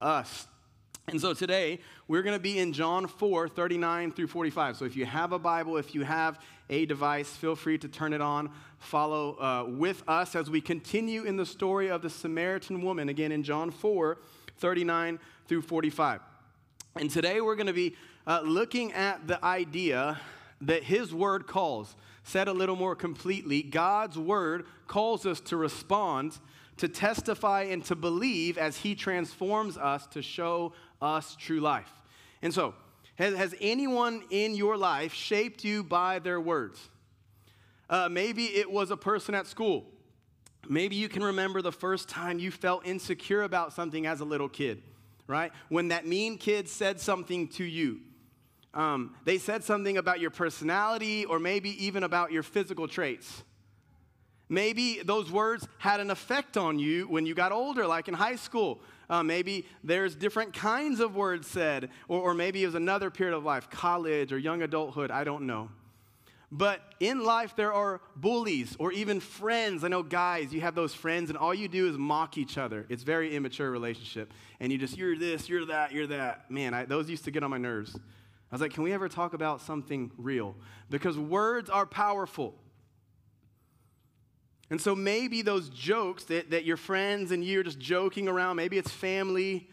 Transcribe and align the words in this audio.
Us. 0.00 0.46
And 1.08 1.20
so 1.20 1.34
today 1.34 1.80
we're 2.08 2.22
going 2.22 2.36
to 2.36 2.40
be 2.40 2.58
in 2.58 2.72
John 2.72 3.06
4, 3.06 3.48
39 3.48 4.12
through 4.12 4.28
45. 4.28 4.78
So 4.78 4.86
if 4.86 4.96
you 4.96 5.04
have 5.04 5.32
a 5.32 5.38
Bible, 5.38 5.76
if 5.76 5.94
you 5.94 6.02
have 6.04 6.38
a 6.70 6.86
device, 6.86 7.28
feel 7.28 7.54
free 7.54 7.76
to 7.76 7.88
turn 7.88 8.14
it 8.14 8.22
on. 8.22 8.50
Follow 8.78 9.38
uh, 9.38 9.64
with 9.68 10.02
us 10.08 10.34
as 10.34 10.48
we 10.48 10.62
continue 10.62 11.24
in 11.24 11.36
the 11.36 11.44
story 11.44 11.90
of 11.90 12.00
the 12.00 12.08
Samaritan 12.08 12.80
woman, 12.80 13.10
again 13.10 13.30
in 13.30 13.42
John 13.42 13.70
4, 13.70 14.16
39 14.56 15.18
through 15.46 15.62
45. 15.62 16.22
And 16.96 17.10
today 17.10 17.42
we're 17.42 17.56
going 17.56 17.66
to 17.66 17.74
be 17.74 17.94
uh, 18.26 18.40
looking 18.42 18.94
at 18.94 19.28
the 19.28 19.44
idea 19.44 20.18
that 20.60 20.84
His 20.84 21.14
Word 21.14 21.46
calls. 21.46 21.96
Said 22.22 22.48
a 22.48 22.52
little 22.52 22.76
more 22.76 22.94
completely, 22.94 23.62
God's 23.62 24.18
Word 24.18 24.66
calls 24.86 25.26
us 25.26 25.40
to 25.40 25.56
respond, 25.56 26.38
to 26.76 26.88
testify, 26.88 27.62
and 27.62 27.84
to 27.86 27.96
believe 27.96 28.58
as 28.58 28.78
He 28.78 28.94
transforms 28.94 29.76
us 29.76 30.06
to 30.08 30.22
show 30.22 30.72
us 31.00 31.34
true 31.36 31.60
life. 31.60 31.90
And 32.42 32.52
so, 32.52 32.74
has, 33.16 33.34
has 33.36 33.54
anyone 33.60 34.22
in 34.30 34.54
your 34.54 34.76
life 34.76 35.12
shaped 35.12 35.64
you 35.64 35.82
by 35.82 36.18
their 36.18 36.40
words? 36.40 36.88
Uh, 37.88 38.08
maybe 38.08 38.44
it 38.44 38.70
was 38.70 38.90
a 38.90 38.96
person 38.96 39.34
at 39.34 39.46
school. 39.46 39.86
Maybe 40.68 40.94
you 40.94 41.08
can 41.08 41.24
remember 41.24 41.62
the 41.62 41.72
first 41.72 42.08
time 42.08 42.38
you 42.38 42.50
felt 42.50 42.86
insecure 42.86 43.42
about 43.42 43.72
something 43.72 44.06
as 44.06 44.20
a 44.20 44.24
little 44.24 44.48
kid, 44.48 44.82
right? 45.26 45.52
When 45.68 45.88
that 45.88 46.06
mean 46.06 46.38
kid 46.38 46.68
said 46.68 47.00
something 47.00 47.48
to 47.48 47.64
you. 47.64 48.00
Um, 48.72 49.14
they 49.24 49.38
said 49.38 49.64
something 49.64 49.96
about 49.96 50.20
your 50.20 50.30
personality 50.30 51.24
or 51.24 51.38
maybe 51.38 51.84
even 51.84 52.04
about 52.04 52.32
your 52.32 52.42
physical 52.42 52.86
traits. 52.86 53.42
Maybe 54.48 55.00
those 55.04 55.30
words 55.30 55.66
had 55.78 56.00
an 56.00 56.10
effect 56.10 56.56
on 56.56 56.78
you 56.78 57.06
when 57.06 57.24
you 57.24 57.34
got 57.34 57.52
older, 57.52 57.86
like 57.86 58.08
in 58.08 58.14
high 58.14 58.36
school. 58.36 58.80
Uh, 59.08 59.22
maybe 59.22 59.64
there's 59.84 60.14
different 60.14 60.52
kinds 60.52 61.00
of 61.00 61.14
words 61.14 61.46
said, 61.46 61.90
or, 62.08 62.20
or 62.20 62.34
maybe 62.34 62.62
it 62.62 62.66
was 62.66 62.74
another 62.74 63.10
period 63.10 63.36
of 63.36 63.44
life, 63.44 63.70
college 63.70 64.32
or 64.32 64.38
young 64.38 64.62
adulthood, 64.62 65.10
I 65.10 65.24
don't 65.24 65.46
know. 65.46 65.68
But 66.52 66.80
in 66.98 67.22
life, 67.24 67.54
there 67.54 67.72
are 67.72 68.00
bullies 68.16 68.74
or 68.80 68.90
even 68.90 69.20
friends. 69.20 69.84
I 69.84 69.88
know 69.88 70.02
guys, 70.02 70.52
you 70.52 70.60
have 70.62 70.74
those 70.74 70.92
friends, 70.94 71.30
and 71.30 71.38
all 71.38 71.54
you 71.54 71.68
do 71.68 71.88
is 71.88 71.96
mock 71.96 72.36
each 72.36 72.58
other. 72.58 72.86
It's 72.88 73.04
very 73.04 73.36
immature 73.36 73.70
relationship. 73.70 74.32
And 74.58 74.72
you 74.72 74.78
just, 74.78 74.96
you're 74.96 75.16
this, 75.16 75.48
you're 75.48 75.66
that, 75.66 75.92
you're 75.92 76.08
that. 76.08 76.50
Man, 76.50 76.74
I, 76.74 76.86
those 76.86 77.08
used 77.08 77.24
to 77.24 77.30
get 77.30 77.44
on 77.44 77.50
my 77.50 77.58
nerves. 77.58 77.96
I 78.50 78.54
was 78.54 78.60
like, 78.60 78.72
can 78.72 78.82
we 78.82 78.92
ever 78.92 79.08
talk 79.08 79.32
about 79.32 79.60
something 79.60 80.10
real? 80.18 80.56
Because 80.88 81.16
words 81.16 81.70
are 81.70 81.86
powerful. 81.86 82.54
And 84.70 84.80
so 84.80 84.94
maybe 84.94 85.42
those 85.42 85.68
jokes 85.68 86.24
that, 86.24 86.50
that 86.50 86.64
your 86.64 86.76
friends 86.76 87.30
and 87.30 87.44
you 87.44 87.60
are 87.60 87.62
just 87.62 87.78
joking 87.78 88.28
around, 88.28 88.56
maybe 88.56 88.76
it's 88.78 88.90
family, 88.90 89.68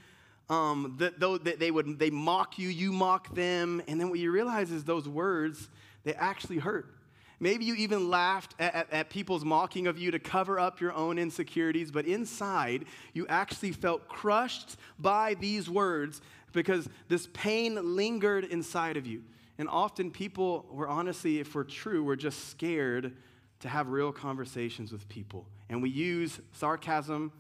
um, 0.50 0.96
that, 1.00 1.20
that 1.20 1.60
they 1.60 1.72
would 1.72 2.00
they 2.00 2.10
mock 2.10 2.58
you, 2.58 2.70
you 2.70 2.92
mock 2.92 3.34
them, 3.36 3.82
and 3.88 4.00
then 4.00 4.10
what 4.10 4.20
you 4.20 4.32
realize 4.32 4.72
is 4.72 4.84
those 4.84 5.08
words, 5.08 5.70
they 6.04 6.14
actually 6.14 6.58
hurt. 6.58 6.94
Maybe 7.40 7.66
you 7.66 7.76
even 7.76 8.10
laughed 8.10 8.56
at, 8.58 8.74
at, 8.74 8.94
at, 8.94 9.10
people's 9.12 9.46
mocking 9.46 9.86
of 9.86 10.00
you 10.00 10.10
to 10.10 10.18
cover 10.18 10.60
up 10.60 10.82
your 10.82 10.94
own 10.94 11.20
insecurities, 11.20 11.92
but 11.92 12.08
inside, 12.08 12.86
you 13.14 13.28
actually 13.28 13.74
felt 13.74 14.08
crushed 14.08 14.78
by 14.98 15.36
these 15.36 15.70
words 15.70 16.22
because 16.54 16.88
this 17.08 17.28
pain 17.34 17.96
lingered 17.96 18.46
inside 18.46 18.98
of 18.98 19.06
you. 19.06 19.24
And 19.58 19.68
often 19.68 20.12
people 20.12 20.66
were 20.72 20.88
honestly, 20.88 21.40
if 21.40 21.56
we're 21.56 21.64
true, 21.64 22.04
we're 22.04 22.16
just 22.16 22.50
scared 22.50 23.16
to 23.60 23.70
have 23.70 23.90
real 23.90 24.12
conversations 24.12 24.92
with 24.92 25.08
people. 25.10 25.48
And 25.70 25.82
we 25.82 25.90
use 25.90 26.40
sarcasm 26.54 27.32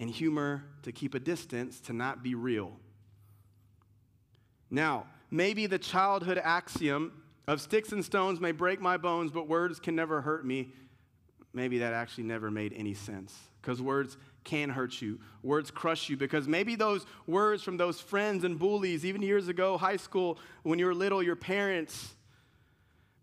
and 0.00 0.10
humor 0.10 0.64
to 0.82 0.92
keep 0.92 1.14
a 1.14 1.20
distance, 1.20 1.80
to 1.82 1.92
not 1.92 2.22
be 2.22 2.34
real. 2.34 2.72
Now, 4.70 5.06
maybe 5.30 5.66
the 5.66 5.78
childhood 5.78 6.38
axiom 6.38 7.22
of 7.46 7.60
sticks 7.60 7.92
and 7.92 8.04
stones 8.04 8.40
may 8.40 8.52
break 8.52 8.80
my 8.80 8.96
bones, 8.96 9.30
but 9.30 9.48
words 9.48 9.78
can 9.78 9.94
never 9.94 10.20
hurt 10.20 10.44
me. 10.44 10.72
Maybe 11.52 11.78
that 11.78 11.92
actually 11.92 12.24
never 12.24 12.50
made 12.50 12.72
any 12.74 12.94
sense 12.94 13.36
because 13.60 13.80
words 13.80 14.16
can 14.44 14.70
hurt 14.70 15.00
you. 15.00 15.18
Words 15.42 15.70
crush 15.70 16.08
you 16.08 16.16
because 16.16 16.48
maybe 16.48 16.74
those 16.74 17.06
words 17.26 17.62
from 17.62 17.76
those 17.76 18.00
friends 18.00 18.44
and 18.44 18.58
bullies, 18.58 19.04
even 19.04 19.22
years 19.22 19.48
ago, 19.48 19.76
high 19.76 19.96
school, 19.96 20.38
when 20.62 20.78
you 20.78 20.86
were 20.86 20.94
little, 20.94 21.22
your 21.22 21.36
parents, 21.36 22.14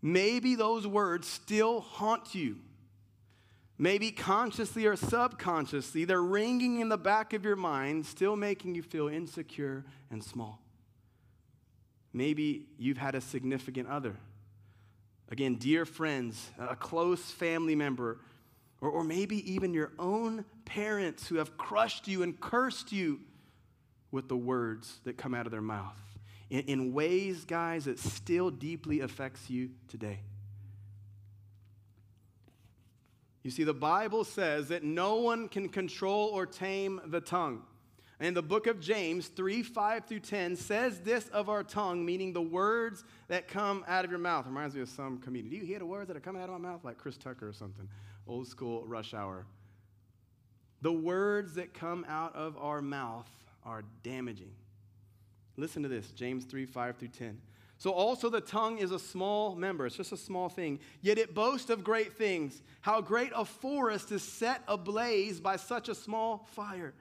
maybe 0.02 0.54
those 0.54 0.86
words 0.86 1.26
still 1.26 1.80
haunt 1.80 2.34
you. 2.34 2.56
Maybe 3.78 4.10
consciously 4.10 4.84
or 4.84 4.94
subconsciously, 4.94 6.04
they're 6.04 6.22
ringing 6.22 6.80
in 6.80 6.90
the 6.90 6.98
back 6.98 7.32
of 7.32 7.44
your 7.44 7.56
mind, 7.56 8.04
still 8.04 8.36
making 8.36 8.74
you 8.74 8.82
feel 8.82 9.08
insecure 9.08 9.86
and 10.10 10.22
small. 10.22 10.60
Maybe 12.12 12.66
you've 12.78 12.98
had 12.98 13.14
a 13.14 13.20
significant 13.20 13.88
other. 13.88 14.16
Again, 15.30 15.54
dear 15.54 15.86
friends, 15.86 16.50
a 16.58 16.76
close 16.76 17.30
family 17.30 17.74
member, 17.74 18.18
or, 18.80 18.90
or 18.90 19.04
maybe 19.04 19.52
even 19.52 19.74
your 19.74 19.92
own 19.98 20.44
parents 20.64 21.26
who 21.28 21.36
have 21.36 21.56
crushed 21.56 22.08
you 22.08 22.22
and 22.22 22.40
cursed 22.40 22.92
you 22.92 23.20
with 24.10 24.28
the 24.28 24.36
words 24.36 25.00
that 25.04 25.16
come 25.16 25.34
out 25.34 25.46
of 25.46 25.52
their 25.52 25.60
mouth 25.60 25.96
in, 26.50 26.60
in 26.60 26.92
ways, 26.92 27.44
guys, 27.44 27.84
that 27.84 27.98
still 27.98 28.50
deeply 28.50 29.00
affects 29.00 29.48
you 29.48 29.70
today. 29.88 30.20
You 33.42 33.50
see, 33.50 33.64
the 33.64 33.72
Bible 33.72 34.24
says 34.24 34.68
that 34.68 34.84
no 34.84 35.16
one 35.16 35.48
can 35.48 35.68
control 35.68 36.28
or 36.28 36.44
tame 36.44 37.00
the 37.06 37.20
tongue. 37.20 37.62
And 38.22 38.36
the 38.36 38.42
book 38.42 38.66
of 38.66 38.80
James 38.80 39.28
3 39.28 39.62
5 39.62 40.04
through 40.04 40.20
10 40.20 40.56
says 40.56 41.00
this 41.00 41.26
of 41.28 41.48
our 41.48 41.64
tongue, 41.64 42.04
meaning 42.04 42.34
the 42.34 42.42
words 42.42 43.02
that 43.28 43.48
come 43.48 43.82
out 43.88 44.04
of 44.04 44.10
your 44.10 44.20
mouth. 44.20 44.44
Reminds 44.44 44.74
me 44.74 44.82
of 44.82 44.90
some 44.90 45.18
comedian. 45.18 45.50
Do 45.50 45.56
you 45.56 45.64
hear 45.64 45.78
the 45.78 45.86
words 45.86 46.08
that 46.08 46.18
are 46.18 46.20
coming 46.20 46.42
out 46.42 46.50
of 46.50 46.60
my 46.60 46.68
mouth? 46.68 46.84
Like 46.84 46.98
Chris 46.98 47.16
Tucker 47.16 47.48
or 47.48 47.54
something. 47.54 47.88
Old 48.30 48.46
school 48.46 48.86
rush 48.86 49.12
hour. 49.12 49.44
The 50.82 50.92
words 50.92 51.54
that 51.54 51.74
come 51.74 52.06
out 52.08 52.36
of 52.36 52.56
our 52.58 52.80
mouth 52.80 53.28
are 53.64 53.82
damaging. 54.04 54.52
Listen 55.56 55.82
to 55.82 55.88
this 55.88 56.12
James 56.12 56.44
3 56.44 56.64
5 56.64 56.96
through 56.96 57.08
10. 57.08 57.40
So 57.76 57.90
also 57.90 58.28
the 58.28 58.40
tongue 58.40 58.78
is 58.78 58.92
a 58.92 59.00
small 59.00 59.56
member, 59.56 59.84
it's 59.84 59.96
just 59.96 60.12
a 60.12 60.16
small 60.16 60.48
thing, 60.48 60.78
yet 61.02 61.18
it 61.18 61.34
boasts 61.34 61.70
of 61.70 61.82
great 61.82 62.12
things. 62.12 62.62
How 62.82 63.00
great 63.00 63.32
a 63.34 63.44
forest 63.44 64.12
is 64.12 64.22
set 64.22 64.62
ablaze 64.68 65.40
by 65.40 65.56
such 65.56 65.88
a 65.88 65.94
small 65.94 66.46
fire. 66.52 66.94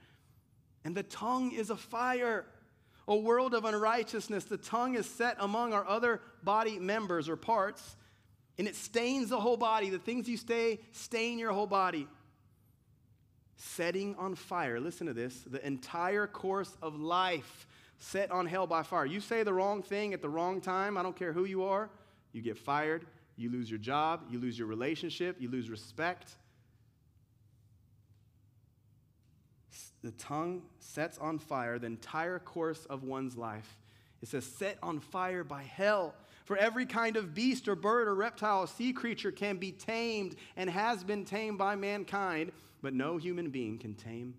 And 0.83 0.97
the 0.97 1.03
tongue 1.03 1.51
is 1.51 1.69
a 1.69 1.77
fire, 1.77 2.47
a 3.07 3.15
world 3.15 3.53
of 3.53 3.65
unrighteousness. 3.65 4.45
The 4.45 4.57
tongue 4.57 4.95
is 4.95 5.05
set 5.05 5.35
among 5.39 5.73
our 5.73 5.87
other 5.87 6.21
body 6.43 6.79
members 6.79 7.29
or 7.29 7.35
parts, 7.35 7.97
and 8.59 8.67
it 8.67 8.75
stains 8.75 9.29
the 9.29 9.39
whole 9.39 9.57
body. 9.57 9.89
The 9.89 9.97
things 9.97 10.27
you 10.27 10.37
say 10.37 10.81
stain 10.91 11.39
your 11.39 11.53
whole 11.53 11.65
body. 11.65 12.07
Setting 13.55 14.15
on 14.17 14.35
fire, 14.35 14.79
listen 14.79 15.07
to 15.07 15.13
this, 15.13 15.35
the 15.49 15.65
entire 15.65 16.27
course 16.27 16.77
of 16.81 16.99
life 16.99 17.65
set 17.97 18.31
on 18.31 18.45
hell 18.45 18.67
by 18.67 18.83
fire. 18.83 19.05
You 19.05 19.21
say 19.21 19.43
the 19.43 19.53
wrong 19.53 19.81
thing 19.81 20.13
at 20.13 20.21
the 20.21 20.29
wrong 20.29 20.61
time, 20.61 20.97
I 20.97 21.03
don't 21.03 21.15
care 21.15 21.33
who 21.33 21.45
you 21.45 21.63
are, 21.63 21.89
you 22.31 22.41
get 22.41 22.57
fired, 22.57 23.05
you 23.35 23.49
lose 23.49 23.69
your 23.69 23.79
job, 23.79 24.23
you 24.29 24.39
lose 24.39 24.57
your 24.57 24.67
relationship, 24.67 25.37
you 25.39 25.49
lose 25.49 25.69
respect. 25.69 26.31
The 30.03 30.11
tongue 30.11 30.61
sets 30.79 31.17
on 31.17 31.39
fire 31.39 31.79
the 31.79 31.87
entire 31.87 32.39
course 32.39 32.85
of 32.85 33.03
one's 33.03 33.35
life. 33.35 33.77
It 34.21 34.29
says, 34.29 34.45
set 34.45 34.77
on 34.81 34.99
fire 34.99 35.43
by 35.43 35.63
hell. 35.63 36.13
For 36.49 36.57
every 36.57 36.87
kind 36.87 37.15
of 37.15 37.35
beast 37.35 37.67
or 37.67 37.75
bird 37.75 38.07
or 38.07 38.15
reptile, 38.15 38.61
or 38.61 38.67
sea 38.67 38.91
creature 38.91 39.31
can 39.31 39.57
be 39.57 39.71
tamed 39.71 40.35
and 40.57 40.67
has 40.67 41.03
been 41.03 41.23
tamed 41.23 41.59
by 41.59 41.75
mankind, 41.75 42.53
but 42.81 42.91
no 42.91 43.17
human 43.17 43.51
being 43.51 43.77
can 43.77 43.93
tame 43.93 44.33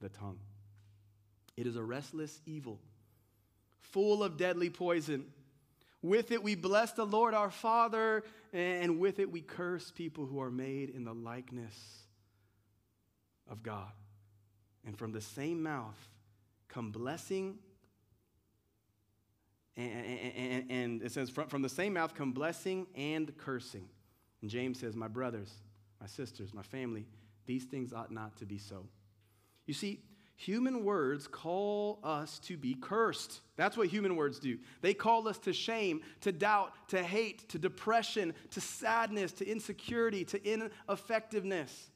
the 0.00 0.08
tongue. 0.08 0.38
It 1.56 1.66
is 1.66 1.74
a 1.74 1.82
restless 1.82 2.40
evil 2.46 2.78
full 3.80 4.22
of 4.22 4.36
deadly 4.36 4.70
poison. 4.70 5.26
With 6.02 6.30
it, 6.30 6.40
we 6.40 6.54
bless 6.54 6.92
the 6.92 7.04
Lord 7.04 7.34
our 7.34 7.50
Father, 7.50 8.22
and 8.52 9.00
with 9.00 9.18
it, 9.18 9.32
we 9.32 9.40
curse 9.40 9.90
people 9.90 10.24
who 10.24 10.40
are 10.40 10.52
made 10.52 10.90
in 10.90 11.02
the 11.02 11.14
likeness 11.14 11.74
of 13.50 13.64
God. 13.64 13.90
And 14.86 14.96
from 14.96 15.10
the 15.10 15.20
same 15.20 15.64
mouth 15.64 15.98
come 16.68 16.92
blessing, 16.92 17.58
and, 19.76 19.92
and, 20.36 20.70
and 20.70 21.02
it 21.02 21.12
says, 21.12 21.28
from, 21.28 21.48
from 21.48 21.62
the 21.62 21.68
same 21.68 21.94
mouth 21.94 22.14
come 22.14 22.32
blessing 22.32 22.86
and 22.94 23.36
cursing. 23.36 23.88
And 24.40 24.50
James 24.50 24.80
says, 24.80 24.96
My 24.96 25.08
brothers, 25.08 25.52
my 26.00 26.06
sisters, 26.06 26.54
my 26.54 26.62
family, 26.62 27.06
these 27.46 27.64
things 27.64 27.92
ought 27.92 28.10
not 28.10 28.36
to 28.38 28.46
be 28.46 28.58
so. 28.58 28.86
You 29.66 29.74
see, 29.74 30.00
Human 30.38 30.84
words 30.84 31.26
call 31.26 31.98
us 32.04 32.38
to 32.40 32.58
be 32.58 32.74
cursed. 32.74 33.40
That's 33.56 33.76
what 33.76 33.88
human 33.88 34.16
words 34.16 34.38
do. 34.38 34.58
They 34.82 34.92
call 34.92 35.28
us 35.28 35.38
to 35.38 35.52
shame, 35.54 36.02
to 36.20 36.30
doubt, 36.30 36.72
to 36.88 37.02
hate, 37.02 37.48
to 37.48 37.58
depression, 37.58 38.34
to 38.50 38.60
sadness, 38.60 39.32
to 39.32 39.48
insecurity, 39.48 40.26
to 40.26 40.46
ineffectiveness. 40.46 41.90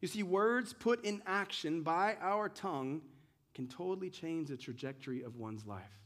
You 0.00 0.08
see, 0.08 0.22
words 0.22 0.72
put 0.72 1.04
in 1.04 1.22
action 1.26 1.82
by 1.82 2.16
our 2.22 2.48
tongue 2.48 3.02
can 3.54 3.68
totally 3.68 4.08
change 4.08 4.48
the 4.48 4.56
trajectory 4.56 5.22
of 5.22 5.36
one's 5.36 5.66
life. 5.66 6.01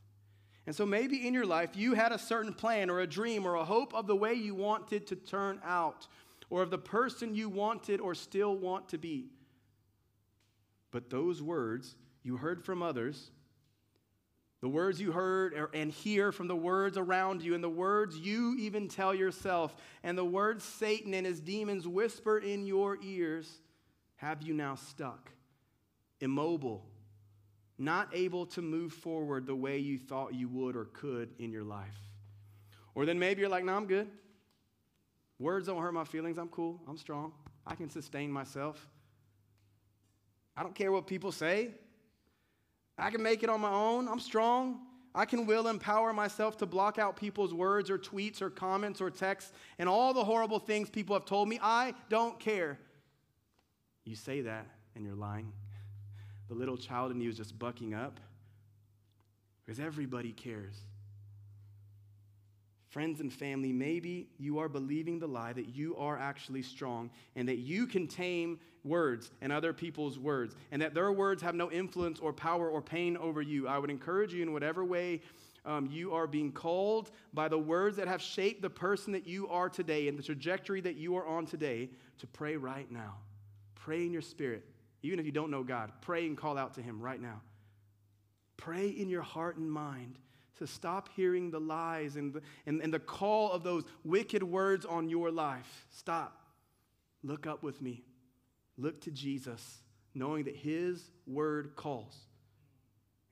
And 0.67 0.75
so 0.75 0.85
maybe 0.85 1.27
in 1.27 1.33
your 1.33 1.47
life 1.47 1.71
you 1.75 1.95
had 1.95 2.13
a 2.13 2.19
certain 2.19 2.53
plan 2.53 2.91
or 2.91 3.01
a 3.01 3.07
dream 3.07 3.47
or 3.47 3.55
a 3.55 3.65
hope 3.65 3.95
of 3.95 4.07
the 4.07 4.17
way 4.17 4.35
you 4.35 4.55
wanted 4.55 5.07
to 5.09 5.17
turn 5.17 5.61
out 5.65 6.09
or 6.51 6.63
of 6.63 6.71
the 6.71 6.79
person 6.79 7.35
you 7.35 7.49
wanted 7.49 8.01
or 8.01 8.15
still 8.15 8.57
want 8.57 8.89
to 8.89 8.99
be. 8.99 9.31
But 10.91 11.11
those 11.11 11.43
words 11.43 11.95
you 12.23 12.37
heard 12.37 12.65
from 12.65 12.83
others, 12.83 13.31
the 14.61 14.69
words 14.69 15.01
you 15.01 15.13
heard 15.13 15.55
and 15.75 15.93
hear 15.93 16.33
from 16.33 16.49
the 16.49 16.57
words 16.57 16.97
around 16.97 17.43
you, 17.43 17.55
and 17.55 17.63
the 17.63 17.69
words 17.69 18.17
you 18.17 18.57
even 18.59 18.89
tell 18.89 19.15
yourself, 19.15 19.77
and 20.03 20.17
the 20.17 20.25
words 20.25 20.65
Satan 20.65 21.15
and 21.15 21.27
his 21.27 21.41
demons 21.41 21.87
whisper 21.87 22.39
in 22.39 22.67
your 22.67 22.99
ears, 23.03 23.61
have 24.17 24.43
you 24.43 24.55
now 24.55 24.75
stuck, 24.75 25.31
immobile, 26.21 26.87
not 27.79 28.09
able 28.13 28.47
to 28.47 28.63
move 28.63 28.93
forward 28.93 29.47
the 29.47 29.55
way 29.55 29.79
you 29.79 29.99
thought 29.99 30.35
you 30.35 30.49
would 30.49 30.77
or 30.77 30.87
could 30.87 31.31
in 31.39 31.53
your 31.53 31.65
life. 31.65 31.97
Or 32.95 33.05
then 33.05 33.19
maybe 33.19 33.41
you're 33.41 33.51
like, 33.51 33.65
no, 33.65 33.75
I'm 33.75 33.87
good. 33.87 34.09
Words 35.39 35.67
don't 35.67 35.81
hurt 35.83 35.93
my 35.93 36.05
feelings. 36.05 36.39
I'm 36.39 36.49
cool. 36.49 36.81
I'm 36.89 36.97
strong. 36.97 37.33
I 37.67 37.75
can 37.75 37.91
sustain 37.91 38.31
myself. 38.31 38.89
I 40.57 40.63
don't 40.63 40.75
care 40.75 40.91
what 40.91 41.07
people 41.07 41.31
say. 41.31 41.73
I 42.97 43.11
can 43.11 43.23
make 43.23 43.43
it 43.43 43.51
on 43.51 43.61
my 43.61 43.71
own. 43.71 44.09
I'm 44.09 44.21
strong. 44.21 44.81
I 45.15 45.27
can 45.27 45.47
will 45.47 45.69
empower 45.69 46.13
myself 46.13 46.57
to 46.59 46.67
block 46.67 46.99
out 46.99 47.17
people's 47.17 47.53
words 47.53 47.91
or 47.91 47.99
tweets 47.99 48.41
or 48.41 48.49
comments 48.49 49.01
or 49.01 49.11
texts 49.11 49.53
and 49.79 49.89
all 49.89 50.15
the 50.15 50.25
horrible 50.25 50.59
things 50.59 50.89
people 50.89 51.15
have 51.15 51.27
told 51.27 51.49
me. 51.49 51.59
I 51.63 51.95
don't 52.09 52.39
care. 52.39 52.79
You 54.05 54.15
say 54.15 54.43
that 54.43 54.67
and 54.95 55.05
you're 55.05 55.15
lying 55.15 55.53
the 56.49 56.55
little 56.55 56.77
child 56.77 57.11
in 57.11 57.21
you 57.21 57.29
is 57.29 57.37
just 57.37 57.59
bucking 57.59 57.95
up 57.95 58.21
because 59.65 59.81
everybody 59.81 60.33
cares. 60.33 60.77
Friends 62.89 63.21
and 63.21 63.33
family, 63.33 63.73
maybe 63.73 64.29
you 64.39 64.59
are 64.59 64.69
believing 64.69 65.19
the 65.19 65.27
lie 65.27 65.53
that 65.53 65.75
you 65.75 65.97
are 65.97 66.17
actually 66.17 66.63
strong 66.63 67.11
and 67.35 67.49
that 67.49 67.59
you 67.59 67.87
can 67.87 68.07
tame 68.07 68.59
words 68.85 69.33
and 69.43 69.53
other 69.53 69.73
people's 69.73 70.19
words 70.19 70.57
and 70.71 70.81
that 70.81 70.95
their 70.95 71.13
words 71.13 71.43
have 71.43 71.55
no 71.55 71.71
influence 71.71 72.21
or 72.21 72.33
power 72.33 72.71
or 72.71 72.81
pain 72.81 73.17
over 73.17 73.43
you. 73.43 73.69
I 73.69 73.79
would 73.79 73.91
encourage 73.91 74.33
you 74.33 74.43
in 74.43 74.53
whatever 74.53 74.85
way 74.85 75.21
um, 75.67 75.89
you 75.91 76.15
are 76.15 76.29
being 76.29 76.53
called 76.53 77.11
by 77.35 77.49
the 77.49 77.59
words 77.59 77.97
that 77.97 78.07
have 78.07 78.23
shaped 78.23 78.63
the 78.63 78.71
person 78.71 79.13
that 79.13 79.27
you 79.27 79.49
are 79.49 79.69
today 79.69 80.09
and 80.09 80.17
the 80.17 80.23
trajectory 80.23 80.81
that 80.81 80.95
you 80.95 81.17
are 81.17 81.27
on 81.27 81.45
today 81.45 81.91
to 82.19 82.27
pray 82.29 82.57
right 82.57 82.91
now. 82.91 83.17
Pray 83.75 84.07
in 84.07 84.13
your 84.13 84.23
spirit. 84.23 84.65
Even 85.07 85.21
if 85.21 85.27
you 85.27 85.33
don't 85.33 85.51
know 85.51 85.63
God, 85.63 85.93
pray 86.01 86.27
and 86.27 86.37
call 86.37 86.59
out 86.59 86.75
to 86.75 86.83
Him 86.83 87.01
right 87.01 87.21
now. 87.21 87.41
Pray 88.57 88.89
in 88.89 89.09
your 89.09 89.23
heart 89.23 89.57
and 89.57 89.71
mind 89.71 90.19
to 90.59 90.67
stop 90.67 91.11
hearing 91.15 91.51
the 91.51 91.61
lies 91.61 92.17
and 92.17 92.33
the, 92.33 92.43
and, 92.67 92.81
and 92.81 92.93
the 92.93 92.99
call 92.99 93.53
of 93.53 93.63
those 93.63 93.85
wicked 94.05 94.43
words 94.43 94.85
on 94.85 95.09
your 95.09 95.31
life. 95.31 95.87
Stop. 95.91 96.41
Look 97.23 97.47
up 97.47 97.63
with 97.63 97.81
me. 97.81 98.05
Look 98.77 99.01
to 99.03 99.11
Jesus, 99.11 99.79
knowing 100.15 100.45
that 100.45 100.57
His 100.57 101.11
word 101.27 101.77
calls. 101.77 102.17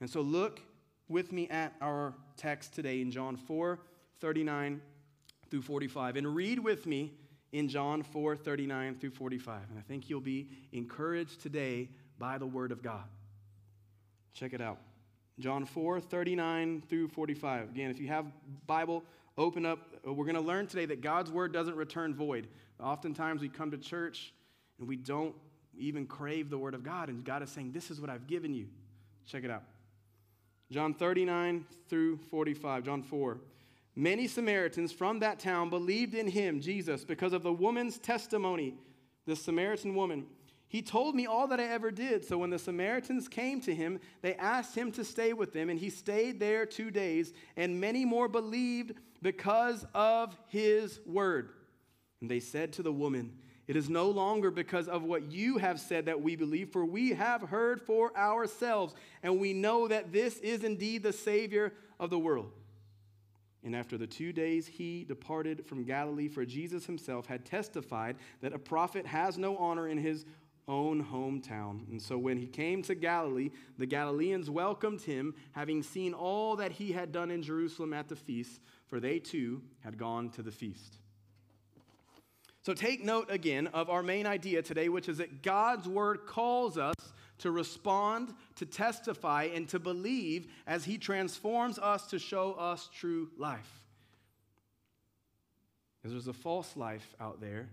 And 0.00 0.08
so 0.08 0.20
look 0.20 0.60
with 1.08 1.32
me 1.32 1.48
at 1.48 1.74
our 1.80 2.14
text 2.36 2.72
today 2.72 3.00
in 3.00 3.10
John 3.10 3.36
4 3.36 3.80
39 4.20 4.80
through 5.50 5.62
45. 5.62 6.16
And 6.16 6.34
read 6.34 6.58
with 6.58 6.86
me 6.86 7.14
in 7.54 7.68
John 7.68 8.02
4 8.02 8.36
39 8.36 8.96
through 8.96 9.12
45. 9.12 9.60
And 9.70 9.78
I 9.78 9.82
think 9.82 10.10
you'll 10.10 10.20
be 10.20 10.48
encouraged 10.72 11.40
today 11.40 11.88
by 12.18 12.36
the 12.36 12.46
Word 12.46 12.72
of 12.72 12.82
God. 12.82 13.04
Check 14.34 14.52
it 14.52 14.60
out. 14.60 14.78
John 15.38 15.64
4 15.64 16.00
39 16.00 16.82
through 16.88 17.08
45. 17.08 17.70
Again, 17.70 17.90
if 17.90 18.00
you 18.00 18.08
have 18.08 18.26
Bible, 18.66 19.04
open 19.38 19.64
up. 19.64 19.78
Uh, 20.06 20.12
we're 20.12 20.24
going 20.24 20.34
to 20.34 20.40
learn 20.40 20.66
today 20.66 20.84
that 20.86 21.00
God's 21.00 21.30
Word 21.30 21.52
doesn't 21.52 21.76
return 21.76 22.12
void. 22.12 22.48
Oftentimes 22.80 23.40
we 23.40 23.48
come 23.48 23.70
to 23.70 23.78
church 23.78 24.34
and 24.80 24.88
we 24.88 24.96
don't 24.96 25.34
even 25.78 26.06
crave 26.06 26.50
the 26.50 26.58
Word 26.58 26.74
of 26.74 26.82
God, 26.82 27.08
and 27.08 27.24
God 27.24 27.40
is 27.44 27.50
saying, 27.50 27.70
This 27.70 27.88
is 27.88 28.00
what 28.00 28.10
I've 28.10 28.26
given 28.26 28.52
you. 28.52 28.66
Check 29.26 29.44
it 29.44 29.50
out. 29.50 29.62
John 30.72 30.92
39 30.92 31.64
through 31.88 32.16
45. 32.30 32.84
John 32.84 33.02
4. 33.04 33.38
Many 33.96 34.26
Samaritans 34.26 34.92
from 34.92 35.20
that 35.20 35.38
town 35.38 35.70
believed 35.70 36.14
in 36.14 36.26
him, 36.26 36.60
Jesus, 36.60 37.04
because 37.04 37.32
of 37.32 37.42
the 37.42 37.52
woman's 37.52 37.98
testimony, 37.98 38.74
the 39.26 39.36
Samaritan 39.36 39.94
woman. 39.94 40.26
He 40.66 40.82
told 40.82 41.14
me 41.14 41.26
all 41.26 41.46
that 41.48 41.60
I 41.60 41.68
ever 41.68 41.92
did. 41.92 42.24
So 42.24 42.38
when 42.38 42.50
the 42.50 42.58
Samaritans 42.58 43.28
came 43.28 43.60
to 43.60 43.72
him, 43.72 44.00
they 44.22 44.34
asked 44.34 44.74
him 44.74 44.90
to 44.92 45.04
stay 45.04 45.32
with 45.32 45.52
them, 45.52 45.70
and 45.70 45.78
he 45.78 45.90
stayed 45.90 46.40
there 46.40 46.66
two 46.66 46.90
days, 46.90 47.32
and 47.56 47.80
many 47.80 48.04
more 48.04 48.26
believed 48.26 48.94
because 49.22 49.86
of 49.94 50.36
his 50.48 50.98
word. 51.06 51.50
And 52.20 52.28
they 52.28 52.40
said 52.40 52.72
to 52.72 52.82
the 52.82 52.92
woman, 52.92 53.34
It 53.68 53.76
is 53.76 53.88
no 53.88 54.10
longer 54.10 54.50
because 54.50 54.88
of 54.88 55.04
what 55.04 55.30
you 55.30 55.58
have 55.58 55.78
said 55.78 56.06
that 56.06 56.20
we 56.20 56.34
believe, 56.34 56.70
for 56.70 56.84
we 56.84 57.10
have 57.10 57.42
heard 57.42 57.80
for 57.80 58.16
ourselves, 58.16 58.96
and 59.22 59.38
we 59.38 59.52
know 59.52 59.86
that 59.86 60.12
this 60.12 60.38
is 60.38 60.64
indeed 60.64 61.04
the 61.04 61.12
Savior 61.12 61.72
of 62.00 62.10
the 62.10 62.18
world. 62.18 62.50
And 63.64 63.74
after 63.74 63.96
the 63.96 64.06
two 64.06 64.32
days, 64.32 64.66
he 64.66 65.04
departed 65.04 65.66
from 65.66 65.84
Galilee, 65.84 66.28
for 66.28 66.44
Jesus 66.44 66.84
himself 66.84 67.26
had 67.26 67.44
testified 67.44 68.16
that 68.42 68.52
a 68.52 68.58
prophet 68.58 69.06
has 69.06 69.38
no 69.38 69.56
honor 69.56 69.88
in 69.88 69.98
his 69.98 70.26
own 70.68 71.04
hometown. 71.04 71.88
And 71.90 72.00
so 72.00 72.16
when 72.16 72.36
he 72.38 72.46
came 72.46 72.82
to 72.82 72.94
Galilee, 72.94 73.50
the 73.78 73.86
Galileans 73.86 74.50
welcomed 74.50 75.02
him, 75.02 75.34
having 75.52 75.82
seen 75.82 76.14
all 76.14 76.56
that 76.56 76.72
he 76.72 76.92
had 76.92 77.12
done 77.12 77.30
in 77.30 77.42
Jerusalem 77.42 77.92
at 77.92 78.08
the 78.08 78.16
feast, 78.16 78.60
for 78.86 79.00
they 79.00 79.18
too 79.18 79.62
had 79.80 79.98
gone 79.98 80.30
to 80.30 80.42
the 80.42 80.52
feast. 80.52 80.98
So 82.62 82.72
take 82.72 83.04
note 83.04 83.30
again 83.30 83.66
of 83.68 83.90
our 83.90 84.02
main 84.02 84.26
idea 84.26 84.62
today, 84.62 84.88
which 84.88 85.08
is 85.08 85.18
that 85.18 85.42
God's 85.42 85.86
word 85.86 86.24
calls 86.26 86.78
us 86.78 86.94
to 87.38 87.50
respond, 87.50 88.32
to 88.56 88.66
testify, 88.66 89.44
and 89.54 89.68
to 89.68 89.78
believe 89.78 90.46
as 90.66 90.84
He 90.84 90.98
transforms 90.98 91.78
us 91.78 92.06
to 92.08 92.18
show 92.18 92.52
us 92.52 92.88
true 92.94 93.30
life. 93.36 93.82
Because 96.00 96.12
there's 96.12 96.28
a 96.28 96.38
false 96.38 96.76
life 96.76 97.14
out 97.20 97.40
there 97.40 97.68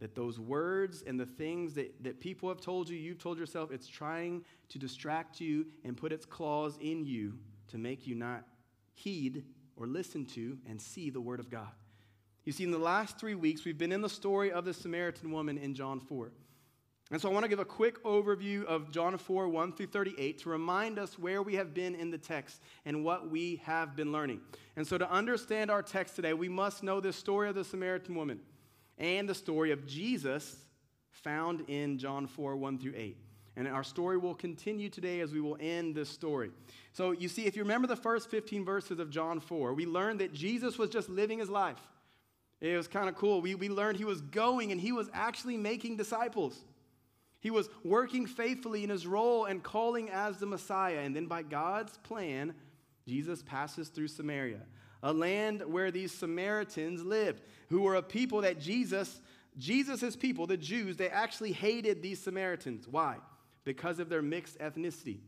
that 0.00 0.14
those 0.14 0.38
words 0.38 1.02
and 1.06 1.18
the 1.18 1.26
things 1.26 1.74
that, 1.74 2.02
that 2.02 2.20
people 2.20 2.48
have 2.48 2.60
told 2.60 2.88
you, 2.88 2.96
you've 2.96 3.18
told 3.18 3.38
yourself, 3.38 3.70
it's 3.70 3.88
trying 3.88 4.44
to 4.68 4.78
distract 4.78 5.40
you 5.40 5.66
and 5.84 5.96
put 5.96 6.12
its 6.12 6.26
claws 6.26 6.76
in 6.80 7.04
you 7.04 7.38
to 7.68 7.78
make 7.78 8.06
you 8.06 8.14
not 8.14 8.44
heed 8.94 9.44
or 9.76 9.86
listen 9.86 10.24
to 10.24 10.58
and 10.68 10.80
see 10.80 11.10
the 11.10 11.20
Word 11.20 11.40
of 11.40 11.50
God. 11.50 11.70
You 12.44 12.52
see, 12.52 12.64
in 12.64 12.70
the 12.70 12.78
last 12.78 13.18
three 13.18 13.34
weeks, 13.34 13.64
we've 13.64 13.78
been 13.78 13.92
in 13.92 14.02
the 14.02 14.08
story 14.08 14.52
of 14.52 14.64
the 14.64 14.74
Samaritan 14.74 15.30
woman 15.30 15.56
in 15.56 15.74
John 15.74 16.00
4. 16.00 16.30
And 17.10 17.20
so 17.20 17.28
I 17.28 17.32
want 17.32 17.44
to 17.44 17.48
give 17.48 17.58
a 17.58 17.66
quick 17.66 18.02
overview 18.02 18.64
of 18.64 18.90
John 18.90 19.16
4, 19.18 19.48
1 19.48 19.72
through 19.74 19.86
38 19.88 20.38
to 20.38 20.48
remind 20.48 20.98
us 20.98 21.18
where 21.18 21.42
we 21.42 21.54
have 21.54 21.74
been 21.74 21.94
in 21.94 22.10
the 22.10 22.18
text 22.18 22.62
and 22.86 23.04
what 23.04 23.30
we 23.30 23.60
have 23.64 23.94
been 23.94 24.10
learning. 24.10 24.40
And 24.76 24.86
so 24.86 24.96
to 24.96 25.10
understand 25.10 25.70
our 25.70 25.82
text 25.82 26.16
today, 26.16 26.32
we 26.32 26.48
must 26.48 26.82
know 26.82 27.00
the 27.00 27.12
story 27.12 27.48
of 27.48 27.54
the 27.54 27.64
Samaritan 27.64 28.14
woman 28.14 28.40
and 28.96 29.28
the 29.28 29.34
story 29.34 29.70
of 29.70 29.86
Jesus 29.86 30.56
found 31.10 31.64
in 31.68 31.98
John 31.98 32.26
4, 32.26 32.56
1 32.56 32.78
through 32.78 32.94
8. 32.96 33.16
And 33.56 33.68
our 33.68 33.84
story 33.84 34.16
will 34.16 34.34
continue 34.34 34.88
today 34.88 35.20
as 35.20 35.30
we 35.30 35.40
will 35.40 35.56
end 35.60 35.94
this 35.94 36.08
story. 36.08 36.50
So 36.92 37.12
you 37.12 37.28
see, 37.28 37.46
if 37.46 37.54
you 37.54 37.62
remember 37.62 37.86
the 37.86 37.96
first 37.96 38.30
15 38.30 38.64
verses 38.64 38.98
of 38.98 39.10
John 39.10 39.40
4, 39.40 39.74
we 39.74 39.86
learned 39.86 40.20
that 40.20 40.32
Jesus 40.32 40.78
was 40.78 40.90
just 40.90 41.08
living 41.08 41.38
his 41.38 41.50
life. 41.50 41.78
It 42.60 42.76
was 42.76 42.88
kind 42.88 43.08
of 43.08 43.14
cool. 43.14 43.42
We, 43.42 43.54
we 43.54 43.68
learned 43.68 43.98
he 43.98 44.04
was 44.04 44.22
going 44.22 44.72
and 44.72 44.80
he 44.80 44.90
was 44.90 45.08
actually 45.12 45.56
making 45.56 45.96
disciples. 45.96 46.64
He 47.44 47.50
was 47.50 47.68
working 47.84 48.24
faithfully 48.24 48.84
in 48.84 48.88
his 48.88 49.06
role 49.06 49.44
and 49.44 49.62
calling 49.62 50.08
as 50.08 50.38
the 50.38 50.46
Messiah. 50.46 51.00
And 51.00 51.14
then 51.14 51.26
by 51.26 51.42
God's 51.42 51.94
plan, 51.98 52.54
Jesus 53.06 53.42
passes 53.42 53.88
through 53.88 54.08
Samaria, 54.08 54.62
a 55.02 55.12
land 55.12 55.62
where 55.66 55.90
these 55.90 56.10
Samaritans 56.10 57.04
lived, 57.04 57.42
who 57.68 57.82
were 57.82 57.96
a 57.96 58.02
people 58.02 58.40
that 58.40 58.60
Jesus, 58.60 59.20
Jesus' 59.58 60.16
people, 60.16 60.46
the 60.46 60.56
Jews, 60.56 60.96
they 60.96 61.10
actually 61.10 61.52
hated 61.52 62.02
these 62.02 62.18
Samaritans. 62.18 62.88
Why? 62.88 63.18
Because 63.64 63.98
of 63.98 64.08
their 64.08 64.22
mixed 64.22 64.58
ethnicity, 64.58 65.18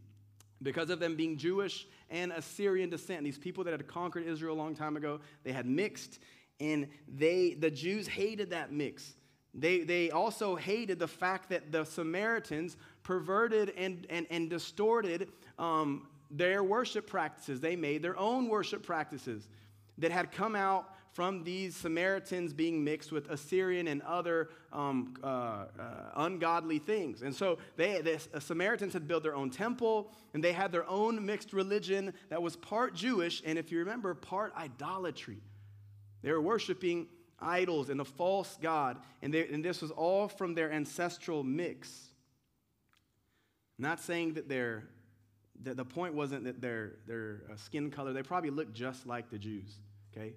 because 0.63 0.89
of 0.89 1.01
them 1.01 1.17
being 1.17 1.37
Jewish 1.37 1.87
and 2.09 2.33
Assyrian 2.33 2.89
descent. 2.89 3.25
These 3.25 3.37
people 3.37 3.63
that 3.65 3.73
had 3.73 3.87
conquered 3.87 4.27
Israel 4.27 4.55
a 4.55 4.57
long 4.57 4.75
time 4.75 4.97
ago, 4.97 5.21
they 5.45 5.53
had 5.53 5.67
mixed, 5.67 6.19
and 6.61 6.89
they, 7.07 7.53
the 7.53 7.71
Jews 7.71 8.09
hated 8.09 8.49
that 8.53 8.73
mix. 8.73 9.13
They, 9.59 9.81
they 9.81 10.11
also 10.11 10.55
hated 10.55 10.99
the 10.99 11.09
fact 11.09 11.49
that 11.49 11.73
the 11.73 11.85
Samaritans 11.85 12.77
perverted 13.03 13.73
and, 13.77 14.07
and, 14.11 14.27
and 14.31 14.51
distorted 14.51 15.31
um, 15.59 16.09
their 16.31 16.63
worship 16.63 17.07
practices. 17.07 17.61
They 17.61 17.75
made 17.75 18.03
their 18.03 18.19
own 18.19 18.49
worship 18.49 18.83
practices 18.83 19.49
that 19.99 20.11
had 20.11 20.31
come 20.31 20.55
out 20.55 20.93
from 21.17 21.43
these 21.45 21.75
Samaritans 21.75 22.53
being 22.53 22.85
mixed 22.85 23.11
with 23.11 23.31
Assyrian 23.31 23.89
and 23.89 24.03
other 24.03 24.51
um, 24.71 25.15
uh, 25.25 25.27
uh, 25.27 25.65
ungodly 26.17 26.79
things. 26.79 27.23
And 27.23 27.35
so 27.35 27.57
they, 27.77 28.03
the 28.03 28.41
Samaritans 28.41 28.93
had 28.93 29.09
built 29.09 29.23
their 29.23 29.35
own 29.35 29.49
temple 29.49 30.13
and 30.35 30.45
they 30.45 30.53
had 30.53 30.71
their 30.71 30.87
own 30.87 31.25
mixed 31.25 31.55
religion 31.55 32.13
that 32.29 32.43
was 32.43 32.57
part 32.57 32.95
Jewish 32.95 33.43
and, 33.47 33.59
if 33.59 33.73
you 33.73 33.79
remember, 33.79 34.13
part 34.13 34.53
idolatry. 34.55 35.39
They 36.21 36.31
were 36.33 36.43
worshiping 36.43 37.07
idols 37.39 37.91
and 37.91 38.01
a 38.01 38.05
false 38.05 38.59
God, 38.61 38.99
and, 39.23 39.33
they, 39.33 39.47
and 39.49 39.65
this 39.65 39.83
was 39.83 39.91
all 39.91 40.29
from 40.29 40.55
their 40.55 40.73
ancestral 40.73 41.43
mix. 41.43 42.09
Not 43.79 44.01
saying 44.01 44.35
that 44.35 44.49
their 44.49 44.85
the, 45.63 45.75
the 45.75 45.85
point 45.85 46.15
wasn't 46.15 46.45
that 46.45 46.61
their, 46.61 46.93
their 47.07 47.43
uh, 47.51 47.57
skin 47.57 47.91
color, 47.91 48.13
they 48.13 48.23
probably 48.23 48.51
looked 48.51 48.75
just 48.75 49.07
like 49.07 49.31
the 49.31 49.39
Jews, 49.39 49.79
okay? 50.15 50.35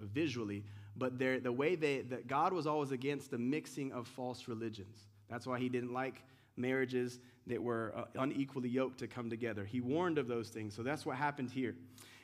visually, 0.00 0.64
but 0.96 1.18
the 1.18 1.52
way 1.52 1.74
they, 1.74 2.00
that 2.02 2.26
God 2.26 2.52
was 2.52 2.66
always 2.66 2.90
against 2.90 3.30
the 3.30 3.38
mixing 3.38 3.92
of 3.92 4.06
false 4.06 4.48
religions. 4.48 4.98
That's 5.28 5.46
why 5.46 5.58
he 5.58 5.68
didn't 5.68 5.92
like 5.92 6.22
marriages 6.56 7.18
that 7.46 7.62
were 7.62 7.92
uh, 7.96 8.04
unequally 8.18 8.68
yoked 8.68 8.98
to 8.98 9.06
come 9.06 9.28
together. 9.28 9.64
He 9.64 9.80
warned 9.80 10.18
of 10.18 10.26
those 10.26 10.48
things. 10.48 10.74
So 10.74 10.82
that's 10.82 11.04
what 11.04 11.16
happened 11.16 11.50
here. 11.50 11.74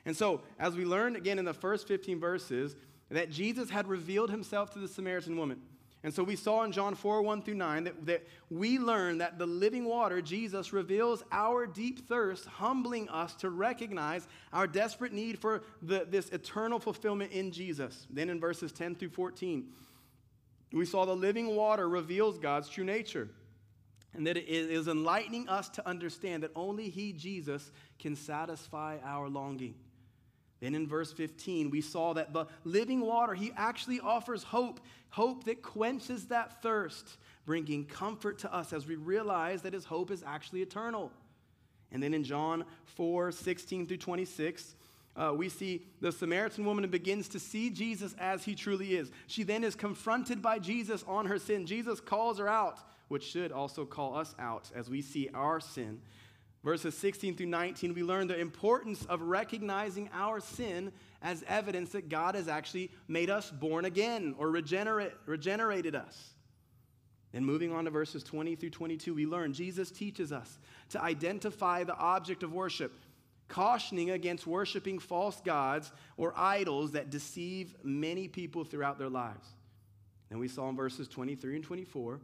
And 0.05 0.17
so, 0.17 0.41
as 0.59 0.75
we 0.75 0.85
learned 0.85 1.15
again 1.15 1.39
in 1.39 1.45
the 1.45 1.53
first 1.53 1.87
15 1.87 2.19
verses, 2.19 2.75
that 3.13 3.29
Jesus 3.29 3.69
had 3.69 3.87
revealed 3.87 4.29
himself 4.29 4.71
to 4.71 4.79
the 4.79 4.87
Samaritan 4.87 5.37
woman. 5.37 5.61
And 6.03 6.13
so 6.13 6.21
we 6.21 6.35
saw 6.35 6.63
in 6.63 6.73
John 6.73 6.95
4 6.95 7.21
1 7.21 7.43
through 7.43 7.53
9 7.53 7.85
that, 7.85 8.05
that 8.05 8.27
we 8.49 8.77
learn 8.77 9.19
that 9.19 9.37
the 9.39 9.45
living 9.45 9.85
water, 9.85 10.21
Jesus, 10.21 10.73
reveals 10.73 11.23
our 11.31 11.65
deep 11.65 12.07
thirst, 12.09 12.45
humbling 12.45 13.07
us 13.07 13.35
to 13.35 13.49
recognize 13.49 14.27
our 14.51 14.67
desperate 14.67 15.13
need 15.13 15.39
for 15.39 15.63
the, 15.81 16.05
this 16.09 16.29
eternal 16.29 16.79
fulfillment 16.79 17.31
in 17.31 17.51
Jesus. 17.51 18.05
Then 18.09 18.29
in 18.29 18.39
verses 18.39 18.73
10 18.73 18.95
through 18.95 19.09
14, 19.09 19.65
we 20.73 20.85
saw 20.85 21.05
the 21.05 21.15
living 21.15 21.55
water 21.55 21.87
reveals 21.87 22.37
God's 22.37 22.67
true 22.67 22.83
nature. 22.83 23.29
And 24.15 24.27
that 24.27 24.37
it 24.37 24.47
is 24.47 24.87
enlightening 24.87 25.47
us 25.47 25.69
to 25.69 25.87
understand 25.87 26.43
that 26.43 26.51
only 26.55 26.89
He, 26.89 27.13
Jesus, 27.13 27.71
can 27.97 28.15
satisfy 28.15 28.97
our 29.03 29.29
longing. 29.29 29.75
Then 30.63 30.75
in 30.75 30.87
verse 30.87 31.11
15, 31.11 31.71
we 31.71 31.81
saw 31.81 32.13
that 32.13 32.31
the 32.31 32.45
living 32.63 33.01
water, 33.01 33.33
he 33.33 33.51
actually 33.57 33.99
offers 33.99 34.43
hope, 34.43 34.79
hope 35.09 35.43
that 35.43 35.61
quenches 35.61 36.27
that 36.27 36.61
thirst, 36.61 37.17
bringing 37.45 37.83
comfort 37.83 38.39
to 38.39 38.53
us 38.53 38.71
as 38.71 38.87
we 38.87 38.95
realize 38.95 39.63
that 39.63 39.73
his 39.73 39.83
hope 39.83 40.09
is 40.09 40.23
actually 40.25 40.61
eternal. 40.61 41.11
And 41.91 42.01
then 42.01 42.13
in 42.13 42.23
John 42.23 42.63
4 42.95 43.33
16 43.33 43.87
through 43.87 43.97
26, 43.97 44.75
uh, 45.17 45.33
we 45.35 45.49
see 45.49 45.85
the 45.99 46.13
Samaritan 46.13 46.63
woman 46.63 46.89
begins 46.89 47.27
to 47.27 47.39
see 47.39 47.69
Jesus 47.69 48.15
as 48.17 48.45
he 48.45 48.55
truly 48.55 48.95
is. 48.95 49.11
She 49.27 49.43
then 49.43 49.65
is 49.65 49.75
confronted 49.75 50.41
by 50.41 50.59
Jesus 50.59 51.03
on 51.05 51.25
her 51.25 51.39
sin. 51.39 51.65
Jesus 51.65 51.99
calls 51.99 52.39
her 52.39 52.47
out, 52.47 52.79
which 53.09 53.25
should 53.25 53.51
also 53.51 53.83
call 53.83 54.15
us 54.15 54.33
out 54.39 54.71
as 54.73 54.89
we 54.89 55.01
see 55.01 55.29
our 55.33 55.59
sin. 55.59 55.99
Verses 56.63 56.95
16 56.97 57.35
through 57.35 57.47
19, 57.47 57.93
we 57.93 58.03
learn 58.03 58.27
the 58.27 58.39
importance 58.39 59.05
of 59.05 59.21
recognizing 59.21 60.09
our 60.13 60.39
sin 60.39 60.93
as 61.21 61.43
evidence 61.47 61.91
that 61.91 62.07
God 62.07 62.35
has 62.35 62.47
actually 62.47 62.89
made 63.09 63.29
us 63.29 63.51
born 63.51 63.83
again 63.83 64.33
or 64.37 64.49
regenerate, 64.49 65.11
regenerated 65.25 65.93
us. 65.93 66.33
And 67.33 67.45
moving 67.45 67.73
on 67.73 67.83
to 67.85 67.91
verses 67.91 68.23
20 68.23 68.55
through 68.55 68.69
22, 68.69 69.13
we 69.13 69.25
learn 69.25 69.51
Jesus 69.51 69.91
teaches 69.91 70.31
us 70.31 70.59
to 70.89 71.01
identify 71.01 71.83
the 71.83 71.97
object 71.97 72.43
of 72.43 72.53
worship, 72.53 72.93
cautioning 73.49 74.11
against 74.11 74.47
worshiping 74.47 74.99
false 74.99 75.41
gods 75.41 75.91
or 76.15 76.33
idols 76.37 76.91
that 76.91 77.09
deceive 77.09 77.75
many 77.83 78.29
people 78.29 78.63
throughout 78.63 78.97
their 78.97 79.09
lives. 79.09 79.49
And 80.29 80.39
we 80.39 80.47
saw 80.47 80.69
in 80.69 80.77
verses 80.77 81.09
23 81.09 81.55
and 81.55 81.63
24 81.63 82.21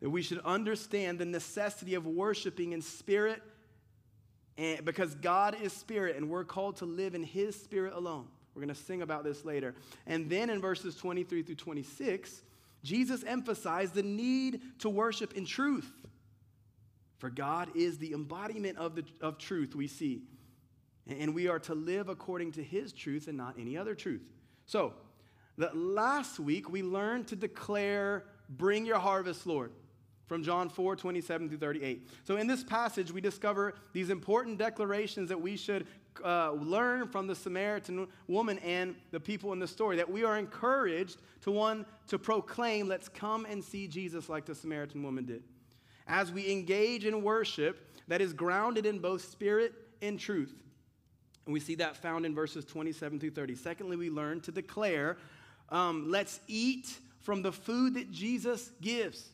that 0.00 0.10
we 0.10 0.22
should 0.22 0.40
understand 0.40 1.18
the 1.18 1.24
necessity 1.24 1.94
of 1.94 2.06
worshiping 2.06 2.72
in 2.72 2.82
spirit 2.82 3.42
and 4.58 4.84
because 4.84 5.14
God 5.14 5.56
is 5.62 5.72
spirit 5.72 6.16
and 6.16 6.28
we're 6.28 6.44
called 6.44 6.76
to 6.78 6.84
live 6.84 7.14
in 7.14 7.22
his 7.22 7.54
spirit 7.54 7.94
alone. 7.94 8.26
We're 8.54 8.62
going 8.62 8.74
to 8.74 8.82
sing 8.82 9.02
about 9.02 9.22
this 9.22 9.44
later. 9.44 9.76
And 10.04 10.28
then 10.28 10.50
in 10.50 10.60
verses 10.60 10.96
23 10.96 11.44
through 11.44 11.54
26, 11.54 12.42
Jesus 12.82 13.22
emphasized 13.24 13.94
the 13.94 14.02
need 14.02 14.60
to 14.80 14.88
worship 14.88 15.34
in 15.34 15.46
truth. 15.46 15.88
For 17.18 17.30
God 17.30 17.70
is 17.76 17.98
the 17.98 18.12
embodiment 18.12 18.78
of, 18.78 18.96
the, 18.96 19.04
of 19.20 19.38
truth 19.38 19.76
we 19.76 19.86
see. 19.86 20.22
And 21.06 21.34
we 21.34 21.46
are 21.46 21.60
to 21.60 21.74
live 21.74 22.08
according 22.08 22.52
to 22.52 22.62
his 22.62 22.92
truth 22.92 23.28
and 23.28 23.36
not 23.36 23.54
any 23.58 23.76
other 23.76 23.94
truth. 23.94 24.28
So, 24.66 24.92
that 25.56 25.76
last 25.76 26.38
week 26.38 26.68
we 26.70 26.82
learned 26.82 27.28
to 27.28 27.36
declare, 27.36 28.24
Bring 28.48 28.86
your 28.86 28.98
harvest, 28.98 29.46
Lord 29.46 29.72
from 30.28 30.42
John 30.42 30.68
4 30.68 30.94
27 30.94 31.48
through 31.48 31.58
38. 31.58 32.08
So, 32.24 32.36
in 32.36 32.46
this 32.46 32.62
passage, 32.62 33.10
we 33.10 33.20
discover 33.20 33.74
these 33.92 34.10
important 34.10 34.58
declarations 34.58 35.30
that 35.30 35.40
we 35.40 35.56
should 35.56 35.86
uh, 36.24 36.52
learn 36.52 37.08
from 37.08 37.26
the 37.26 37.34
Samaritan 37.34 38.06
woman 38.28 38.58
and 38.58 38.94
the 39.10 39.18
people 39.18 39.52
in 39.52 39.58
the 39.58 39.66
story. 39.66 39.96
That 39.96 40.10
we 40.10 40.24
are 40.24 40.38
encouraged 40.38 41.18
to 41.42 41.50
one 41.50 41.86
to 42.08 42.18
proclaim, 42.18 42.86
let's 42.86 43.08
come 43.08 43.46
and 43.46 43.64
see 43.64 43.88
Jesus 43.88 44.28
like 44.28 44.44
the 44.44 44.54
Samaritan 44.54 45.02
woman 45.02 45.24
did. 45.24 45.42
As 46.06 46.30
we 46.30 46.50
engage 46.50 47.04
in 47.04 47.22
worship 47.22 47.84
that 48.08 48.20
is 48.20 48.32
grounded 48.32 48.86
in 48.86 48.98
both 48.98 49.22
spirit 49.22 49.72
and 50.02 50.18
truth. 50.18 50.54
And 51.46 51.52
we 51.52 51.60
see 51.60 51.76
that 51.76 51.96
found 51.96 52.26
in 52.26 52.34
verses 52.34 52.64
27 52.64 53.20
through 53.20 53.30
30. 53.30 53.54
Secondly, 53.54 53.96
we 53.96 54.10
learn 54.10 54.40
to 54.42 54.52
declare, 54.52 55.16
um, 55.70 56.10
let's 56.10 56.40
eat 56.46 56.98
from 57.20 57.42
the 57.42 57.52
food 57.52 57.94
that 57.94 58.10
Jesus 58.10 58.70
gives 58.80 59.30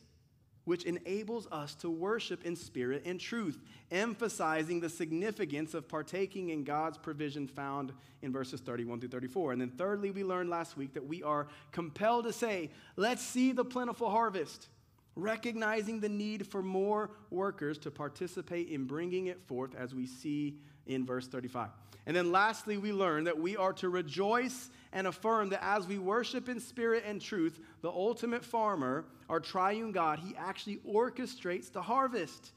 which 0.65 0.83
enables 0.83 1.47
us 1.51 1.75
to 1.75 1.89
worship 1.89 2.43
in 2.43 2.55
spirit 2.55 3.03
and 3.05 3.19
truth, 3.19 3.59
emphasizing 3.91 4.79
the 4.79 4.89
significance 4.89 5.73
of 5.73 5.87
partaking 5.87 6.49
in 6.49 6.63
God's 6.63 6.97
provision 6.97 7.47
found 7.47 7.93
in 8.21 8.31
verses 8.31 8.59
31 8.59 8.99
through 8.99 9.09
34. 9.09 9.53
And 9.53 9.61
then, 9.61 9.71
thirdly, 9.71 10.11
we 10.11 10.23
learned 10.23 10.49
last 10.49 10.75
week 10.75 10.93
that 10.95 11.05
we 11.05 11.23
are 11.23 11.47
compelled 11.71 12.25
to 12.25 12.33
say, 12.33 12.71
Let's 12.95 13.21
see 13.21 13.51
the 13.51 13.65
plentiful 13.65 14.09
harvest, 14.09 14.67
recognizing 15.15 15.99
the 15.99 16.09
need 16.09 16.47
for 16.47 16.61
more 16.61 17.11
workers 17.29 17.77
to 17.79 17.91
participate 17.91 18.69
in 18.69 18.85
bringing 18.85 19.27
it 19.27 19.41
forth, 19.47 19.75
as 19.75 19.93
we 19.93 20.07
see 20.07 20.57
in 20.87 21.05
verse 21.05 21.27
35. 21.27 21.69
And 22.07 22.15
then, 22.15 22.31
lastly, 22.31 22.77
we 22.77 22.91
learned 22.91 23.27
that 23.27 23.39
we 23.39 23.57
are 23.57 23.73
to 23.73 23.89
rejoice 23.89 24.69
and 24.95 25.07
affirm 25.07 25.49
that 25.49 25.61
as 25.61 25.85
we 25.85 25.97
worship 25.99 26.47
in 26.47 26.57
spirit 26.57 27.03
and 27.05 27.21
truth, 27.21 27.59
the 27.81 27.89
ultimate 27.89 28.45
farmer, 28.45 29.03
our 29.29 29.41
triune 29.41 29.91
God, 29.91 30.19
he 30.19 30.33
actually 30.37 30.77
orchestrates 30.87 31.69
the 31.69 31.81
harvest, 31.81 32.53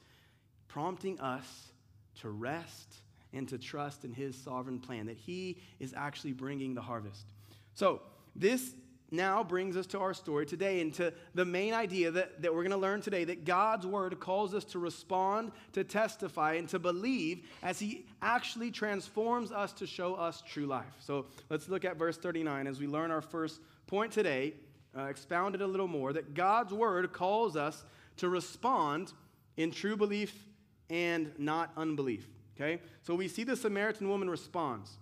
prompting 0.69 1.19
us 1.19 1.73
to 2.21 2.29
rest 2.29 2.95
and 3.33 3.47
to 3.49 3.57
trust 3.57 4.05
in 4.05 4.13
his 4.13 4.37
sovereign 4.37 4.79
plan, 4.79 5.05
that 5.07 5.17
he 5.17 5.57
is 5.81 5.93
actually 5.95 6.31
bringing 6.31 6.73
the 6.73 6.81
harvest. 6.81 7.25
So, 7.73 8.01
this 8.37 8.73
now 9.11 9.43
brings 9.43 9.75
us 9.75 9.87
to 9.87 9.99
our 9.99 10.13
story 10.13 10.45
today 10.45 10.81
and 10.81 10.93
to 10.95 11.13
the 11.33 11.45
main 11.45 11.73
idea 11.73 12.11
that, 12.11 12.41
that 12.41 12.53
we're 12.53 12.63
going 12.63 12.71
to 12.71 12.77
learn 12.77 13.01
today 13.01 13.23
that 13.23 13.45
God's 13.45 13.85
word 13.85 14.19
calls 14.19 14.53
us 14.53 14.63
to 14.65 14.79
respond, 14.79 15.51
to 15.73 15.83
testify, 15.83 16.53
and 16.53 16.69
to 16.69 16.79
believe 16.79 17.47
as 17.63 17.79
he 17.79 18.05
actually 18.21 18.71
transforms 18.71 19.51
us 19.51 19.73
to 19.73 19.87
show 19.87 20.15
us 20.15 20.43
true 20.47 20.65
life. 20.65 20.93
So 20.99 21.25
let's 21.49 21.69
look 21.69 21.85
at 21.85 21.97
verse 21.97 22.17
39 22.17 22.67
as 22.67 22.79
we 22.79 22.87
learn 22.87 23.11
our 23.11 23.21
first 23.21 23.61
point 23.87 24.11
today, 24.11 24.53
uh, 24.97 25.03
expounded 25.03 25.61
a 25.61 25.67
little 25.67 25.87
more, 25.87 26.13
that 26.13 26.33
God's 26.33 26.73
word 26.73 27.11
calls 27.11 27.55
us 27.55 27.83
to 28.17 28.29
respond 28.29 29.13
in 29.57 29.71
true 29.71 29.97
belief 29.97 30.45
and 30.89 31.31
not 31.37 31.71
unbelief. 31.77 32.27
Okay? 32.55 32.81
So 33.01 33.15
we 33.15 33.27
see 33.27 33.43
the 33.43 33.55
Samaritan 33.55 34.09
woman 34.09 34.29
responds. 34.29 34.97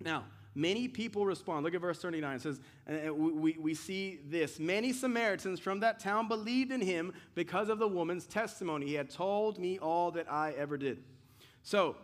Now, 0.00 0.24
Many 0.58 0.88
people 0.88 1.24
respond. 1.24 1.64
Look 1.64 1.76
at 1.76 1.80
verse 1.80 2.00
39. 2.00 2.34
It 2.34 2.42
says, 2.42 2.60
we, 3.14 3.56
we 3.60 3.74
see 3.74 4.18
this. 4.28 4.58
Many 4.58 4.92
Samaritans 4.92 5.60
from 5.60 5.78
that 5.80 6.00
town 6.00 6.26
believed 6.26 6.72
in 6.72 6.80
him 6.80 7.12
because 7.36 7.68
of 7.68 7.78
the 7.78 7.86
woman's 7.86 8.26
testimony. 8.26 8.86
He 8.86 8.94
had 8.94 9.08
told 9.08 9.60
me 9.60 9.78
all 9.78 10.10
that 10.10 10.28
I 10.28 10.54
ever 10.58 10.76
did. 10.76 11.04
So, 11.62 11.94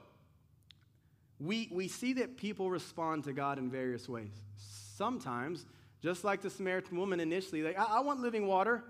we, 1.41 1.69
we 1.73 1.89
see 1.89 2.13
that 2.13 2.37
people 2.37 2.71
respond 2.71 3.25
to 3.25 3.33
God 3.33 3.59
in 3.59 3.73
various 3.73 4.09
ways. 4.09 4.31
Sometimes, 4.57 5.67
just 6.01 6.23
like 6.23 6.41
the 6.41 6.49
Samaritan 6.49 6.97
woman 6.97 7.19
initially, 7.19 7.65
like, 7.65 7.77
I, 7.77 7.97
I 7.97 8.01
want 8.03 8.21
living 8.21 8.47
water. 8.47 8.85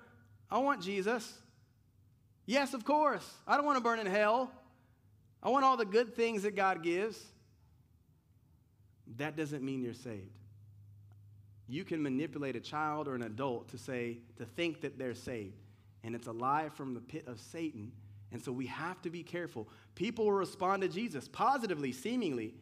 I 0.50 0.59
want 0.59 0.83
Jesus. 0.83 1.38
Yes, 2.44 2.75
of 2.75 2.85
course. 2.85 3.26
I 3.47 3.56
don't 3.56 3.64
want 3.64 3.78
to 3.78 3.83
burn 3.83 3.99
in 3.99 4.04
hell. 4.04 4.52
I 5.42 5.49
want 5.49 5.64
all 5.64 5.78
the 5.78 5.87
good 5.87 6.14
things 6.14 6.42
that 6.42 6.54
God 6.54 6.83
gives 6.83 7.18
that 9.16 9.37
doesn't 9.37 9.62
mean 9.62 9.82
you're 9.82 9.94
saved. 9.94 10.38
You 11.66 11.84
can 11.84 12.02
manipulate 12.02 12.56
a 12.56 12.61
child 12.61 13.08
or 13.08 13.14
an 13.14 13.23
adult 13.23 13.68
to 13.70 13.78
say, 13.78 14.18
to 14.37 14.44
think 14.44 14.82
that 14.82 14.99
they're 14.99 15.14
saved. 15.14 15.56
And 16.02 16.14
it's 16.14 16.26
a 16.26 16.32
lie 16.32 16.68
from 16.68 16.94
the 16.94 17.00
pit 17.00 17.25
of 17.26 17.40
Satan. 17.40 17.92
And 18.32 18.42
so 18.42 18.52
we 18.52 18.66
have 18.66 19.00
to 19.02 19.11
be 19.11 19.23
careful. 19.23 19.68
People 19.94 20.26
will 20.26 20.32
respond 20.32 20.82
to 20.82 20.88
Jesus 20.88 21.28
positively, 21.28 21.92
seemingly. 21.92 22.54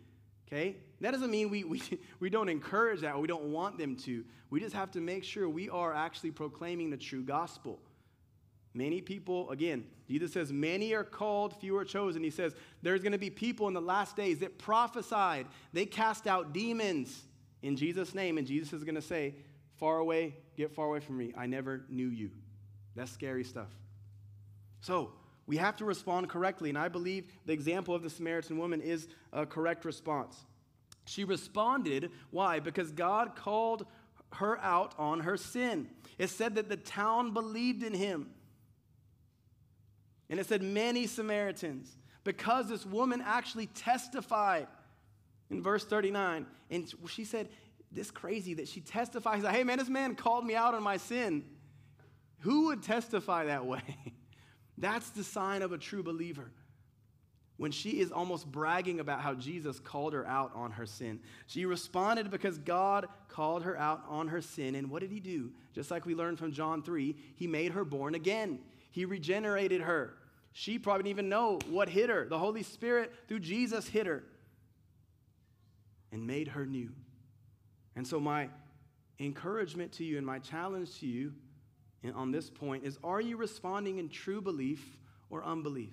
Okay? 0.46 0.76
That 1.00 1.12
doesn't 1.12 1.30
mean 1.30 1.50
we, 1.50 1.64
we, 1.64 1.82
we 2.20 2.30
don't 2.30 2.48
encourage 2.48 3.00
that 3.00 3.14
or 3.14 3.20
we 3.20 3.28
don't 3.28 3.50
want 3.50 3.78
them 3.78 3.96
to. 3.96 4.24
We 4.50 4.60
just 4.60 4.74
have 4.74 4.90
to 4.92 5.00
make 5.00 5.24
sure 5.24 5.48
we 5.48 5.68
are 5.70 5.94
actually 5.94 6.30
proclaiming 6.30 6.90
the 6.90 6.96
true 6.96 7.22
gospel. 7.22 7.80
Many 8.74 9.00
people, 9.00 9.50
again, 9.50 9.84
Jesus 10.08 10.32
says, 10.32 10.52
many 10.52 10.94
are 10.94 11.04
called, 11.04 11.54
few 11.60 11.76
are 11.76 11.84
chosen. 11.84 12.22
He 12.22 12.30
says, 12.30 12.54
there's 12.80 13.02
going 13.02 13.12
to 13.12 13.18
be 13.18 13.30
people 13.30 13.68
in 13.68 13.74
the 13.74 13.80
last 13.80 14.16
days 14.16 14.38
that 14.38 14.58
prophesied, 14.58 15.46
they 15.72 15.84
cast 15.84 16.26
out 16.26 16.54
demons 16.54 17.22
in 17.62 17.76
Jesus' 17.76 18.14
name. 18.14 18.38
And 18.38 18.46
Jesus 18.46 18.72
is 18.72 18.84
going 18.84 18.94
to 18.94 19.02
say, 19.02 19.34
far 19.76 19.98
away, 19.98 20.36
get 20.56 20.74
far 20.74 20.86
away 20.86 21.00
from 21.00 21.18
me. 21.18 21.34
I 21.36 21.46
never 21.46 21.84
knew 21.90 22.08
you. 22.08 22.30
That's 22.94 23.10
scary 23.10 23.44
stuff. 23.44 23.68
So, 24.80 25.12
we 25.46 25.56
have 25.56 25.76
to 25.76 25.84
respond 25.84 26.28
correctly. 26.28 26.68
And 26.68 26.78
I 26.78 26.88
believe 26.88 27.26
the 27.46 27.52
example 27.52 27.94
of 27.94 28.02
the 28.02 28.10
Samaritan 28.10 28.58
woman 28.58 28.80
is 28.80 29.08
a 29.32 29.44
correct 29.44 29.84
response. 29.84 30.36
She 31.04 31.24
responded, 31.24 32.10
why? 32.30 32.60
Because 32.60 32.92
God 32.92 33.34
called 33.34 33.86
her 34.34 34.58
out 34.60 34.94
on 34.98 35.20
her 35.20 35.36
sin. 35.36 35.88
It 36.16 36.30
said 36.30 36.54
that 36.54 36.68
the 36.68 36.76
town 36.76 37.32
believed 37.34 37.82
in 37.82 37.92
him. 37.92 38.30
And 40.32 40.40
it 40.40 40.46
said, 40.46 40.62
many 40.62 41.06
Samaritans, 41.06 41.94
because 42.24 42.66
this 42.66 42.86
woman 42.86 43.22
actually 43.22 43.66
testified 43.66 44.66
in 45.50 45.62
verse 45.62 45.84
39. 45.84 46.46
And 46.70 46.94
she 47.06 47.26
said, 47.26 47.50
this 47.90 48.10
crazy 48.10 48.54
that 48.54 48.66
she 48.66 48.80
testifies, 48.80 49.44
hey 49.44 49.62
man, 49.62 49.76
this 49.76 49.90
man 49.90 50.14
called 50.14 50.46
me 50.46 50.54
out 50.54 50.72
on 50.72 50.82
my 50.82 50.96
sin. 50.96 51.44
Who 52.38 52.68
would 52.68 52.82
testify 52.82 53.44
that 53.44 53.66
way? 53.66 53.82
That's 54.78 55.10
the 55.10 55.22
sign 55.22 55.60
of 55.60 55.72
a 55.72 55.78
true 55.78 56.02
believer. 56.02 56.50
When 57.58 57.70
she 57.70 58.00
is 58.00 58.10
almost 58.10 58.50
bragging 58.50 59.00
about 59.00 59.20
how 59.20 59.34
Jesus 59.34 59.80
called 59.80 60.14
her 60.14 60.26
out 60.26 60.52
on 60.54 60.70
her 60.70 60.86
sin. 60.86 61.20
She 61.46 61.66
responded 61.66 62.30
because 62.30 62.56
God 62.56 63.06
called 63.28 63.64
her 63.64 63.78
out 63.78 64.02
on 64.08 64.28
her 64.28 64.40
sin. 64.40 64.76
And 64.76 64.88
what 64.88 65.02
did 65.02 65.10
he 65.10 65.20
do? 65.20 65.50
Just 65.74 65.90
like 65.90 66.06
we 66.06 66.14
learned 66.14 66.38
from 66.38 66.52
John 66.52 66.82
3, 66.82 67.14
he 67.34 67.46
made 67.46 67.72
her 67.72 67.84
born 67.84 68.14
again. 68.14 68.60
He 68.90 69.04
regenerated 69.04 69.82
her. 69.82 70.14
She 70.52 70.78
probably 70.78 71.04
didn't 71.04 71.16
even 71.18 71.28
know 71.28 71.58
what 71.68 71.88
hit 71.88 72.10
her. 72.10 72.26
The 72.28 72.38
Holy 72.38 72.62
Spirit, 72.62 73.12
through 73.26 73.40
Jesus, 73.40 73.88
hit 73.88 74.06
her 74.06 74.22
and 76.10 76.26
made 76.26 76.48
her 76.48 76.66
new. 76.66 76.90
And 77.96 78.06
so, 78.06 78.20
my 78.20 78.48
encouragement 79.18 79.92
to 79.92 80.04
you 80.04 80.18
and 80.18 80.26
my 80.26 80.38
challenge 80.38 80.98
to 81.00 81.06
you 81.06 81.32
on 82.14 82.32
this 82.32 82.50
point 82.50 82.84
is 82.84 82.98
are 83.04 83.20
you 83.20 83.36
responding 83.36 83.98
in 83.98 84.08
true 84.08 84.40
belief 84.40 84.98
or 85.30 85.44
unbelief? 85.44 85.92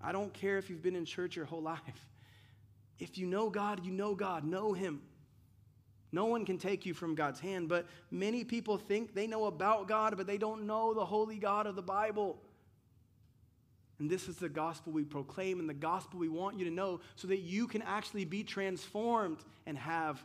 I 0.00 0.12
don't 0.12 0.32
care 0.32 0.58
if 0.58 0.68
you've 0.68 0.82
been 0.82 0.96
in 0.96 1.04
church 1.04 1.36
your 1.36 1.46
whole 1.46 1.62
life. 1.62 2.08
If 2.98 3.18
you 3.18 3.26
know 3.26 3.50
God, 3.50 3.84
you 3.84 3.92
know 3.92 4.14
God, 4.14 4.44
know 4.44 4.72
Him. 4.72 5.02
No 6.12 6.26
one 6.26 6.46
can 6.46 6.56
take 6.56 6.86
you 6.86 6.94
from 6.94 7.14
God's 7.14 7.40
hand, 7.40 7.68
but 7.68 7.86
many 8.10 8.44
people 8.44 8.78
think 8.78 9.14
they 9.14 9.26
know 9.26 9.46
about 9.46 9.88
God, 9.88 10.16
but 10.16 10.26
they 10.26 10.38
don't 10.38 10.66
know 10.66 10.94
the 10.94 11.04
holy 11.04 11.36
God 11.36 11.66
of 11.66 11.76
the 11.76 11.82
Bible. 11.82 12.38
And 13.98 14.10
this 14.10 14.28
is 14.28 14.36
the 14.36 14.48
gospel 14.48 14.92
we 14.92 15.04
proclaim 15.04 15.58
and 15.58 15.68
the 15.68 15.74
gospel 15.74 16.18
we 16.18 16.28
want 16.28 16.58
you 16.58 16.64
to 16.66 16.70
know 16.70 17.00
so 17.14 17.28
that 17.28 17.38
you 17.38 17.66
can 17.66 17.82
actually 17.82 18.24
be 18.24 18.44
transformed 18.44 19.38
and 19.64 19.78
have 19.78 20.22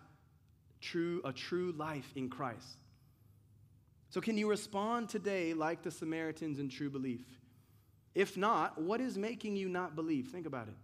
true, 0.82 1.22
a 1.24 1.32
true 1.32 1.74
life 1.78 2.12
in 2.16 2.30
Christ. 2.30 2.80
So, 4.10 4.20
can 4.20 4.38
you 4.38 4.50
respond 4.50 5.08
today 5.08 5.54
like 5.54 5.84
the 5.84 5.92
Samaritans 5.92 6.60
in 6.60 6.68
true 6.68 6.90
belief? 6.90 7.24
If 8.14 8.36
not, 8.36 8.82
what 8.82 9.00
is 9.00 9.18
making 9.18 9.56
you 9.56 9.70
not 9.70 9.96
believe? 9.96 10.28
Think 10.28 10.46
about 10.46 10.68
it. 10.68 10.76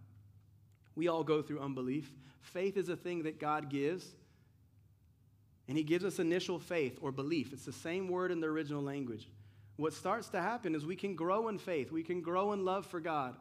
We 0.94 1.08
all 1.08 1.22
go 1.22 1.42
through 1.42 1.60
unbelief. 1.60 2.10
Faith 2.40 2.78
is 2.78 2.88
a 2.88 2.96
thing 2.96 3.24
that 3.24 3.38
God 3.38 3.68
gives, 3.68 4.06
and 5.68 5.76
He 5.76 5.84
gives 5.84 6.06
us 6.06 6.18
initial 6.18 6.58
faith 6.58 6.98
or 7.02 7.12
belief. 7.12 7.52
It's 7.52 7.66
the 7.66 7.72
same 7.72 8.08
word 8.08 8.32
in 8.32 8.40
the 8.40 8.46
original 8.46 8.82
language 8.82 9.28
what 9.78 9.92
starts 9.92 10.28
to 10.30 10.40
happen 10.40 10.74
is 10.74 10.84
we 10.84 10.96
can 10.96 11.14
grow 11.14 11.46
in 11.46 11.56
faith, 11.56 11.92
we 11.92 12.02
can 12.02 12.20
grow 12.20 12.52
in 12.52 12.64
love 12.64 12.84
for 12.84 12.98
God. 12.98 13.36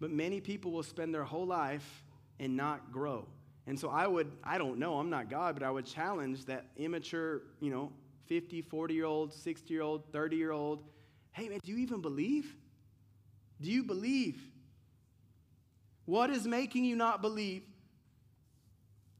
But 0.00 0.10
many 0.10 0.40
people 0.40 0.72
will 0.72 0.82
spend 0.82 1.14
their 1.14 1.22
whole 1.22 1.46
life 1.46 2.02
and 2.40 2.56
not 2.56 2.92
grow. 2.92 3.24
And 3.68 3.78
so 3.78 3.88
I 3.88 4.08
would, 4.08 4.30
I 4.42 4.58
don't 4.58 4.78
know, 4.78 4.98
I'm 4.98 5.08
not 5.08 5.30
God, 5.30 5.54
but 5.54 5.62
I 5.62 5.70
would 5.70 5.86
challenge 5.86 6.44
that 6.46 6.66
immature, 6.76 7.42
you 7.60 7.70
know, 7.70 7.92
50, 8.26 8.62
40 8.62 8.94
year 8.94 9.04
old, 9.04 9.32
60 9.32 9.72
year 9.72 9.82
old, 9.82 10.12
30 10.12 10.36
year 10.36 10.50
old. 10.50 10.82
Hey, 11.30 11.48
man, 11.48 11.60
do 11.62 11.70
you 11.70 11.78
even 11.78 12.02
believe? 12.02 12.56
Do 13.60 13.70
you 13.70 13.84
believe? 13.84 14.40
What 16.04 16.30
is 16.30 16.48
making 16.48 16.84
you 16.84 16.96
not 16.96 17.22
believe? 17.22 17.62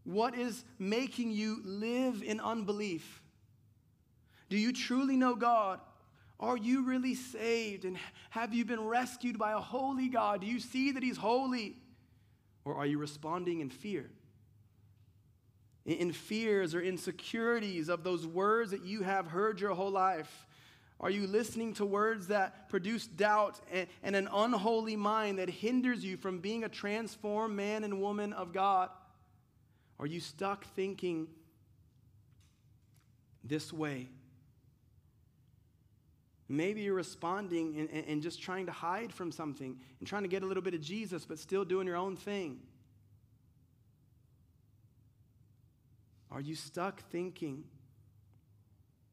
What 0.02 0.36
is 0.36 0.64
making 0.80 1.30
you 1.30 1.60
live 1.64 2.24
in 2.24 2.40
unbelief? 2.40 3.22
Do 4.48 4.56
you 4.56 4.72
truly 4.72 5.16
know 5.16 5.34
God? 5.34 5.80
Are 6.38 6.56
you 6.56 6.84
really 6.84 7.14
saved? 7.14 7.84
And 7.84 7.98
have 8.30 8.52
you 8.52 8.64
been 8.64 8.84
rescued 8.84 9.38
by 9.38 9.52
a 9.52 9.58
holy 9.58 10.08
God? 10.08 10.42
Do 10.42 10.46
you 10.46 10.60
see 10.60 10.92
that 10.92 11.02
He's 11.02 11.16
holy? 11.16 11.76
Or 12.64 12.76
are 12.76 12.86
you 12.86 12.98
responding 12.98 13.60
in 13.60 13.70
fear? 13.70 14.10
In 15.86 16.12
fears 16.12 16.74
or 16.74 16.80
insecurities 16.80 17.88
of 17.88 18.02
those 18.02 18.26
words 18.26 18.72
that 18.72 18.84
you 18.84 19.02
have 19.02 19.28
heard 19.28 19.60
your 19.60 19.74
whole 19.74 19.90
life? 19.90 20.46
Are 20.98 21.10
you 21.10 21.26
listening 21.26 21.74
to 21.74 21.84
words 21.84 22.28
that 22.28 22.68
produce 22.68 23.06
doubt 23.06 23.60
and, 23.70 23.86
and 24.02 24.16
an 24.16 24.28
unholy 24.32 24.96
mind 24.96 25.38
that 25.38 25.48
hinders 25.48 26.04
you 26.04 26.16
from 26.16 26.38
being 26.38 26.64
a 26.64 26.68
transformed 26.68 27.54
man 27.54 27.84
and 27.84 28.00
woman 28.00 28.32
of 28.32 28.52
God? 28.52 28.88
Are 29.98 30.06
you 30.06 30.20
stuck 30.20 30.64
thinking 30.74 31.28
this 33.44 33.72
way? 33.72 34.08
Maybe 36.48 36.82
you're 36.82 36.94
responding 36.94 37.76
and, 37.76 38.04
and, 38.06 38.22
just 38.22 38.40
trying 38.40 38.66
to 38.66 38.72
hide 38.72 39.12
from 39.12 39.32
something 39.32 39.76
and 39.98 40.06
trying 40.06 40.22
to 40.22 40.28
get 40.28 40.44
a 40.44 40.46
little 40.46 40.62
bit 40.62 40.74
of 40.74 40.80
Jesus, 40.80 41.24
but 41.24 41.40
still 41.40 41.64
doing 41.64 41.88
your 41.88 41.96
own 41.96 42.16
thing. 42.16 42.60
Are 46.30 46.40
you 46.40 46.54
stuck 46.54 47.02
thinking 47.10 47.64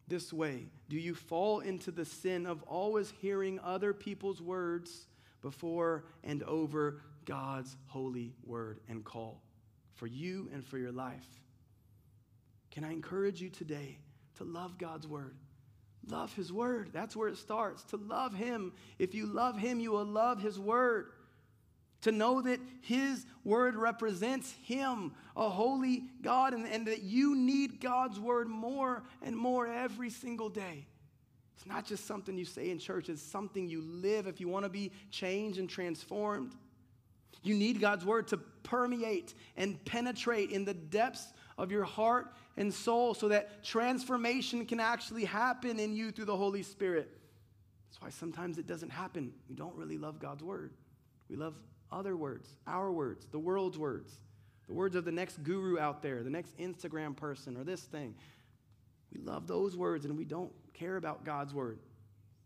this 0.08 0.32
way? 0.32 0.68
Do 0.90 0.98
you 0.98 1.16
fall 1.16 1.62
into 1.62 1.90
the 1.90 2.06
sin 2.06 2.46
of 2.46 2.62
always 2.64 3.12
hearing 3.20 3.60
other 3.64 3.94
people's 3.94 4.42
words 4.42 5.08
before 5.42 6.06
and 6.24 6.44
over 6.44 7.02
God's 7.26 7.76
holy 7.88 8.36
word 8.46 8.80
and 8.88 9.04
call 9.04 9.42
for 9.96 10.06
you 10.06 10.50
and 10.54 10.64
for 10.64 10.78
your 10.78 10.92
life? 10.92 11.28
Can 12.70 12.84
I 12.84 12.92
encourage 12.92 13.42
you 13.42 13.50
today 13.50 13.98
to 14.38 14.44
love 14.44 14.78
God's 14.78 15.08
word? 15.08 15.36
Love 16.10 16.34
His 16.34 16.52
Word. 16.52 16.90
That's 16.92 17.16
where 17.16 17.30
it 17.30 17.38
starts. 17.38 17.84
To 17.86 17.98
love 17.98 18.34
Him. 18.34 18.74
If 19.00 19.14
you 19.14 19.26
love 19.26 19.58
Him, 19.58 19.80
you 19.80 19.92
will 19.92 20.06
love 20.06 20.42
His 20.42 20.60
Word. 20.60 21.08
To 22.02 22.12
know 22.12 22.42
that 22.42 22.60
His 22.82 23.26
Word 23.46 23.76
represents 23.76 24.54
Him, 24.64 25.14
a 25.38 25.50
holy 25.50 26.04
God, 26.22 26.54
and, 26.54 26.68
and 26.68 26.88
that 26.88 27.04
you 27.04 27.36
need 27.36 27.80
God's 27.80 28.20
Word 28.20 28.50
more 28.50 29.04
and 29.22 29.38
more 29.38 29.68
every 29.68 30.10
single 30.10 30.50
day. 30.50 30.86
It's 31.56 31.66
not 31.66 31.86
just 31.86 32.06
something 32.06 32.38
you 32.38 32.46
say 32.46 32.70
in 32.70 32.80
church, 32.80 33.08
it's 33.08 33.22
something 33.22 33.68
you 33.70 33.82
live 33.82 34.28
if 34.28 34.42
you 34.42 34.50
want 34.50 34.66
to 34.66 34.70
be 34.70 34.92
changed 35.12 35.60
and 35.60 35.70
transformed. 35.70 36.54
You 37.42 37.56
need 37.56 37.80
God's 37.80 38.06
Word 38.06 38.28
to 38.30 38.38
permeate 38.38 39.34
and 39.56 39.84
penetrate 39.86 40.52
in 40.52 40.66
the 40.66 40.74
depths 40.74 41.32
of 41.58 41.72
your 41.72 41.84
heart 41.84 42.34
and 42.58 42.74
soul 42.74 43.14
so 43.14 43.30
that 43.30 43.64
transformation 43.64 44.66
can 44.66 44.80
actually 44.80 45.26
happen 45.26 45.80
in 45.80 45.94
you 45.94 46.12
through 46.12 46.26
the 46.26 46.38
Holy 46.38 46.64
Spirit. 46.64 47.10
That's 47.90 48.02
why 48.02 48.10
sometimes 48.10 48.58
it 48.58 48.68
doesn't 48.68 48.90
happen. 48.90 49.34
We 49.50 49.56
don't 49.56 49.76
really 49.76 49.98
love 49.98 50.20
God's 50.20 50.44
word. 50.44 50.74
We 51.30 51.36
love 51.36 51.56
other 51.92 52.16
words, 52.16 52.50
our 52.66 52.92
words, 52.92 53.28
the 53.32 53.40
world's 53.40 53.78
words, 53.78 54.20
the 54.68 54.74
words 54.74 54.96
of 54.96 55.06
the 55.06 55.12
next 55.12 55.44
guru 55.44 55.78
out 55.78 56.02
there, 56.02 56.24
the 56.24 56.30
next 56.30 56.58
Instagram 56.58 57.16
person, 57.16 57.56
or 57.56 57.64
this 57.64 57.82
thing. 57.82 58.16
We 59.14 59.22
love 59.22 59.48
those 59.48 59.78
words 59.78 60.06
and 60.06 60.18
we 60.18 60.26
don't 60.26 60.52
care 60.74 60.98
about 60.98 61.24
God's 61.24 61.54
word 61.54 61.80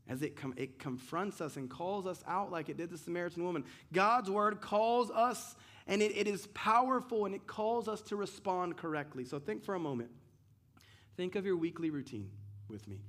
as 0.09 0.21
it, 0.21 0.35
com- 0.35 0.53
it 0.57 0.79
confronts 0.79 1.41
us 1.41 1.57
and 1.57 1.69
calls 1.69 2.05
us 2.05 2.23
out 2.27 2.51
like 2.51 2.69
it 2.69 2.77
did 2.77 2.89
the 2.89 2.97
Samaritan 2.97 3.43
woman. 3.43 3.63
God's 3.91 4.29
word 4.29 4.61
calls 4.61 5.11
us 5.11 5.55
and 5.87 6.01
it, 6.01 6.15
it 6.15 6.27
is 6.27 6.47
powerful 6.47 7.25
and 7.25 7.33
it 7.33 7.47
calls 7.47 7.87
us 7.87 8.01
to 8.03 8.15
respond 8.15 8.77
correctly. 8.77 9.25
So 9.25 9.39
think 9.39 9.63
for 9.63 9.75
a 9.75 9.79
moment. 9.79 10.09
Think 11.15 11.35
of 11.35 11.45
your 11.45 11.57
weekly 11.57 11.89
routine 11.89 12.29
with 12.67 12.87
me. 12.87 12.99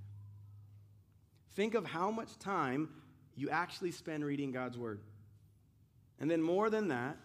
Think 1.55 1.75
of 1.75 1.85
how 1.85 2.11
much 2.11 2.39
time 2.39 2.89
you 3.35 3.51
actually 3.51 3.91
spend 3.91 4.25
reading 4.25 4.53
God's 4.53 4.79
Word. 4.79 5.01
And 6.21 6.31
then, 6.31 6.43
more 6.43 6.71
than 6.71 6.89
that, 6.89 7.17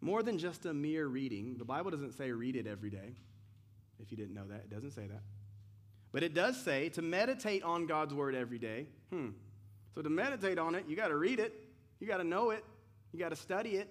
more 0.00 0.22
than 0.22 0.38
just 0.38 0.66
a 0.66 0.74
mere 0.74 1.06
reading, 1.06 1.56
the 1.56 1.64
Bible 1.64 1.90
doesn't 1.90 2.12
say 2.12 2.30
read 2.32 2.56
it 2.56 2.66
every 2.66 2.90
day. 2.90 3.14
If 4.00 4.10
you 4.10 4.16
didn't 4.16 4.34
know 4.34 4.46
that, 4.48 4.56
it 4.56 4.70
doesn't 4.70 4.90
say 4.90 5.06
that. 5.06 5.22
But 6.12 6.22
it 6.22 6.34
does 6.34 6.60
say 6.62 6.88
to 6.90 7.02
meditate 7.02 7.62
on 7.62 7.86
God's 7.86 8.12
Word 8.12 8.34
every 8.34 8.58
day. 8.58 8.86
Hmm. 9.10 9.30
So 9.94 10.02
to 10.02 10.10
meditate 10.10 10.58
on 10.58 10.74
it, 10.74 10.84
you 10.88 10.96
got 10.96 11.08
to 11.08 11.16
read 11.16 11.38
it, 11.38 11.54
you 12.00 12.06
got 12.06 12.18
to 12.18 12.24
know 12.24 12.50
it, 12.50 12.64
you 13.12 13.18
got 13.18 13.30
to 13.30 13.36
study 13.36 13.76
it, 13.76 13.88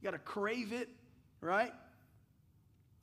you 0.00 0.04
got 0.04 0.12
to 0.12 0.18
crave 0.18 0.72
it, 0.72 0.88
right? 1.40 1.72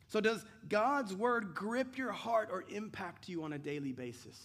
So, 0.07 0.21
does 0.21 0.45
God's 0.69 1.13
word 1.13 1.55
grip 1.55 1.97
your 1.97 2.11
heart 2.11 2.49
or 2.51 2.63
impact 2.69 3.27
you 3.27 3.43
on 3.43 3.53
a 3.53 3.57
daily 3.57 3.91
basis? 3.91 4.39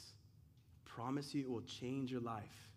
promise 1.00 1.34
you 1.34 1.42
it 1.42 1.50
will 1.50 1.62
change 1.62 2.10
your 2.10 2.20
life. 2.20 2.68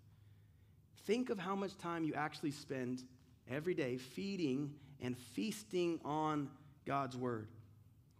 Think 1.05 1.29
of 1.29 1.37
how 1.37 1.55
much 1.55 1.77
time 1.77 2.03
you 2.03 2.13
actually 2.13 2.51
spend 2.51 3.03
every 3.51 3.73
day 3.73 3.97
feeding 3.97 4.73
and 5.01 5.17
feasting 5.17 5.99
on 6.05 6.49
God's 6.85 7.17
word. 7.17 7.49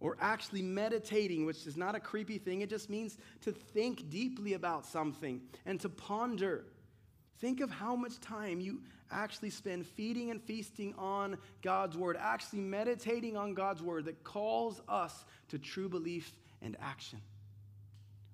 Or 0.02 0.18
actually 0.20 0.62
meditating, 0.62 1.46
which 1.46 1.66
is 1.66 1.78
not 1.78 1.96
a 1.96 2.00
creepy 2.00 2.38
thing, 2.38 2.60
it 2.60 2.70
just 2.70 2.90
means 2.90 3.18
to 3.42 3.54
think 3.54 4.10
deeply 4.10 4.54
about 4.54 4.86
something 4.86 5.40
and 5.66 5.80
to 5.80 5.88
ponder. 5.88 6.66
Think 7.40 7.62
of 7.62 7.70
how 7.70 7.96
much 7.96 8.20
time 8.20 8.60
you 8.60 8.82
actually 9.12 9.50
spend 9.50 9.86
feeding 9.86 10.32
and 10.32 10.42
feasting 10.42 10.94
on 10.98 11.38
God's 11.62 11.98
word, 11.98 12.18
actually 12.20 12.62
meditating 12.62 13.38
on 13.38 13.54
God's 13.54 13.82
word 13.82 14.06
that 14.06 14.24
calls 14.24 14.82
us 14.88 15.26
to 15.50 15.60
true 15.60 15.90
belief 15.90 16.32
and 16.62 16.76
action. 16.82 17.22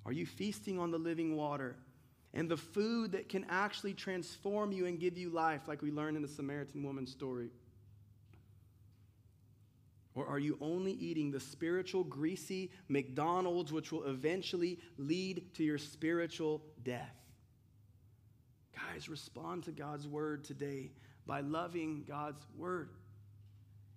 Are 0.05 0.12
you 0.12 0.25
feasting 0.25 0.79
on 0.79 0.91
the 0.91 0.97
living 0.97 1.35
water 1.35 1.75
and 2.33 2.49
the 2.49 2.57
food 2.57 3.12
that 3.13 3.29
can 3.29 3.45
actually 3.49 3.93
transform 3.93 4.71
you 4.71 4.85
and 4.85 4.99
give 4.99 5.17
you 5.17 5.29
life, 5.29 5.67
like 5.67 5.81
we 5.81 5.91
learned 5.91 6.15
in 6.15 6.21
the 6.21 6.27
Samaritan 6.27 6.83
woman's 6.83 7.12
story? 7.12 7.49
Or 10.15 10.27
are 10.27 10.39
you 10.39 10.57
only 10.62 10.93
eating 10.93 11.31
the 11.31 11.39
spiritual, 11.39 12.03
greasy 12.03 12.71
McDonald's, 12.88 13.71
which 13.71 13.91
will 13.91 14.03
eventually 14.05 14.79
lead 14.97 15.53
to 15.55 15.63
your 15.63 15.77
spiritual 15.77 16.62
death? 16.83 17.18
Guys, 18.88 19.10
respond 19.10 19.63
to 19.65 19.72
God's 19.72 20.08
word 20.08 20.44
today 20.44 20.92
by 21.26 21.42
loving 21.42 22.04
God's 22.08 22.46
word. 22.58 22.89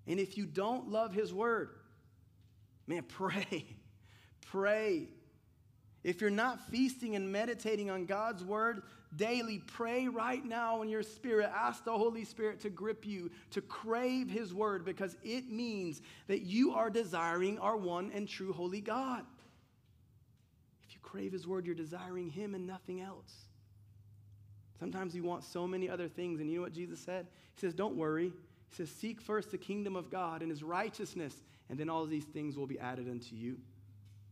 And 0.06 0.18
if 0.18 0.36
you 0.36 0.46
don't 0.46 0.90
love 0.90 1.12
his 1.14 1.32
word, 1.32 1.70
man, 2.86 3.02
pray. 3.08 3.64
Pray 4.46 5.08
if 6.04 6.20
you're 6.20 6.30
not 6.30 6.68
feasting 6.68 7.14
and 7.14 7.30
meditating 7.30 7.90
on 7.90 8.06
God's 8.06 8.42
word 8.42 8.82
daily, 9.14 9.58
pray 9.58 10.08
right 10.08 10.44
now 10.44 10.82
in 10.82 10.88
your 10.88 11.02
spirit. 11.02 11.50
Ask 11.54 11.84
the 11.84 11.96
Holy 11.96 12.24
Spirit 12.24 12.60
to 12.60 12.70
grip 12.70 13.06
you, 13.06 13.30
to 13.50 13.60
crave 13.60 14.28
his 14.28 14.52
word, 14.52 14.84
because 14.84 15.16
it 15.22 15.50
means 15.50 16.00
that 16.26 16.42
you 16.42 16.72
are 16.72 16.90
desiring 16.90 17.58
our 17.58 17.76
one 17.76 18.10
and 18.14 18.28
true 18.28 18.52
holy 18.52 18.80
God. 18.80 19.24
If 20.82 20.94
you 20.94 21.00
crave 21.02 21.32
his 21.32 21.46
word, 21.46 21.66
you're 21.66 21.74
desiring 21.74 22.30
him 22.30 22.54
and 22.54 22.66
nothing 22.66 23.00
else. 23.00 23.32
Sometimes 24.82 25.14
you 25.14 25.22
want 25.22 25.44
so 25.44 25.64
many 25.64 25.88
other 25.88 26.08
things, 26.08 26.40
and 26.40 26.50
you 26.50 26.56
know 26.56 26.62
what 26.62 26.72
Jesus 26.72 26.98
said? 26.98 27.28
He 27.54 27.60
says, 27.60 27.72
Don't 27.72 27.94
worry. 27.94 28.32
He 28.68 28.74
says, 28.74 28.90
Seek 28.90 29.20
first 29.20 29.52
the 29.52 29.56
kingdom 29.56 29.94
of 29.94 30.10
God 30.10 30.42
and 30.42 30.50
his 30.50 30.64
righteousness, 30.64 31.36
and 31.70 31.78
then 31.78 31.88
all 31.88 32.04
these 32.04 32.24
things 32.24 32.56
will 32.56 32.66
be 32.66 32.80
added 32.80 33.08
unto 33.08 33.36
you. 33.36 33.58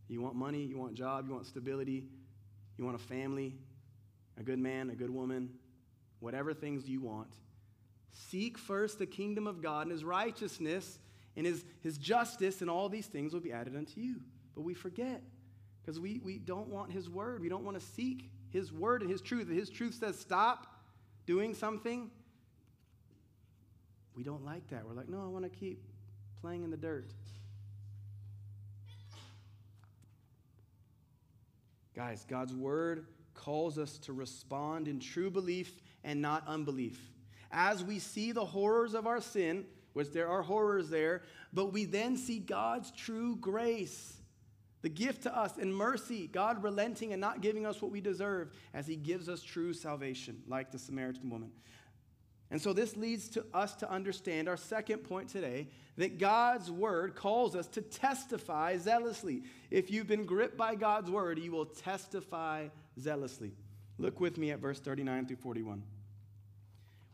You 0.09 0.21
want 0.21 0.35
money, 0.35 0.61
you 0.61 0.77
want 0.77 0.93
job, 0.93 1.25
you 1.25 1.33
want 1.33 1.45
stability, 1.45 2.03
you 2.75 2.83
want 2.83 2.97
a 2.97 3.01
family, 3.01 3.55
a 4.37 4.43
good 4.43 4.59
man, 4.59 4.89
a 4.89 4.93
good 4.93 5.09
woman, 5.09 5.51
whatever 6.19 6.53
things 6.53 6.85
you 6.85 6.99
want. 6.99 7.33
Seek 8.11 8.57
first 8.57 8.99
the 8.99 9.05
kingdom 9.05 9.47
of 9.47 9.61
God 9.61 9.83
and 9.83 9.91
his 9.93 10.03
righteousness 10.03 10.99
and 11.37 11.45
his, 11.45 11.63
his 11.79 11.97
justice, 11.97 12.59
and 12.59 12.69
all 12.69 12.89
these 12.89 13.07
things 13.07 13.31
will 13.31 13.39
be 13.39 13.53
added 13.53 13.77
unto 13.77 14.01
you. 14.01 14.17
But 14.53 14.63
we 14.63 14.73
forget 14.73 15.23
because 15.81 15.97
we, 15.97 16.19
we 16.21 16.39
don't 16.39 16.67
want 16.67 16.91
his 16.91 17.09
word. 17.09 17.39
We 17.39 17.47
don't 17.47 17.63
want 17.63 17.79
to 17.79 17.85
seek 17.85 18.29
his 18.51 18.71
word 18.71 19.01
and 19.01 19.09
his 19.09 19.21
truth. 19.21 19.49
If 19.49 19.57
his 19.57 19.69
truth 19.69 19.95
says 19.95 20.19
stop 20.19 20.67
doing 21.25 21.53
something, 21.53 22.09
we 24.15 24.23
don't 24.23 24.45
like 24.45 24.67
that. 24.69 24.85
We're 24.85 24.93
like, 24.93 25.09
no, 25.09 25.21
I 25.23 25.27
want 25.27 25.43
to 25.45 25.49
keep 25.49 25.83
playing 26.41 26.63
in 26.63 26.71
the 26.71 26.77
dirt. 26.77 27.11
Guys, 31.95 32.25
God's 32.27 32.53
word 32.53 33.05
calls 33.33 33.77
us 33.77 33.97
to 33.99 34.13
respond 34.13 34.87
in 34.87 34.99
true 34.99 35.29
belief 35.29 35.81
and 36.03 36.21
not 36.21 36.47
unbelief. 36.47 36.99
As 37.51 37.83
we 37.83 37.99
see 37.99 38.31
the 38.31 38.45
horrors 38.45 38.93
of 38.93 39.07
our 39.07 39.19
sin, 39.19 39.65
which 39.93 40.11
there 40.11 40.27
are 40.27 40.41
horrors 40.41 40.89
there, 40.89 41.21
but 41.51 41.73
we 41.73 41.85
then 41.85 42.15
see 42.15 42.39
God's 42.39 42.91
true 42.91 43.35
grace, 43.35 44.20
the 44.81 44.89
gift 44.89 45.23
to 45.23 45.37
us 45.37 45.57
and 45.57 45.75
mercy, 45.75 46.27
God 46.27 46.63
relenting 46.63 47.11
and 47.13 47.21
not 47.21 47.41
giving 47.41 47.65
us 47.65 47.81
what 47.81 47.91
we 47.91 48.01
deserve 48.01 48.51
as 48.73 48.87
He 48.87 48.95
gives 48.95 49.29
us 49.29 49.43
true 49.43 49.73
salvation, 49.73 50.41
like 50.47 50.71
the 50.71 50.79
Samaritan 50.79 51.29
woman. 51.29 51.51
And 52.51 52.61
so 52.61 52.73
this 52.73 52.97
leads 52.97 53.29
to 53.29 53.45
us 53.53 53.75
to 53.75 53.89
understand 53.89 54.49
our 54.49 54.57
second 54.57 54.99
point 54.99 55.29
today 55.29 55.69
that 55.97 56.19
God's 56.19 56.69
word 56.69 57.15
calls 57.15 57.55
us 57.55 57.67
to 57.69 57.81
testify 57.81 58.77
zealously. 58.77 59.43
If 59.69 59.89
you've 59.89 60.07
been 60.07 60.25
gripped 60.25 60.57
by 60.57 60.75
God's 60.75 61.09
word, 61.09 61.39
you 61.39 61.51
will 61.51 61.65
testify 61.65 62.67
zealously. 62.99 63.53
Look 63.97 64.19
with 64.19 64.37
me 64.37 64.51
at 64.51 64.59
verse 64.59 64.79
39 64.79 65.27
through 65.27 65.37
41. 65.37 65.81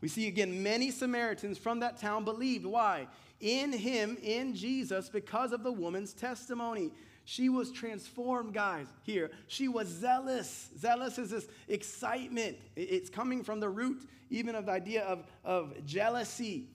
We 0.00 0.08
see 0.08 0.26
again 0.26 0.62
many 0.62 0.90
Samaritans 0.90 1.58
from 1.58 1.80
that 1.80 1.98
town 1.98 2.24
believed. 2.24 2.64
Why? 2.64 3.08
In 3.40 3.72
him, 3.72 4.16
in 4.22 4.54
Jesus, 4.54 5.08
because 5.08 5.52
of 5.52 5.62
the 5.62 5.72
woman's 5.72 6.12
testimony. 6.12 6.90
She 7.30 7.50
was 7.50 7.70
transformed, 7.70 8.54
guys. 8.54 8.86
Here, 9.02 9.30
she 9.48 9.68
was 9.68 9.86
zealous. 9.86 10.70
Zealous 10.78 11.18
is 11.18 11.28
this 11.28 11.46
excitement. 11.68 12.56
It's 12.74 13.10
coming 13.10 13.44
from 13.44 13.60
the 13.60 13.68
root, 13.68 14.08
even 14.30 14.54
of 14.54 14.64
the 14.64 14.72
idea 14.72 15.02
of, 15.02 15.24
of 15.44 15.84
jealousy, 15.84 16.70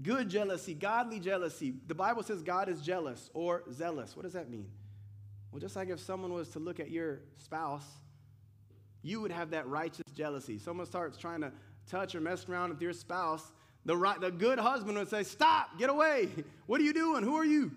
good 0.00 0.28
jealousy, 0.28 0.74
godly 0.74 1.18
jealousy. 1.18 1.74
The 1.88 1.96
Bible 1.96 2.22
says 2.22 2.42
God 2.42 2.68
is 2.68 2.80
jealous 2.80 3.28
or 3.34 3.64
zealous. 3.72 4.14
What 4.14 4.22
does 4.22 4.34
that 4.34 4.48
mean? 4.48 4.68
Well, 5.50 5.58
just 5.58 5.74
like 5.74 5.88
if 5.88 5.98
someone 5.98 6.32
was 6.32 6.50
to 6.50 6.60
look 6.60 6.78
at 6.78 6.92
your 6.92 7.18
spouse, 7.38 7.88
you 9.02 9.20
would 9.20 9.32
have 9.32 9.50
that 9.50 9.66
righteous 9.66 10.12
jealousy. 10.14 10.60
Someone 10.60 10.86
starts 10.86 11.18
trying 11.18 11.40
to 11.40 11.50
touch 11.90 12.14
or 12.14 12.20
mess 12.20 12.48
around 12.48 12.70
with 12.70 12.80
your 12.80 12.92
spouse. 12.92 13.50
The, 13.84 13.96
right, 13.96 14.20
the 14.20 14.30
good 14.30 14.60
husband 14.60 14.96
would 14.96 15.10
say, 15.10 15.24
Stop, 15.24 15.76
get 15.76 15.90
away. 15.90 16.28
What 16.66 16.80
are 16.80 16.84
you 16.84 16.94
doing? 16.94 17.24
Who 17.24 17.34
are 17.34 17.44
you? 17.44 17.72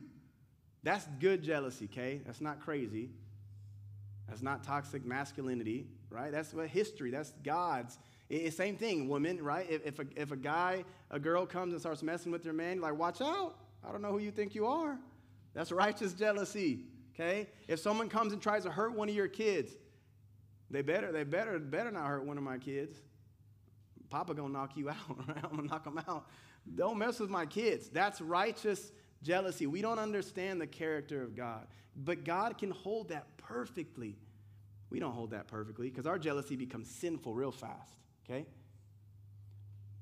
That's 0.86 1.08
good 1.20 1.42
jealousy, 1.42 1.90
okay? 1.92 2.22
That's 2.28 2.42
not 2.42 2.62
crazy. 2.62 3.10
That's 4.30 4.44
not 4.44 4.64
toxic 4.64 5.04
masculinity, 5.04 5.88
right? 6.12 6.32
That's 6.32 6.54
what 6.54 6.68
history, 6.68 7.10
that's 7.10 7.34
God's. 7.44 7.98
It's 8.30 8.56
same 8.56 8.78
thing, 8.78 9.10
women, 9.10 9.44
right? 9.44 9.66
If, 9.68 9.84
if, 9.84 10.00
a, 10.00 10.06
if 10.16 10.32
a 10.32 10.38
guy, 10.38 10.86
a 11.10 11.20
girl 11.20 11.48
comes 11.48 11.74
and 11.74 11.82
starts 11.82 12.04
messing 12.04 12.32
with 12.32 12.46
your 12.46 12.54
man, 12.54 12.82
like, 12.82 12.96
watch 12.96 13.20
out. 13.20 13.56
I 13.84 13.92
don't 13.92 14.04
know 14.04 14.12
who 14.12 14.20
you 14.20 14.30
think 14.30 14.54
you 14.54 14.68
are. 14.68 15.00
That's 15.56 15.72
righteous 15.72 16.14
jealousy, 16.14 16.82
okay? 17.16 17.50
If 17.68 17.80
someone 17.80 18.08
comes 18.08 18.32
and 18.32 18.40
tries 18.40 18.62
to 18.64 18.70
hurt 18.70 18.94
one 18.94 19.10
of 19.10 19.16
your 19.16 19.28
kids, 19.28 19.72
they 20.70 20.84
better, 20.84 21.12
they 21.12 21.24
better, 21.24 21.58
better 21.58 21.90
not 21.90 22.06
hurt 22.06 22.26
one 22.26 22.38
of 22.38 22.44
my 22.44 22.60
kids. 22.60 22.96
Papa 24.12 24.36
gonna 24.36 24.54
knock 24.54 24.78
you 24.78 24.90
out, 24.92 25.28
right? 25.28 25.44
I'm 25.44 25.56
gonna 25.56 25.68
knock 25.68 25.84
them 25.84 26.00
out. 26.08 26.28
Don't 26.76 27.00
mess 27.00 27.20
with 27.20 27.32
my 27.32 27.48
kids. 27.48 27.90
That's 27.90 28.22
righteous 28.22 28.92
jealousy. 29.26 29.68
We 29.68 29.82
don't 29.82 30.00
understand 30.00 30.62
the 30.62 30.68
character 30.68 31.24
of 31.24 31.36
God, 31.36 31.68
but 31.96 32.24
God 32.24 32.58
can 32.58 32.72
hold 32.72 33.10
that 33.10 33.26
perfectly. 33.38 34.16
We 34.90 35.00
don't 35.00 35.14
hold 35.14 35.32
that 35.32 35.48
perfectly 35.48 35.90
because 35.90 36.06
our 36.06 36.20
jealousy 36.20 36.56
becomes 36.56 36.90
sinful 36.90 37.34
real 37.34 37.52
fast, 37.52 37.94
okay? 38.24 38.46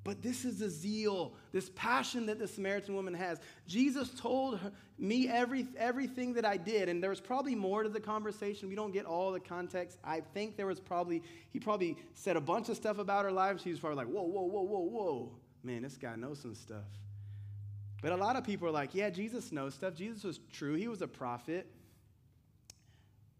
But 0.03 0.21
this 0.21 0.43
is 0.43 0.59
the 0.59 0.69
zeal, 0.69 1.33
this 1.53 1.71
passion 1.75 2.25
that 2.25 2.37
the 2.37 2.47
Samaritan 2.47 2.93
woman 2.93 3.13
has. 3.13 3.39
Jesus 3.65 4.09
told 4.19 4.59
her, 4.59 4.71
me 4.99 5.29
every, 5.29 5.65
everything 5.77 6.33
that 6.33 6.43
I 6.43 6.57
did, 6.57 6.89
and 6.89 7.01
there 7.01 7.09
was 7.09 7.21
probably 7.21 7.55
more 7.55 7.83
to 7.83 7.89
the 7.89 8.01
conversation. 8.01 8.67
We 8.67 8.75
don't 8.75 8.91
get 8.91 9.05
all 9.05 9.31
the 9.31 9.39
context. 9.39 9.97
I 10.03 10.19
think 10.19 10.57
there 10.57 10.67
was 10.67 10.81
probably, 10.81 11.23
he 11.51 11.59
probably 11.59 11.95
said 12.15 12.35
a 12.35 12.41
bunch 12.41 12.67
of 12.67 12.75
stuff 12.75 12.97
about 12.97 13.23
her 13.23 13.31
life. 13.31 13.61
She 13.63 13.69
was 13.69 13.79
probably 13.79 14.03
like, 14.03 14.07
whoa, 14.07 14.23
whoa, 14.23 14.43
whoa, 14.43 14.63
whoa, 14.63 14.79
whoa. 14.79 15.31
Man, 15.63 15.83
this 15.83 15.95
guy 15.95 16.17
knows 16.17 16.39
some 16.39 16.53
stuff. 16.53 16.83
But 18.03 18.11
a 18.11 18.17
lot 18.17 18.35
of 18.35 18.43
people 18.43 18.67
are 18.67 18.71
like, 18.71 18.93
yeah, 18.93 19.09
Jesus 19.09 19.53
knows 19.53 19.75
stuff. 19.75 19.95
Jesus 19.95 20.25
was 20.25 20.39
true, 20.51 20.75
he 20.75 20.89
was 20.89 21.01
a 21.01 21.07
prophet. 21.07 21.65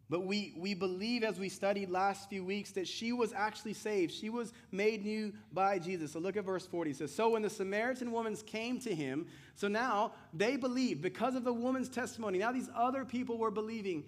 But 0.10 0.26
we, 0.26 0.54
we 0.58 0.73
believe, 0.73 1.23
as 1.23 1.38
we 1.38 1.49
studied 1.49 1.89
last 1.89 2.30
few 2.30 2.45
weeks, 2.45 2.71
that 2.71 2.88
she 2.88 3.12
was 3.12 3.34
actually 3.34 3.73
saved. 3.73 4.13
She 4.13 4.30
was 4.30 4.54
made 4.71 5.04
new 5.04 5.34
by 5.52 5.80
Jesus. 5.80 6.13
So 6.13 6.19
look 6.19 6.38
at 6.38 6.45
verse 6.45 6.65
40. 6.65 6.91
It 6.91 6.97
says, 6.97 7.13
So 7.13 7.32
when 7.32 7.41
the 7.41 7.49
Samaritan 7.49 8.12
woman 8.12 8.36
came 8.45 8.80
to 8.82 8.93
him, 8.93 9.26
so 9.56 9.67
now 9.67 10.13
they 10.34 10.56
believed 10.56 11.02
because 11.02 11.36
of 11.36 11.43
the 11.43 11.54
woman's 11.54 11.89
testimony. 11.89 12.38
Now 12.38 12.52
these 12.52 12.69
other 12.76 13.06
people 13.06 13.38
were 13.38 13.52
believing. 13.52 14.04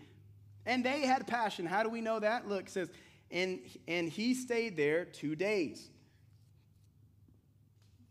And 0.66 0.86
they 0.86 1.02
had 1.02 1.28
passion. 1.28 1.66
How 1.66 1.84
do 1.84 1.90
we 1.90 2.02
know 2.02 2.20
that? 2.20 2.48
Look, 2.48 2.68
it 2.68 2.72
says, 2.72 2.90
and, 3.32 3.60
and 3.88 4.08
he 4.08 4.36
stayed 4.36 4.78
there 4.78 5.06
two 5.06 5.36
days. 5.36 5.90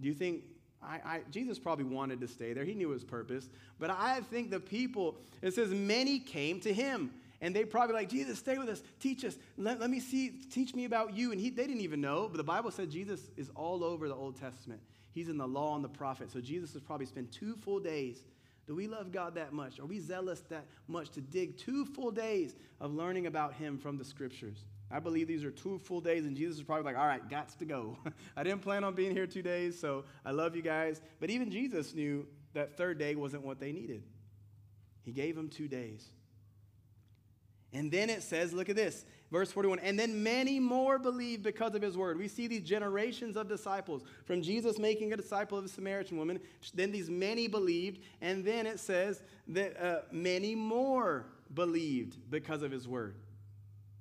Do 0.00 0.08
you 0.08 0.14
think 0.14 0.42
I, 0.84 1.00
I, 1.04 1.20
Jesus 1.30 1.58
probably 1.58 1.84
wanted 1.84 2.20
to 2.20 2.28
stay 2.28 2.52
there. 2.52 2.64
He 2.64 2.74
knew 2.74 2.90
his 2.90 3.04
purpose. 3.04 3.48
But 3.78 3.90
I 3.90 4.20
think 4.20 4.50
the 4.50 4.60
people, 4.60 5.16
it 5.42 5.54
says, 5.54 5.70
many 5.70 6.18
came 6.18 6.60
to 6.60 6.72
him. 6.72 7.10
And 7.40 7.54
they 7.54 7.64
probably 7.64 7.94
like, 7.94 8.08
Jesus, 8.08 8.38
stay 8.38 8.56
with 8.56 8.68
us, 8.68 8.82
teach 9.00 9.24
us, 9.24 9.36
let, 9.58 9.78
let 9.78 9.90
me 9.90 10.00
see, 10.00 10.30
teach 10.50 10.74
me 10.74 10.86
about 10.86 11.14
you. 11.14 11.30
And 11.32 11.40
he, 11.40 11.50
they 11.50 11.66
didn't 11.66 11.82
even 11.82 12.00
know, 12.00 12.28
but 12.28 12.38
the 12.38 12.44
Bible 12.44 12.70
said 12.70 12.90
Jesus 12.90 13.20
is 13.36 13.50
all 13.54 13.84
over 13.84 14.08
the 14.08 14.14
Old 14.14 14.40
Testament. 14.40 14.80
He's 15.12 15.28
in 15.28 15.36
the 15.36 15.46
law 15.46 15.74
and 15.74 15.84
the 15.84 15.88
prophets. 15.88 16.32
So 16.32 16.40
Jesus 16.40 16.72
has 16.72 16.82
probably 16.82 17.06
spent 17.06 17.30
two 17.30 17.54
full 17.56 17.80
days. 17.80 18.22
Do 18.66 18.74
we 18.74 18.86
love 18.86 19.12
God 19.12 19.34
that 19.34 19.52
much? 19.52 19.78
Are 19.78 19.86
we 19.86 19.98
zealous 19.98 20.40
that 20.48 20.66
much 20.88 21.10
to 21.10 21.20
dig 21.20 21.58
two 21.58 21.84
full 21.84 22.10
days 22.10 22.56
of 22.80 22.94
learning 22.94 23.26
about 23.26 23.54
Him 23.54 23.78
from 23.78 23.98
the 23.98 24.04
scriptures? 24.04 24.64
I 24.90 25.00
believe 25.00 25.26
these 25.26 25.44
are 25.44 25.50
two 25.50 25.78
full 25.78 26.00
days, 26.00 26.24
and 26.24 26.36
Jesus 26.36 26.58
is 26.58 26.62
probably 26.62 26.84
like, 26.84 26.96
all 26.96 27.06
right, 27.06 27.26
gots 27.28 27.58
to 27.58 27.64
go. 27.64 27.98
I 28.36 28.42
didn't 28.42 28.62
plan 28.62 28.84
on 28.84 28.94
being 28.94 29.12
here 29.12 29.26
two 29.26 29.42
days, 29.42 29.78
so 29.78 30.04
I 30.24 30.30
love 30.30 30.56
you 30.56 30.62
guys. 30.62 31.00
But 31.20 31.30
even 31.30 31.50
Jesus 31.50 31.94
knew 31.94 32.26
that 32.54 32.76
third 32.76 32.98
day 32.98 33.14
wasn't 33.14 33.44
what 33.44 33.60
they 33.60 33.72
needed. 33.72 34.02
He 35.02 35.12
gave 35.12 35.36
them 35.36 35.48
two 35.48 35.68
days. 35.68 36.06
And 37.72 37.90
then 37.90 38.08
it 38.08 38.22
says, 38.22 38.52
look 38.52 38.68
at 38.68 38.76
this, 38.76 39.04
verse 39.34 39.50
41, 39.50 39.80
and 39.80 39.98
then 39.98 40.22
many 40.22 40.60
more 40.60 40.96
believed 40.96 41.42
because 41.42 41.74
of 41.74 41.82
his 41.82 41.96
word. 41.96 42.16
We 42.16 42.28
see 42.28 42.46
these 42.46 42.62
generations 42.62 43.36
of 43.36 43.48
disciples 43.48 44.04
from 44.26 44.42
Jesus 44.42 44.78
making 44.78 45.12
a 45.12 45.16
disciple 45.16 45.58
of 45.58 45.64
a 45.64 45.68
Samaritan 45.68 46.16
woman. 46.16 46.38
Then 46.72 46.92
these 46.92 47.10
many 47.10 47.48
believed. 47.48 47.98
And 48.20 48.44
then 48.44 48.64
it 48.64 48.78
says 48.78 49.24
that 49.48 49.76
uh, 49.84 50.02
many 50.12 50.54
more 50.54 51.26
believed 51.52 52.30
because 52.30 52.62
of 52.62 52.70
his 52.70 52.86
word. 52.86 53.16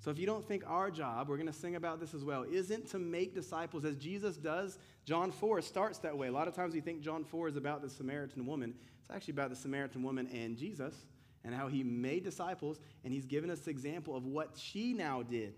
So 0.01 0.11
if 0.11 0.19
you 0.19 0.27
don't 0.27 0.47
think 0.47 0.63
our 0.67 0.91
job, 0.91 1.29
we're 1.29 1.37
going 1.37 1.47
to 1.47 1.53
sing 1.53 1.77
about 1.77 1.99
this 1.99 2.13
as 2.13 2.23
well, 2.23 2.43
isn't 2.43 2.89
to 2.91 2.99
make 2.99 3.33
disciples 3.33 3.85
as 3.85 3.95
Jesus 3.95 4.37
does. 4.37 4.77
John 5.03 5.31
4 5.31 5.63
starts 5.63 5.97
that 5.99 6.15
way. 6.15 6.27
A 6.27 6.31
lot 6.31 6.47
of 6.47 6.53
times 6.53 6.75
we 6.75 6.81
think 6.81 7.01
John 7.01 7.23
4 7.23 7.47
is 7.47 7.55
about 7.55 7.81
the 7.81 7.89
Samaritan 7.89 8.45
woman. 8.45 8.75
It's 9.01 9.09
actually 9.09 9.31
about 9.31 9.49
the 9.49 9.55
Samaritan 9.55 10.03
woman 10.03 10.29
and 10.31 10.55
Jesus 10.55 10.93
and 11.43 11.53
how 11.53 11.67
he 11.67 11.83
made 11.83 12.23
disciples, 12.23 12.79
and 13.03 13.13
he's 13.13 13.25
given 13.25 13.49
us 13.49 13.59
the 13.59 13.71
example 13.71 14.15
of 14.15 14.25
what 14.25 14.57
she 14.57 14.93
now 14.93 15.23
did. 15.23 15.53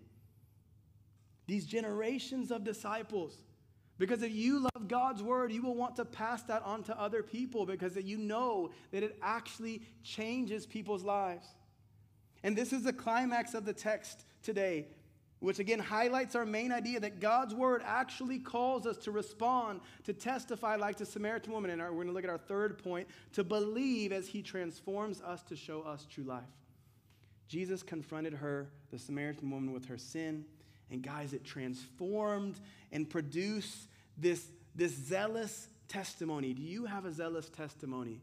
These 1.48 1.66
generations 1.66 2.52
of 2.52 2.64
disciples. 2.64 3.38
Because 3.98 4.24
if 4.24 4.34
you 4.34 4.60
love 4.60 4.88
God's 4.88 5.24
word, 5.24 5.52
you 5.52 5.62
will 5.62 5.76
want 5.76 5.96
to 5.98 6.06
pass 6.06 6.44
that 6.44 6.64
on 6.64 6.84
to 6.84 7.00
other 7.00 7.24
people 7.24 7.66
because 7.66 7.94
that 7.94 8.04
you 8.04 8.18
know 8.18 8.72
that 8.92 9.04
it 9.04 9.18
actually 9.22 9.84
changes 10.04 10.66
people's 10.66 11.04
lives. 11.04 11.48
And 12.44 12.58
this 12.58 12.74
is 12.74 12.84
the 12.84 12.94
climax 12.94 13.54
of 13.54 13.64
the 13.66 13.74
text 13.74 14.26
today 14.44 14.88
which 15.46 15.60
again 15.60 15.78
highlights 15.78 16.36
our 16.36 16.44
main 16.44 16.72
idea 16.72 17.00
that 17.00 17.20
God's 17.20 17.54
word 17.54 17.84
actually 17.86 18.40
calls 18.40 18.88
us 18.88 18.98
to 18.98 19.12
respond, 19.12 19.80
to 20.06 20.12
testify 20.12 20.76
like 20.76 20.98
the 20.98 21.06
Samaritan 21.06 21.54
woman. 21.54 21.70
And 21.70 21.80
we're 21.84 21.92
going 21.92 22.08
to 22.08 22.14
look 22.14 22.24
at 22.24 22.32
our 22.32 22.40
third 22.40 22.80
point 22.80 23.08
to 23.34 23.44
believe 23.44 24.12
as 24.12 24.28
he 24.28 24.42
transforms 24.42 25.22
us 25.22 25.44
to 25.44 25.56
show 25.56 25.84
us 25.84 26.08
true 26.10 26.24
life. 26.24 26.44
Jesus 27.48 27.84
confronted 27.84 28.34
her, 28.34 28.70
the 28.90 28.98
Samaritan 28.98 29.52
woman, 29.52 29.72
with 29.72 29.86
her 29.86 30.00
sin. 30.00 30.46
And 30.90 31.04
guys, 31.04 31.32
it 31.32 31.44
transformed 31.44 32.60
and 32.92 33.08
produced 33.08 33.88
this, 34.18 34.48
this 34.74 34.94
zealous 34.94 35.68
testimony. 35.88 36.56
Do 36.56 36.64
you 36.64 36.86
have 36.86 37.06
a 37.06 37.12
zealous 37.12 37.50
testimony? 37.50 38.20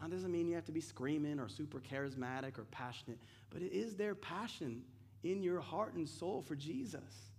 That 0.00 0.10
doesn't 0.10 0.32
mean 0.32 0.48
you 0.48 0.54
have 0.54 0.64
to 0.64 0.72
be 0.72 0.80
screaming 0.80 1.38
or 1.38 1.50
super 1.50 1.78
charismatic 1.78 2.58
or 2.58 2.64
passionate, 2.70 3.18
but 3.50 3.60
it 3.60 3.72
is 3.72 3.96
their 3.96 4.14
passion 4.14 4.82
in 5.24 5.42
your 5.42 5.60
heart 5.60 5.94
and 5.94 6.08
soul 6.08 6.42
for 6.42 6.54
Jesus? 6.54 7.30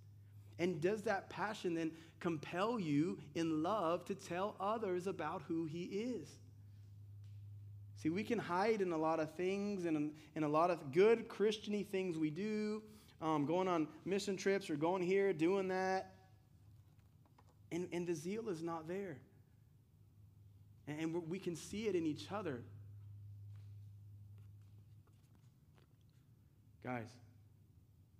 And 0.60 0.82
does 0.82 1.04
that 1.04 1.30
passion 1.30 1.74
then 1.74 1.92
compel 2.20 2.80
you 2.80 3.20
in 3.36 3.62
love 3.62 4.06
to 4.06 4.16
tell 4.16 4.56
others 4.60 5.08
about 5.08 5.44
who 5.48 5.66
He 5.66 5.84
is? 5.84 6.28
See, 7.98 8.10
we 8.10 8.24
can 8.24 8.40
hide 8.40 8.82
in 8.82 8.92
a 8.92 8.98
lot 8.98 9.20
of 9.20 9.34
things 9.34 9.86
and 9.86 10.12
in, 10.36 10.44
a 10.44 10.48
lot 10.48 10.70
of 10.70 10.92
good 10.92 11.28
Christiany 11.28 11.88
things 11.88 12.18
we 12.18 12.30
do, 12.30 12.84
um, 13.22 13.46
going 13.46 13.68
on 13.68 13.88
mission 14.06 14.38
trips 14.38 14.70
or 14.70 14.76
going 14.76 15.02
here, 15.02 15.34
doing 15.34 15.68
that. 15.70 16.14
And, 17.72 17.88
and 17.92 18.06
the 18.06 18.14
zeal 18.14 18.50
is 18.50 18.62
not 18.62 18.88
there. 18.88 19.18
And, 20.88 21.00
and 21.00 21.30
we 21.30 21.40
can 21.40 21.56
see 21.56 21.88
it 21.88 21.96
in 21.96 22.06
each 22.06 22.32
other. 22.32 22.62
Guys, 26.84 27.10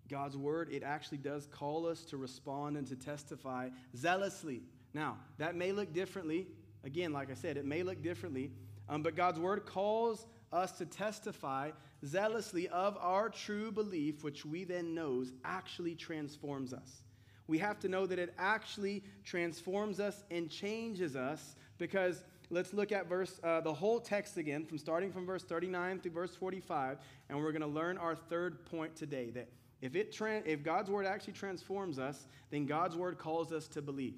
God's 0.10 0.38
word, 0.38 0.70
it 0.72 0.84
actually 0.84 1.18
does 1.18 1.48
call 1.48 1.88
us 1.88 2.04
to 2.06 2.18
respond 2.18 2.78
and 2.78 2.88
to 2.88 2.96
testify 2.96 3.70
zealously. 3.96 4.62
Now, 4.94 5.18
that 5.38 5.56
may 5.56 5.72
look 5.72 5.94
differently. 5.94 6.48
Again, 6.84 7.12
like 7.12 7.32
I 7.32 7.34
said, 7.34 7.58
it 7.58 7.66
may 7.66 7.84
look 7.84 8.02
differently, 8.02 8.52
um, 8.88 9.02
but 9.02 9.16
God's 9.16 9.40
word 9.40 9.66
calls 9.66 10.28
us 10.54 10.72
to 10.74 10.86
testify 10.86 11.72
zealously 12.06 12.68
of 12.70 12.98
our 13.00 13.30
true 13.30 13.72
belief, 13.72 14.24
which 14.24 14.46
we 14.46 14.64
then 14.64 14.94
knows 14.94 15.34
actually 15.44 15.96
transforms 15.96 16.74
us. 16.74 17.04
We 17.48 17.58
have 17.60 17.80
to 17.80 17.90
know 17.90 18.06
that 18.06 18.20
it 18.20 18.34
actually 18.38 19.04
transforms 19.24 20.00
us 20.00 20.24
and 20.32 20.50
changes 20.50 21.16
us 21.16 21.56
because 21.78 22.24
let's 22.50 22.74
look 22.74 22.92
at 22.92 23.08
verse 23.08 23.40
uh, 23.44 23.62
the 23.62 23.74
whole 23.74 24.00
text 24.00 24.38
again 24.38 24.66
from 24.66 24.78
starting 24.78 25.12
from 25.12 25.26
verse 25.26 25.44
39 25.44 26.00
through 26.00 26.12
verse 26.12 26.36
45 26.36 26.98
and 27.30 27.38
we're 27.38 27.52
going 27.52 27.62
to 27.62 27.68
learn 27.68 27.98
our 27.98 28.16
third 28.16 28.66
point 28.66 28.96
today 28.96 29.30
that 29.32 29.48
if, 29.86 29.96
it 29.96 30.12
tra- 30.12 30.42
if 30.46 30.64
God's 30.64 30.90
word 30.90 31.06
actually 31.06 31.34
transforms 31.34 32.00
us, 32.00 32.26
then 32.50 32.66
God's 32.66 32.96
word 32.96 33.20
calls 33.20 33.52
us 33.52 33.68
to 33.68 33.84
believe. 33.84 34.16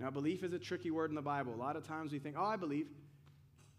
Now, 0.00 0.10
belief 0.10 0.42
is 0.42 0.52
a 0.52 0.58
tricky 0.58 0.90
word 0.90 1.10
in 1.10 1.14
the 1.14 1.22
Bible. 1.22 1.54
A 1.54 1.56
lot 1.56 1.76
of 1.76 1.86
times 1.86 2.10
we 2.10 2.18
think, 2.18 2.34
oh, 2.36 2.44
I 2.44 2.56
believe. 2.56 2.88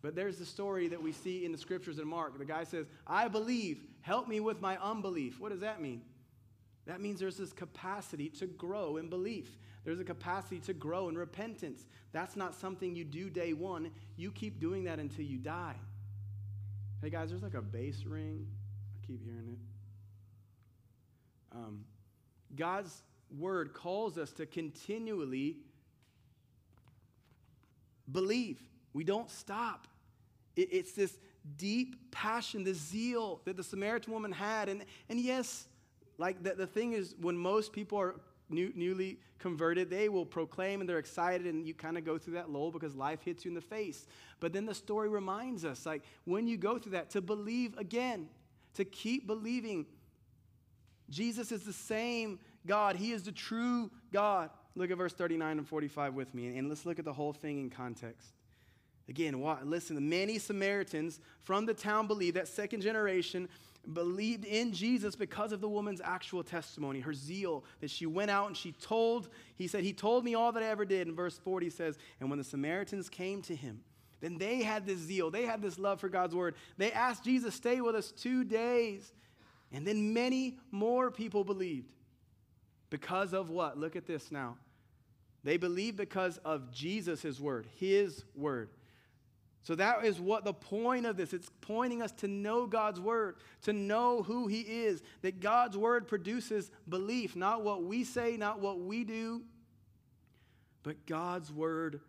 But 0.01 0.15
there's 0.15 0.37
the 0.37 0.45
story 0.45 0.87
that 0.87 1.01
we 1.01 1.11
see 1.11 1.43
in 1.43 1.51
the 1.51 1.57
scriptures 1.57 1.99
in 1.99 2.07
Mark. 2.07 2.37
The 2.37 2.45
guy 2.45 2.63
says, 2.63 2.85
I 3.05 3.27
believe, 3.27 3.83
help 3.99 4.29
me 4.29 4.39
with 4.39 4.61
my 4.61 4.77
unbelief. 4.77 5.37
What 5.37 5.51
does 5.51 5.59
that 5.59 5.81
mean? 5.81 6.03
That 6.85 7.01
means 7.01 7.19
there's 7.19 7.37
this 7.37 7.51
capacity 7.51 8.29
to 8.29 8.45
grow 8.45 8.95
in 8.95 9.09
belief. 9.09 9.57
There's 9.83 9.99
a 9.99 10.05
capacity 10.05 10.59
to 10.61 10.73
grow 10.73 11.09
in 11.09 11.17
repentance. 11.17 11.85
That's 12.13 12.37
not 12.37 12.55
something 12.55 12.95
you 12.95 13.03
do 13.03 13.29
day 13.29 13.51
one. 13.51 13.91
You 14.15 14.31
keep 14.31 14.61
doing 14.61 14.85
that 14.85 14.99
until 14.99 15.25
you 15.25 15.37
die. 15.37 15.75
Hey 17.01 17.09
guys, 17.09 17.29
there's 17.29 17.43
like 17.43 17.55
a 17.55 17.61
bass 17.61 18.05
ring. 18.05 18.47
I 18.95 19.05
keep 19.05 19.21
hearing 19.21 19.49
it. 19.51 19.74
Um, 21.55 21.85
God's 22.55 23.03
word 23.39 23.73
calls 23.73 24.17
us 24.17 24.31
to 24.33 24.45
continually 24.45 25.57
believe. 28.11 28.61
We 28.93 29.03
don't 29.03 29.29
stop. 29.29 29.87
It, 30.55 30.69
it's 30.71 30.91
this 30.91 31.17
deep 31.57 32.11
passion, 32.11 32.63
the 32.63 32.73
zeal 32.73 33.41
that 33.45 33.55
the 33.57 33.63
Samaritan 33.63 34.13
woman 34.13 34.31
had. 34.31 34.69
And, 34.69 34.83
and 35.09 35.19
yes, 35.19 35.65
like 36.17 36.43
the, 36.43 36.53
the 36.53 36.67
thing 36.67 36.93
is, 36.93 37.15
when 37.19 37.37
most 37.37 37.71
people 37.71 37.97
are 37.99 38.15
new, 38.49 38.71
newly 38.75 39.19
converted, 39.39 39.89
they 39.89 40.09
will 40.09 40.25
proclaim 40.25 40.81
and 40.81 40.89
they're 40.89 40.99
excited, 40.99 41.47
and 41.47 41.65
you 41.65 41.73
kind 41.73 41.97
of 41.97 42.05
go 42.05 42.17
through 42.17 42.33
that 42.33 42.49
lull 42.49 42.71
because 42.71 42.95
life 42.95 43.21
hits 43.23 43.45
you 43.45 43.49
in 43.49 43.55
the 43.55 43.61
face. 43.61 44.07
But 44.39 44.53
then 44.53 44.65
the 44.65 44.75
story 44.75 45.09
reminds 45.09 45.65
us, 45.65 45.85
like, 45.85 46.03
when 46.25 46.47
you 46.47 46.57
go 46.57 46.77
through 46.77 46.93
that, 46.93 47.09
to 47.11 47.21
believe 47.21 47.77
again, 47.77 48.27
to 48.75 48.85
keep 48.85 49.25
believing 49.25 49.85
Jesus 51.09 51.51
is 51.51 51.63
the 51.63 51.73
same 51.73 52.39
God. 52.65 52.95
He 52.95 53.11
is 53.11 53.23
the 53.23 53.31
true 53.31 53.91
God. 54.11 54.49
Look 54.75 54.91
at 54.91 54.97
verse 54.97 55.13
39 55.13 55.59
and 55.59 55.67
45 55.67 56.13
with 56.13 56.33
me, 56.33 56.57
and 56.57 56.67
let's 56.67 56.85
look 56.85 56.99
at 56.99 57.05
the 57.05 57.13
whole 57.13 57.33
thing 57.33 57.59
in 57.59 57.69
context. 57.69 58.33
Again, 59.07 59.41
listen, 59.63 60.09
many 60.09 60.39
Samaritans 60.39 61.19
from 61.43 61.65
the 61.65 61.73
town 61.73 62.07
believed, 62.07 62.35
that 62.37 62.47
second 62.47 62.81
generation 62.81 63.47
believed 63.93 64.45
in 64.45 64.73
Jesus 64.73 65.15
because 65.15 65.51
of 65.51 65.61
the 65.61 65.69
woman's 65.69 66.01
actual 66.03 66.43
testimony, 66.43 66.99
her 66.99 67.13
zeal, 67.13 67.63
that 67.81 67.91
she 67.91 68.07
went 68.07 68.31
out 68.31 68.47
and 68.47 68.57
she 68.57 68.71
told, 68.71 69.29
he 69.55 69.67
said, 69.67 69.83
He 69.83 69.93
told 69.93 70.25
me 70.25 70.33
all 70.33 70.51
that 70.51 70.63
I 70.63 70.67
ever 70.67 70.85
did. 70.85 71.07
In 71.07 71.15
verse 71.15 71.37
40 71.37 71.69
says, 71.69 71.97
And 72.19 72.29
when 72.29 72.39
the 72.39 72.43
Samaritans 72.43 73.09
came 73.09 73.41
to 73.43 73.55
him, 73.55 73.81
then 74.21 74.37
they 74.37 74.63
had 74.63 74.87
this 74.87 74.99
zeal, 74.99 75.29
they 75.29 75.43
had 75.43 75.61
this 75.61 75.77
love 75.77 75.99
for 75.99 76.09
God's 76.09 76.33
word. 76.33 76.55
They 76.77 76.91
asked 76.91 77.23
Jesus, 77.23 77.53
Stay 77.53 77.81
with 77.81 77.95
us 77.95 78.11
two 78.11 78.43
days. 78.43 79.13
And 79.71 79.85
then 79.85 80.13
many 80.13 80.57
more 80.71 81.11
people 81.11 81.43
believed. 81.43 81.91
Because 82.89 83.33
of 83.33 83.49
what? 83.49 83.77
Look 83.77 83.95
at 83.95 84.05
this 84.05 84.31
now. 84.31 84.57
They 85.43 85.57
believed 85.57 85.97
because 85.97 86.37
of 86.39 86.71
Jesus' 86.71 87.39
word, 87.39 87.67
his 87.77 88.23
word. 88.35 88.69
So 89.63 89.75
that 89.75 90.05
is 90.05 90.19
what 90.19 90.45
the 90.45 90.53
point 90.53 91.05
of 91.05 91.17
this. 91.17 91.33
It's 91.33 91.49
pointing 91.61 92.01
us 92.01 92.11
to 92.13 92.27
know 92.27 92.67
God's 92.67 92.99
word, 92.99 93.37
to 93.63 93.73
know 93.73 94.21
who 94.21 94.47
he 94.47 94.61
is, 94.61 95.01
that 95.21 95.39
God's 95.39 95.75
word 95.77 96.07
produces 96.07 96.71
belief, 96.87 97.35
not 97.35 97.63
what 97.63 97.83
we 97.83 98.03
say, 98.03 98.37
not 98.37 98.59
what 98.59 98.79
we 98.79 99.03
do, 99.03 99.41
but 100.83 101.05
God's 101.07 101.51
word 101.51 101.99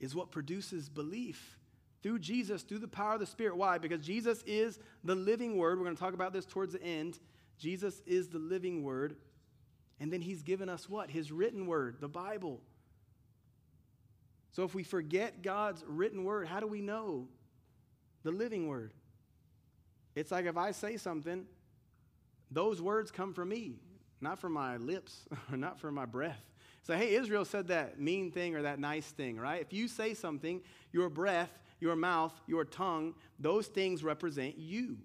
is 0.00 0.14
what 0.14 0.32
produces 0.32 0.88
belief 0.88 1.56
through 2.04 2.18
Jesus, 2.18 2.62
through 2.62 2.80
the 2.80 2.86
power 2.86 3.14
of 3.14 3.20
the 3.20 3.24
Spirit. 3.26 3.56
Why? 3.56 3.78
Because 3.78 4.04
Jesus 4.04 4.44
is 4.46 4.78
the 5.04 5.14
living 5.14 5.56
word. 5.56 5.78
We're 5.78 5.84
going 5.84 5.96
to 5.96 6.02
talk 6.02 6.12
about 6.12 6.34
this 6.34 6.44
towards 6.44 6.74
the 6.74 6.82
end. 6.82 7.18
Jesus 7.58 8.02
is 8.04 8.28
the 8.28 8.38
living 8.38 8.82
word. 8.82 9.16
And 10.00 10.12
then 10.12 10.20
he's 10.20 10.42
given 10.42 10.68
us 10.68 10.86
what? 10.86 11.10
His 11.10 11.32
written 11.32 11.66
word, 11.66 11.96
the 12.00 12.08
Bible. 12.08 12.60
So 14.52 14.64
if 14.64 14.74
we 14.74 14.82
forget 14.82 15.40
God's 15.40 15.82
written 15.86 16.24
word, 16.24 16.46
how 16.46 16.60
do 16.60 16.66
we 16.66 16.82
know 16.82 17.26
the 18.22 18.32
living 18.32 18.68
word? 18.68 18.92
It's 20.14 20.30
like 20.30 20.44
if 20.44 20.58
I 20.58 20.72
say 20.72 20.98
something, 20.98 21.46
those 22.50 22.82
words 22.82 23.10
come 23.10 23.32
from 23.32 23.48
me, 23.48 23.76
not 24.20 24.38
from 24.38 24.52
my 24.52 24.76
lips 24.76 25.26
or 25.50 25.56
not 25.56 25.80
from 25.80 25.94
my 25.94 26.04
breath. 26.04 26.42
So, 26.82 26.94
hey, 26.94 27.14
Israel 27.14 27.46
said 27.46 27.68
that 27.68 27.98
mean 27.98 28.30
thing 28.30 28.54
or 28.54 28.62
that 28.62 28.78
nice 28.78 29.06
thing, 29.06 29.38
right? 29.38 29.62
If 29.62 29.72
you 29.72 29.88
say 29.88 30.12
something, 30.12 30.60
your 30.92 31.08
breath, 31.08 31.48
your 31.80 31.96
mouth, 31.96 32.32
your 32.46 32.64
tongue, 32.64 33.14
those 33.38 33.66
things 33.66 34.02
represent 34.02 34.56
you. 34.58 34.98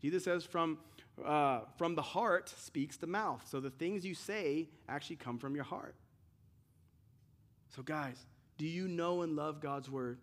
Jesus 0.00 0.24
says, 0.24 0.44
from, 0.44 0.78
uh, 1.24 1.60
from 1.76 1.94
the 1.94 2.02
heart 2.02 2.52
speaks 2.56 2.96
the 2.96 3.06
mouth. 3.06 3.44
So 3.48 3.60
the 3.60 3.70
things 3.70 4.04
you 4.04 4.14
say 4.14 4.68
actually 4.88 5.16
come 5.16 5.38
from 5.38 5.54
your 5.54 5.64
heart. 5.64 5.94
So, 7.74 7.82
guys, 7.82 8.16
do 8.58 8.66
you 8.66 8.88
know 8.88 9.22
and 9.22 9.34
love 9.34 9.60
God's 9.60 9.88
word? 9.88 10.18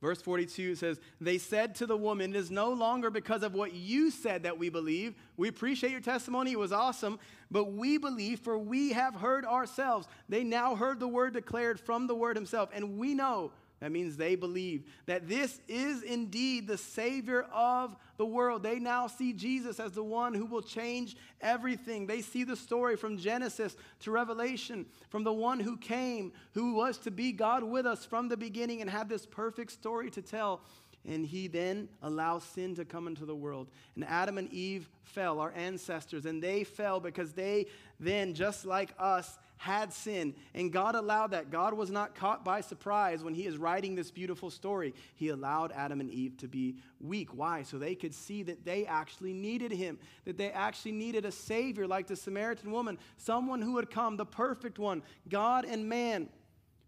Verse 0.00 0.22
42 0.22 0.76
says, 0.76 0.98
They 1.20 1.36
said 1.36 1.74
to 1.76 1.86
the 1.86 1.96
woman, 1.96 2.34
It 2.34 2.38
is 2.38 2.50
no 2.50 2.72
longer 2.72 3.10
because 3.10 3.42
of 3.42 3.54
what 3.54 3.74
you 3.74 4.10
said 4.10 4.44
that 4.44 4.58
we 4.58 4.70
believe. 4.70 5.14
We 5.36 5.48
appreciate 5.48 5.92
your 5.92 6.00
testimony, 6.00 6.52
it 6.52 6.58
was 6.58 6.72
awesome, 6.72 7.18
but 7.50 7.72
we 7.72 7.98
believe, 7.98 8.40
for 8.40 8.58
we 8.58 8.92
have 8.92 9.14
heard 9.14 9.44
ourselves. 9.44 10.08
They 10.28 10.42
now 10.42 10.74
heard 10.74 11.00
the 11.00 11.08
word 11.08 11.34
declared 11.34 11.78
from 11.78 12.06
the 12.06 12.14
word 12.14 12.36
himself, 12.36 12.70
and 12.72 12.98
we 12.98 13.14
know 13.14 13.52
that 13.80 13.92
means 13.92 14.16
they 14.16 14.34
believe 14.34 14.84
that 15.06 15.26
this 15.26 15.58
is 15.66 16.02
indeed 16.02 16.66
the 16.66 16.76
Savior 16.76 17.46
of 17.52 17.96
the 18.18 18.26
world. 18.26 18.62
They 18.62 18.78
now 18.78 19.06
see 19.06 19.32
Jesus 19.32 19.80
as 19.80 19.92
the 19.92 20.04
one 20.04 20.34
who 20.34 20.44
will 20.44 20.60
change 20.60 21.16
everything. 21.40 22.06
They 22.06 22.20
see 22.20 22.44
the 22.44 22.56
story 22.56 22.96
from 22.96 23.16
Genesis 23.16 23.76
to 24.00 24.10
Revelation, 24.10 24.84
from 25.08 25.24
the 25.24 25.32
one 25.32 25.60
who 25.60 25.78
came, 25.78 26.32
who 26.52 26.74
was 26.74 26.98
to 26.98 27.10
be 27.10 27.32
God 27.32 27.62
with 27.62 27.86
us 27.86 28.04
from 28.04 28.28
the 28.28 28.36
beginning 28.36 28.82
and 28.82 28.90
had 28.90 29.08
this 29.08 29.24
perfect 29.24 29.72
story 29.72 30.10
to 30.10 30.20
tell. 30.20 30.60
And 31.08 31.24
he 31.24 31.48
then 31.48 31.88
allows 32.02 32.44
sin 32.44 32.74
to 32.74 32.84
come 32.84 33.06
into 33.06 33.24
the 33.24 33.34
world. 33.34 33.68
And 33.94 34.04
Adam 34.04 34.36
and 34.36 34.52
Eve 34.52 34.90
fell, 35.04 35.40
our 35.40 35.52
ancestors, 35.56 36.26
and 36.26 36.42
they 36.42 36.64
fell 36.64 37.00
because 37.00 37.32
they 37.32 37.66
then, 37.98 38.34
just 38.34 38.66
like 38.66 38.92
us, 38.98 39.38
had 39.60 39.92
sin. 39.92 40.34
And 40.54 40.72
God 40.72 40.94
allowed 40.94 41.32
that. 41.32 41.50
God 41.50 41.74
was 41.74 41.90
not 41.90 42.14
caught 42.14 42.46
by 42.46 42.62
surprise 42.62 43.22
when 43.22 43.34
He 43.34 43.44
is 43.44 43.58
writing 43.58 43.94
this 43.94 44.10
beautiful 44.10 44.48
story. 44.48 44.94
He 45.16 45.28
allowed 45.28 45.70
Adam 45.72 46.00
and 46.00 46.10
Eve 46.10 46.38
to 46.38 46.48
be 46.48 46.76
weak. 46.98 47.34
Why? 47.34 47.62
So 47.62 47.76
they 47.76 47.94
could 47.94 48.14
see 48.14 48.42
that 48.44 48.64
they 48.64 48.86
actually 48.86 49.34
needed 49.34 49.70
Him, 49.70 49.98
that 50.24 50.38
they 50.38 50.50
actually 50.50 50.92
needed 50.92 51.26
a 51.26 51.30
Savior 51.30 51.86
like 51.86 52.06
the 52.06 52.16
Samaritan 52.16 52.70
woman, 52.70 52.96
someone 53.18 53.60
who 53.60 53.74
would 53.74 53.90
come, 53.90 54.16
the 54.16 54.24
perfect 54.24 54.78
one, 54.78 55.02
God 55.28 55.66
and 55.66 55.86
man, 55.90 56.30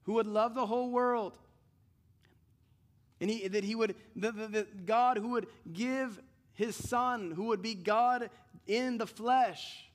who 0.04 0.14
would 0.14 0.26
love 0.26 0.54
the 0.54 0.64
whole 0.64 0.90
world. 0.90 1.37
And 3.20 3.28
he, 3.28 3.48
that 3.48 3.64
he 3.64 3.74
would, 3.74 3.96
the, 4.16 4.32
the, 4.32 4.48
the 4.48 4.66
God 4.87 5.18
who 5.18 5.28
would 5.32 5.46
give 5.70 6.18
his 6.54 6.74
son, 6.74 7.32
who 7.32 7.48
would 7.48 7.61
be 7.61 7.74
God 7.74 8.30
in 8.66 8.96
the 8.96 9.06
flesh 9.06 9.91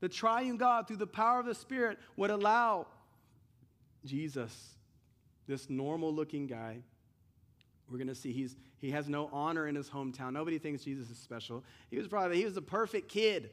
the 0.00 0.08
triune 0.08 0.56
God, 0.56 0.86
through 0.86 0.96
the 0.96 1.06
power 1.06 1.40
of 1.40 1.46
the 1.46 1.54
Spirit, 1.54 1.98
would 2.16 2.30
allow 2.30 2.86
Jesus, 4.04 4.74
this 5.46 5.70
normal 5.70 6.12
looking 6.12 6.46
guy, 6.46 6.78
we're 7.90 7.98
going 7.98 8.08
to 8.08 8.14
see 8.14 8.32
he's, 8.32 8.56
he 8.78 8.90
has 8.90 9.08
no 9.08 9.28
honor 9.32 9.66
in 9.68 9.74
his 9.74 9.88
hometown. 9.88 10.32
Nobody 10.32 10.58
thinks 10.58 10.84
Jesus 10.84 11.10
is 11.10 11.18
special. 11.18 11.64
He 11.90 11.98
was 11.98 12.08
probably, 12.08 12.38
he 12.38 12.44
was 12.44 12.56
a 12.56 12.62
perfect 12.62 13.08
kid. 13.08 13.50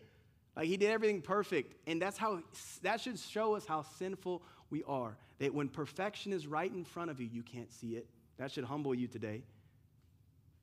Like 0.56 0.68
he 0.68 0.78
did 0.78 0.90
everything 0.90 1.22
perfect. 1.22 1.76
And 1.88 2.02
that's 2.02 2.18
how, 2.18 2.42
that 2.82 3.02
should 3.02 3.20
show 3.20 3.56
us 3.56 3.66
how 3.66 3.84
sinful 3.98 4.42
we 4.70 4.84
are. 4.88 5.18
That 5.40 5.54
when 5.54 5.70
perfection 5.70 6.34
is 6.34 6.48
right 6.48 6.72
in 6.72 6.84
front 6.84 7.12
of 7.12 7.20
you, 7.20 7.30
you 7.32 7.44
can't 7.44 7.72
see 7.72 7.96
it. 7.96 8.08
That 8.38 8.52
should 8.52 8.64
humble 8.64 8.96
you 8.96 9.08
today. 9.08 9.44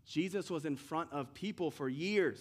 Jesus 0.07 0.51
was 0.51 0.65
in 0.65 0.77
front 0.77 1.13
of 1.13 1.35
people 1.35 1.71
for 1.71 1.89
years. 1.89 2.41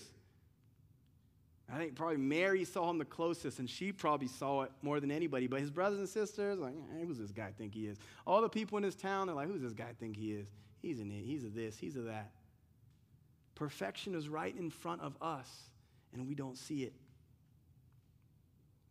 I 1.71 1.77
think 1.77 1.95
probably 1.95 2.17
Mary 2.17 2.63
saw 2.63 2.89
him 2.89 2.97
the 2.97 3.05
closest, 3.05 3.59
and 3.59 3.69
she 3.69 3.91
probably 3.91 4.27
saw 4.27 4.61
it 4.63 4.71
more 4.81 4.99
than 4.99 5.11
anybody. 5.11 5.47
But 5.47 5.59
his 5.59 5.69
brothers 5.69 5.99
and 5.99 6.07
sisters, 6.07 6.59
like, 6.59 6.73
hey, 6.95 7.05
who's 7.05 7.17
this 7.17 7.31
guy 7.31 7.51
think 7.57 7.73
he 7.73 7.87
is? 7.87 7.97
All 8.25 8.41
the 8.41 8.49
people 8.49 8.77
in 8.77 8.83
his 8.83 8.95
town, 8.95 9.27
they're 9.27 9.35
like, 9.35 9.47
who's 9.47 9.61
this 9.61 9.73
guy 9.73 9.91
think 9.99 10.15
he 10.15 10.31
is? 10.31 10.47
He's 10.81 10.99
an 10.99 11.11
it. 11.11 11.25
He's 11.25 11.43
a 11.43 11.49
this. 11.49 11.77
He's 11.77 11.97
a 11.97 12.01
that. 12.01 12.31
Perfection 13.55 14.15
is 14.15 14.29
right 14.29 14.55
in 14.55 14.69
front 14.69 15.01
of 15.01 15.17
us, 15.21 15.49
and 16.13 16.27
we 16.27 16.35
don't 16.35 16.57
see 16.57 16.83
it. 16.83 16.93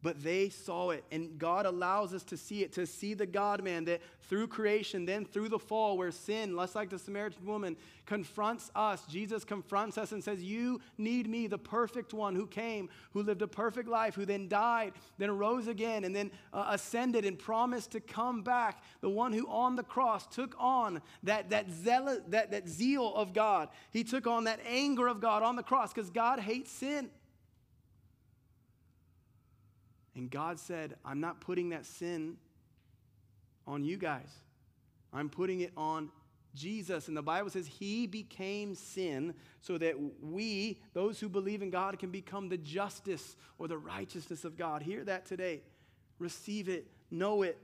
But 0.03 0.23
they 0.23 0.51
saw 0.51 0.91
it, 0.91 1.05
and 1.11 1.39
God 1.39 1.67
allows 1.67 2.13
us 2.13 2.23
to 2.25 2.37
see 2.37 2.63
it, 2.63 2.73
to 2.75 2.87
see 2.87 3.15
the 3.15 3.27
God 3.27 3.65
man 3.65 3.87
that 3.87 4.03
through 4.29 4.49
creation, 4.49 5.07
then 5.07 5.25
through 5.25 5.49
the 5.49 5.59
fall, 5.59 5.97
where 5.97 6.11
sin, 6.11 6.55
less 6.55 6.75
like 6.75 6.91
the 6.91 6.99
Samaritan 6.99 7.47
woman, 7.47 7.77
confronts 8.05 8.71
us. 8.75 9.05
Jesus 9.07 9.45
confronts 9.45 9.97
us 9.97 10.13
and 10.13 10.23
says, 10.23 10.43
You 10.43 10.81
need 10.99 11.29
me, 11.29 11.47
the 11.47 11.59
perfect 11.59 12.13
one 12.13 12.35
who 12.35 12.47
came, 12.47 12.89
who 13.13 13.23
lived 13.23 13.43
a 13.43 13.49
perfect 13.49 13.89
life, 13.89 14.15
who 14.15 14.27
then 14.27 14.49
died, 14.49 14.93
then 15.19 15.37
rose 15.37 15.67
again, 15.67 16.05
and 16.05 16.15
then 16.15 16.31
uh, 16.53 16.67
ascended 16.69 17.25
and 17.25 17.39
promised 17.39 17.93
to 17.93 18.01
come 18.01 18.43
back. 18.43 18.83
The 19.01 19.11
one 19.11 19.33
who 19.33 19.49
on 19.49 19.77
the 19.77 19.83
cross 19.83 20.27
took 20.27 20.55
on 20.59 21.01
that, 21.23 21.51
that, 21.51 21.71
zeal, 21.71 22.21
that, 22.29 22.51
that 22.51 22.69
zeal 22.69 23.15
of 23.15 23.33
God. 23.33 23.71
He 23.91 24.05
took 24.05 24.27
on 24.27 24.45
that 24.45 24.61
anger 24.67 25.09
of 25.09 25.21
God 25.21 25.43
on 25.43 25.57
the 25.57 25.63
cross 25.63 25.93
because 25.93 26.11
God 26.11 26.39
hates 26.39 26.71
sin. 26.71 27.11
And 30.17 30.31
God 30.31 30.59
said, 30.59 30.97
I'm 31.05 31.21
not 31.21 31.41
putting 31.41 31.69
that 31.71 31.85
sin 31.85 32.39
on 33.67 33.85
you 33.85 33.99
guys. 33.99 34.31
I'm 35.13 35.29
putting 35.29 35.61
it 35.61 35.73
on 35.77 36.11
Jesus. 36.55 37.09
And 37.09 37.17
the 37.17 37.23
Bible 37.23 37.51
says 37.51 37.67
he 37.67 38.07
became 38.07 38.75
sin 38.75 39.35
so 39.61 39.77
that 39.77 39.95
we, 40.23 40.81
those 40.95 41.21
who 41.21 41.29
believe 41.29 41.61
in 41.63 41.71
God, 41.71 41.99
can 41.99 42.11
become 42.11 42.49
the 42.49 42.57
justice 42.57 43.37
or 43.59 43.69
the 43.69 43.77
righteousness 43.77 44.45
of 44.45 44.57
God. 44.57 44.83
Hear 44.83 45.05
that 45.05 45.27
today. 45.27 45.61
Receive 46.19 46.71
it, 46.71 46.87
know 47.11 47.43
it. 47.43 47.59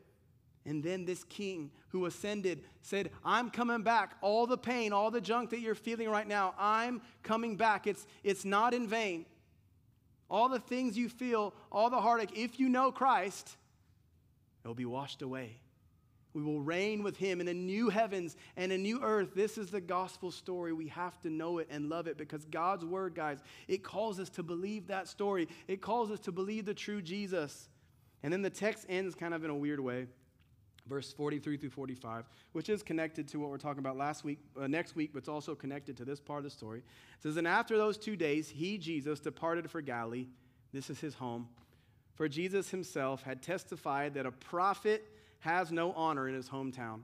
And 0.67 0.83
then 0.83 1.07
this 1.07 1.25
king 1.25 1.71
who 1.89 2.05
ascended 2.05 2.63
said, 2.83 3.11
I'm 3.25 3.51
coming 3.51 3.83
back. 3.83 4.15
All 4.21 4.47
the 4.47 4.59
pain, 4.59 4.93
all 4.93 5.11
the 5.11 5.21
junk 5.21 5.51
that 5.51 5.61
you're 5.61 5.75
feeling 5.75 6.09
right 6.09 6.29
now, 6.29 6.55
I'm 6.59 7.01
coming 7.23 7.57
back. 7.57 7.87
It's, 7.87 8.07
it's 8.23 8.45
not 8.45 8.75
in 8.75 8.87
vain 8.87 9.25
all 10.33 10.49
the 10.49 10.59
things 10.59 10.97
you 10.97 11.11
feel, 11.11 11.55
all 11.71 11.91
the 11.91 12.01
heartache, 12.01 12.33
if 12.35 12.59
you 12.59 12.69
know 12.71 12.91
Christ, 12.91 13.57
it'll 14.65 14.75
be 14.75 14.87
washed 14.87 15.21
away. 15.21 15.59
We 16.33 16.43
will 16.43 16.63
reign 16.63 17.03
with 17.03 17.19
him 17.19 17.43
in 17.43 17.49
a 17.49 17.55
new 17.55 17.91
heavens 17.91 18.37
and 18.57 18.73
a 18.73 18.79
new 18.79 19.03
earth. 19.03 19.35
This 19.35 19.59
is 19.59 19.71
the 19.71 19.83
gospel 19.83 20.31
story. 20.31 20.73
We 20.73 20.89
have 20.89 21.21
to 21.21 21.31
know 21.31 21.59
it 21.59 21.69
and 21.71 21.91
love 21.91 22.07
it 22.07 22.17
because 22.17 22.47
God's 22.47 22.87
word, 22.87 23.15
guys, 23.15 23.41
it 23.69 23.85
calls 23.85 24.19
us 24.19 24.31
to 24.31 24.43
believe 24.43 24.87
that 24.87 25.07
story. 25.07 25.47
It 25.69 25.83
calls 25.83 26.11
us 26.11 26.21
to 26.21 26.33
believe 26.33 26.65
the 26.65 26.73
true 26.73 27.03
Jesus. 27.03 27.69
And 28.23 28.33
then 28.33 28.41
the 28.41 28.49
text 28.49 28.87
ends 28.89 29.15
kind 29.15 29.35
of 29.35 29.45
in 29.45 29.51
a 29.51 29.55
weird 29.55 29.81
way 29.81 30.07
verse 30.87 31.13
43 31.13 31.57
through 31.57 31.71
45, 31.71 32.25
which 32.53 32.69
is 32.69 32.83
connected 32.83 33.29
to 33.29 33.39
what 33.39 33.51
we're 33.51 33.59
talking 33.59 33.79
about 33.79 33.97
last 33.97 34.25
week, 34.25 34.39
uh, 34.61 34.67
next 34.67 34.97
week, 34.97 35.11
but 35.13 35.21
it's 35.21 35.29
also 35.29 35.55
connected 35.55 35.97
to 35.97 36.05
this 36.05 36.21
part 36.21 36.39
of 36.39 36.45
the 36.45 36.51
story. 36.51 36.79
It 36.79 37.23
says, 37.23 37.37
And 37.37 37.47
after 37.47 37.77
those 37.77 37.97
two 37.97 38.17
days, 38.17 38.49
he, 38.49 38.79
Jesus, 38.79 39.21
departed 39.21 39.71
for 39.71 39.81
Galilee. 39.81 40.27
This 40.73 40.91
is 40.91 41.01
his 41.01 41.15
home. 41.15 41.49
For 42.15 42.29
Jesus 42.29 42.71
himself 42.71 43.23
had 43.23 43.43
testified 43.43 44.15
that 44.15 44.27
a 44.27 44.33
prophet 44.33 45.09
has 45.41 45.73
no 45.73 45.93
honor 45.93 46.29
in 46.29 46.35
his 46.35 46.49
hometown. 46.49 47.01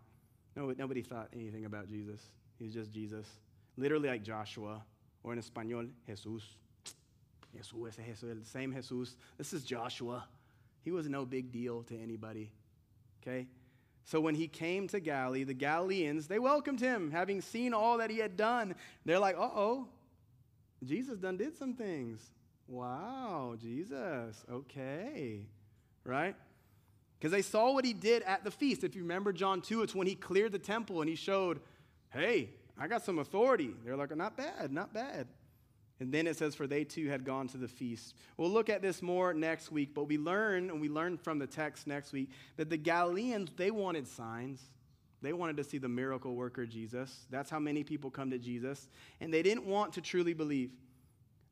No, 0.56 0.72
nobody 0.76 1.02
thought 1.02 1.28
anything 1.32 1.64
about 1.64 1.88
Jesus. 1.88 2.20
He's 2.58 2.74
just 2.74 2.92
Jesus. 2.92 3.26
Literally 3.76 4.08
like 4.08 4.22
Joshua, 4.22 4.82
or 5.22 5.32
in 5.32 5.38
Espanol. 5.38 5.86
Jesús, 6.08 6.42
Jesús, 7.56 7.96
the 7.96 8.44
same 8.44 8.72
Jesús. 8.72 9.14
This 9.36 9.52
is 9.52 9.62
Joshua. 9.64 10.24
He 10.82 10.90
was 10.90 11.08
no 11.08 11.24
big 11.24 11.52
deal 11.52 11.82
to 11.84 12.00
anybody. 12.00 12.50
Okay? 13.22 13.46
So 14.08 14.22
when 14.22 14.34
he 14.34 14.48
came 14.48 14.88
to 14.88 15.00
Galilee, 15.00 15.44
the 15.44 15.52
Galileans, 15.52 16.28
they 16.28 16.38
welcomed 16.38 16.80
him, 16.80 17.10
having 17.10 17.42
seen 17.42 17.74
all 17.74 17.98
that 17.98 18.08
he 18.08 18.16
had 18.16 18.38
done. 18.38 18.74
They're 19.04 19.18
like, 19.18 19.36
uh 19.36 19.50
oh, 19.54 19.88
Jesus 20.82 21.18
done 21.18 21.36
did 21.36 21.54
some 21.58 21.74
things. 21.74 22.22
Wow, 22.66 23.56
Jesus, 23.60 24.42
okay, 24.50 25.42
right? 26.04 26.34
Because 27.18 27.32
they 27.32 27.42
saw 27.42 27.74
what 27.74 27.84
he 27.84 27.92
did 27.92 28.22
at 28.22 28.44
the 28.44 28.50
feast. 28.50 28.82
If 28.82 28.96
you 28.96 29.02
remember 29.02 29.30
John 29.30 29.60
2, 29.60 29.82
it's 29.82 29.94
when 29.94 30.06
he 30.06 30.14
cleared 30.14 30.52
the 30.52 30.58
temple 30.58 31.02
and 31.02 31.10
he 31.10 31.14
showed, 31.14 31.60
hey, 32.08 32.48
I 32.78 32.88
got 32.88 33.04
some 33.04 33.18
authority. 33.18 33.74
They're 33.84 33.96
like, 33.96 34.16
not 34.16 34.38
bad, 34.38 34.72
not 34.72 34.94
bad. 34.94 35.26
And 36.00 36.12
then 36.12 36.26
it 36.26 36.36
says, 36.36 36.54
For 36.54 36.66
they 36.66 36.84
too 36.84 37.08
had 37.08 37.24
gone 37.24 37.48
to 37.48 37.58
the 37.58 37.68
feast. 37.68 38.14
We'll 38.36 38.50
look 38.50 38.68
at 38.68 38.82
this 38.82 39.02
more 39.02 39.34
next 39.34 39.72
week, 39.72 39.94
but 39.94 40.04
we 40.04 40.16
learn, 40.16 40.70
and 40.70 40.80
we 40.80 40.88
learn 40.88 41.18
from 41.18 41.38
the 41.38 41.46
text 41.46 41.86
next 41.86 42.12
week, 42.12 42.30
that 42.56 42.70
the 42.70 42.76
Galileans, 42.76 43.50
they 43.56 43.70
wanted 43.70 44.06
signs. 44.06 44.62
They 45.20 45.32
wanted 45.32 45.56
to 45.56 45.64
see 45.64 45.78
the 45.78 45.88
miracle 45.88 46.36
worker 46.36 46.64
Jesus. 46.64 47.26
That's 47.30 47.50
how 47.50 47.58
many 47.58 47.82
people 47.82 48.10
come 48.10 48.30
to 48.30 48.38
Jesus. 48.38 48.88
And 49.20 49.34
they 49.34 49.42
didn't 49.42 49.64
want 49.64 49.94
to 49.94 50.00
truly 50.00 50.34
believe. 50.34 50.70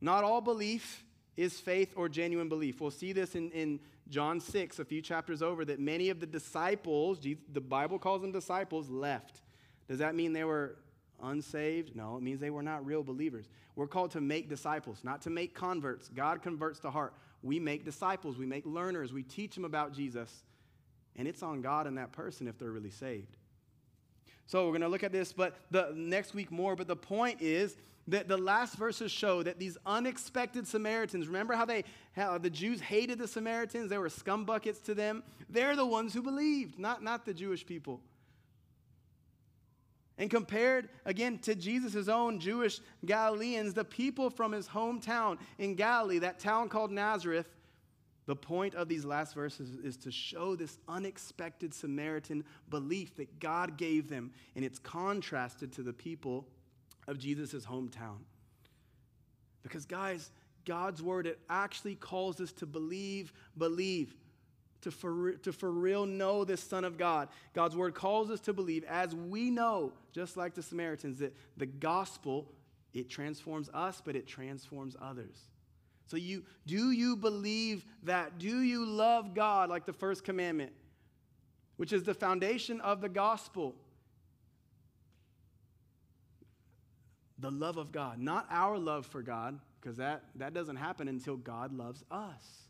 Not 0.01 0.23
all 0.23 0.41
belief 0.41 1.05
is 1.37 1.59
faith 1.59 1.93
or 1.97 2.09
genuine 2.09 2.49
belief. 2.49 2.81
We'll 2.81 2.93
see 2.93 3.13
this 3.13 3.35
in, 3.35 3.51
in 3.51 3.81
John 4.09 4.41
6, 4.41 4.79
a 4.79 4.85
few 4.85 5.03
chapters 5.03 5.43
over, 5.43 5.65
that 5.65 5.81
many 5.81 6.11
of 6.11 6.21
the 6.21 6.27
disciples, 6.27 7.19
the 7.21 7.61
Bible 7.61 7.99
calls 7.99 8.23
them 8.23 8.31
disciples, 8.31 8.89
left. 8.89 9.43
Does 9.89 9.99
that 9.99 10.15
mean 10.15 10.33
they 10.33 10.45
were 10.45 10.77
unsaved? 11.23 11.95
No, 11.97 12.17
it 12.17 12.23
means 12.23 12.41
they 12.41 12.51
were 12.51 12.63
not 12.63 12.85
real 12.85 13.03
believers. 13.03 13.49
We're 13.75 13.87
called 13.87 14.11
to 14.13 14.21
make 14.21 14.49
disciples, 14.49 15.01
not 15.03 15.23
to 15.23 15.31
make 15.31 15.55
converts. 15.55 16.09
God 16.09 16.43
converts 16.43 16.81
the 16.81 16.91
heart. 16.91 17.15
We 17.43 17.61
make 17.61 17.85
disciples, 17.85 18.39
we 18.39 18.47
make 18.47 18.65
learners, 18.67 19.13
we 19.13 19.23
teach 19.23 19.55
them 19.55 19.65
about 19.65 19.93
Jesus, 19.93 20.45
and 21.17 21.29
it's 21.29 21.43
on 21.43 21.61
God 21.61 21.87
and 21.87 21.99
that 21.99 22.13
person 22.13 22.49
if 22.49 22.59
they're 22.59 22.71
really 22.71 22.91
saved. 22.91 23.37
So 24.47 24.65
we're 24.65 24.73
going 24.73 24.83
to 24.83 24.89
look 24.89 25.03
at 25.03 25.13
this, 25.13 25.33
but 25.33 25.57
the 25.71 25.93
next 25.95 26.35
week 26.35 26.53
more. 26.53 26.77
But 26.77 26.87
the 26.87 26.97
point 26.97 27.43
is 27.43 27.77
that 28.09 28.29
the 28.29 28.37
last 28.37 28.77
verses 28.77 29.11
show 29.11 29.43
that 29.43 29.59
these 29.59 29.77
unexpected 29.85 30.69
Samaritans, 30.69 31.27
remember 31.27 31.55
how 31.55 31.65
they 31.65 31.83
how 32.13 32.39
the 32.39 32.51
Jews 32.51 32.81
hated 32.81 33.19
the 33.19 33.27
Samaritans? 33.27 33.91
They 33.91 33.99
were 33.99 34.09
scumbuckets 34.09 34.83
to 34.85 34.95
them. 34.95 35.25
They're 35.51 35.75
the 35.75 35.87
ones 35.87 36.15
who 36.15 36.23
believed, 36.23 36.79
not, 36.79 37.03
not 37.03 37.27
the 37.27 37.35
Jewish 37.35 37.67
people. 37.67 38.01
And 40.19 40.31
compared 40.31 40.89
again 41.05 41.39
to 41.41 41.55
Jesus' 41.55 42.09
own 42.09 42.41
Jewish 42.41 42.81
Galileans, 43.05 43.75
the 43.75 43.85
people 43.85 44.31
from 44.31 44.53
his 44.53 44.67
hometown 44.67 45.39
in 45.59 45.75
Galilee, 45.75 46.19
that 46.21 46.39
town 46.39 46.69
called 46.69 46.91
Nazareth, 46.91 47.47
the 48.25 48.35
point 48.35 48.75
of 48.75 48.89
these 48.89 49.05
last 49.05 49.35
verses 49.35 49.77
is 49.85 49.97
to 49.99 50.11
show 50.11 50.57
this 50.57 50.79
unexpected 50.89 51.73
Samaritan 51.73 52.45
belief 52.71 53.15
that 53.17 53.39
God 53.39 53.77
gave 53.77 54.09
them, 54.09 54.33
and 54.57 54.65
it's 54.65 54.79
contrasted 54.79 55.73
to 55.75 55.83
the 55.83 55.93
people 55.93 56.49
of 57.07 57.19
Jesus' 57.19 57.65
hometown. 57.65 58.19
Because, 59.63 59.85
guys, 59.85 60.33
God's 60.65 61.03
word, 61.03 61.27
it 61.27 61.39
actually 61.49 61.95
calls 61.95 62.41
us 62.41 62.53
to 62.53 62.67
believe, 62.67 63.33
believe, 63.59 64.15
to 64.87 64.93
for, 64.93 65.33
to 65.33 65.53
for 65.53 65.73
real 65.73 66.07
know 66.07 66.45
this 66.45 66.63
Son 66.63 66.85
of 66.85 66.97
God. 66.97 67.29
God's 67.55 67.75
word 67.75 67.95
calls 67.95 68.31
us 68.31 68.39
to 68.43 68.53
believe, 68.53 68.85
as 68.85 69.17
we 69.17 69.51
know, 69.51 69.93
just 70.13 70.37
like 70.37 70.55
the 70.55 70.63
Samaritans, 70.63 71.19
that 71.19 71.35
the 71.57 71.67
gospel, 71.67 72.53
it 72.95 73.11
transforms 73.11 73.69
us, 73.75 74.01
but 74.05 74.15
it 74.15 74.29
transforms 74.29 74.95
others. 75.03 75.37
So 76.07 76.17
you 76.17 76.45
do 76.67 76.93
you 76.93 77.17
believe 77.17 77.85
that? 78.05 78.39
Do 78.39 78.61
you 78.61 78.87
love 78.87 79.35
God 79.35 79.71
like 79.71 79.87
the 79.87 79.93
first 79.93 80.23
commandment, 80.23 80.71
which 81.79 81.93
is 81.93 82.05
the 82.05 82.15
foundation 82.15 82.81
of 82.81 83.01
the 83.01 83.09
gospel? 83.09 83.75
The 87.41 87.51
love 87.51 87.77
of 87.77 87.91
God, 87.91 88.21
not 88.21 88.47
our 88.51 88.79
love 88.79 89.05
for 89.05 89.21
God, 89.21 89.59
because 89.81 89.97
that, 89.97 90.23
that 90.37 90.55
doesn't 90.55 90.77
happen 90.77 91.09
until 91.09 91.37
God 91.37 91.77
loves 91.77 92.05
us. 92.09 92.66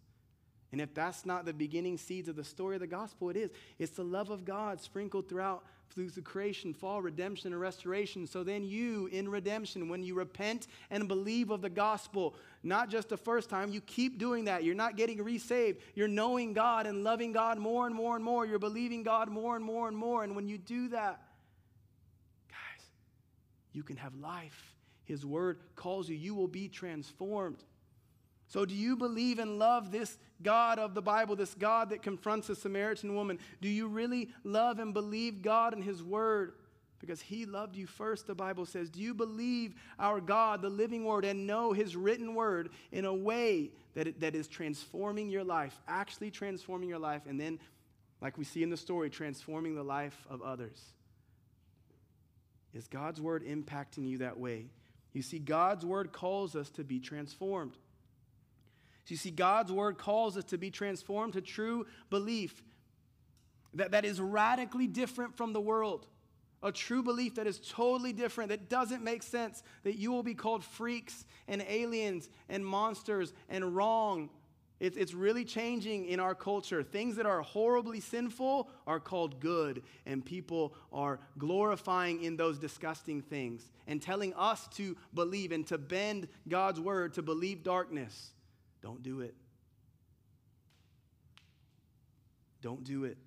And 0.72 0.80
if 0.80 0.92
that's 0.94 1.24
not 1.24 1.44
the 1.44 1.52
beginning 1.52 1.96
seeds 1.96 2.28
of 2.28 2.36
the 2.36 2.44
story 2.44 2.76
of 2.76 2.80
the 2.80 2.86
gospel, 2.86 3.30
it 3.30 3.36
is. 3.36 3.50
It's 3.78 3.92
the 3.92 4.04
love 4.04 4.30
of 4.30 4.44
God 4.44 4.80
sprinkled 4.80 5.28
throughout 5.28 5.64
through 5.94 6.10
the 6.10 6.20
creation, 6.20 6.74
fall, 6.74 7.00
redemption, 7.00 7.52
and 7.52 7.60
restoration. 7.60 8.26
So 8.26 8.42
then 8.42 8.64
you, 8.64 9.06
in 9.06 9.28
redemption, 9.28 9.88
when 9.88 10.02
you 10.02 10.14
repent 10.14 10.66
and 10.90 11.08
believe 11.08 11.50
of 11.50 11.62
the 11.62 11.70
gospel, 11.70 12.34
not 12.62 12.90
just 12.90 13.08
the 13.08 13.16
first 13.16 13.48
time, 13.48 13.70
you 13.70 13.80
keep 13.80 14.18
doing 14.18 14.44
that. 14.44 14.64
You're 14.64 14.74
not 14.74 14.96
getting 14.96 15.22
resaved. 15.22 15.80
You're 15.94 16.08
knowing 16.08 16.52
God 16.52 16.86
and 16.86 17.04
loving 17.04 17.32
God 17.32 17.58
more 17.58 17.86
and 17.86 17.94
more 17.94 18.16
and 18.16 18.24
more. 18.24 18.44
You're 18.44 18.58
believing 18.58 19.04
God 19.04 19.28
more 19.28 19.56
and 19.56 19.64
more 19.64 19.88
and 19.88 19.96
more. 19.96 20.24
And 20.24 20.36
when 20.36 20.48
you 20.48 20.58
do 20.58 20.88
that, 20.88 21.22
guys, 22.48 22.86
you 23.72 23.82
can 23.82 23.96
have 23.96 24.14
life. 24.16 24.74
His 25.04 25.24
word 25.24 25.60
calls 25.76 26.08
you, 26.08 26.16
you 26.16 26.34
will 26.34 26.48
be 26.48 26.68
transformed. 26.68 27.62
So, 28.48 28.64
do 28.64 28.74
you 28.74 28.96
believe 28.96 29.38
and 29.38 29.58
love 29.58 29.90
this 29.90 30.18
God 30.42 30.78
of 30.78 30.94
the 30.94 31.02
Bible, 31.02 31.36
this 31.36 31.54
God 31.54 31.90
that 31.90 32.02
confronts 32.02 32.48
a 32.48 32.56
Samaritan 32.56 33.14
woman? 33.14 33.38
Do 33.60 33.68
you 33.68 33.88
really 33.88 34.30
love 34.44 34.78
and 34.78 34.92
believe 34.92 35.42
God 35.42 35.72
and 35.72 35.82
His 35.82 36.02
Word? 36.02 36.54
Because 36.98 37.20
He 37.20 37.46
loved 37.46 37.76
you 37.76 37.86
first, 37.86 38.26
the 38.26 38.34
Bible 38.34 38.66
says. 38.66 38.90
Do 38.90 39.00
you 39.00 39.14
believe 39.14 39.74
our 39.98 40.20
God, 40.20 40.62
the 40.62 40.68
living 40.68 41.04
Word, 41.04 41.24
and 41.24 41.46
know 41.46 41.72
His 41.72 41.96
written 41.96 42.34
Word 42.34 42.70
in 42.92 43.04
a 43.04 43.14
way 43.14 43.70
that, 43.94 44.06
it, 44.06 44.20
that 44.20 44.34
is 44.34 44.48
transforming 44.48 45.28
your 45.28 45.44
life, 45.44 45.78
actually 45.88 46.30
transforming 46.30 46.88
your 46.88 46.98
life, 46.98 47.22
and 47.26 47.40
then, 47.40 47.58
like 48.20 48.38
we 48.38 48.44
see 48.44 48.62
in 48.62 48.70
the 48.70 48.76
story, 48.76 49.10
transforming 49.10 49.74
the 49.74 49.82
life 49.82 50.26
of 50.30 50.42
others? 50.42 50.80
Is 52.74 52.88
God's 52.88 53.20
Word 53.20 53.44
impacting 53.44 54.06
you 54.06 54.18
that 54.18 54.38
way? 54.38 54.66
You 55.12 55.22
see, 55.22 55.38
God's 55.38 55.86
Word 55.86 56.12
calls 56.12 56.54
us 56.54 56.68
to 56.70 56.84
be 56.84 57.00
transformed. 57.00 57.72
So 59.06 59.12
you 59.12 59.18
see, 59.18 59.30
God's 59.30 59.70
word 59.70 59.98
calls 59.98 60.36
us 60.36 60.42
to 60.46 60.58
be 60.58 60.68
transformed 60.68 61.34
to 61.34 61.40
true 61.40 61.86
belief 62.10 62.60
that, 63.74 63.92
that 63.92 64.04
is 64.04 64.20
radically 64.20 64.88
different 64.88 65.36
from 65.36 65.52
the 65.52 65.60
world. 65.60 66.08
A 66.60 66.72
true 66.72 67.04
belief 67.04 67.36
that 67.36 67.46
is 67.46 67.60
totally 67.60 68.12
different, 68.12 68.50
that 68.50 68.68
doesn't 68.68 69.04
make 69.04 69.22
sense, 69.22 69.62
that 69.84 69.96
you 69.96 70.10
will 70.10 70.24
be 70.24 70.34
called 70.34 70.64
freaks 70.64 71.24
and 71.46 71.64
aliens 71.68 72.28
and 72.48 72.66
monsters 72.66 73.32
and 73.48 73.76
wrong. 73.76 74.28
It's, 74.80 74.96
it's 74.96 75.14
really 75.14 75.44
changing 75.44 76.06
in 76.06 76.18
our 76.18 76.34
culture. 76.34 76.82
Things 76.82 77.14
that 77.14 77.26
are 77.26 77.42
horribly 77.42 78.00
sinful 78.00 78.68
are 78.88 78.98
called 78.98 79.38
good, 79.38 79.84
and 80.04 80.24
people 80.24 80.74
are 80.92 81.20
glorifying 81.38 82.24
in 82.24 82.36
those 82.36 82.58
disgusting 82.58 83.22
things 83.22 83.70
and 83.86 84.02
telling 84.02 84.34
us 84.34 84.66
to 84.74 84.96
believe 85.14 85.52
and 85.52 85.64
to 85.68 85.78
bend 85.78 86.26
God's 86.48 86.80
word 86.80 87.14
to 87.14 87.22
believe 87.22 87.62
darkness. 87.62 88.32
Don't 88.86 89.02
do 89.02 89.20
it. 89.20 89.34
Don't 92.62 92.84
do 92.84 93.02
it. 93.02 93.18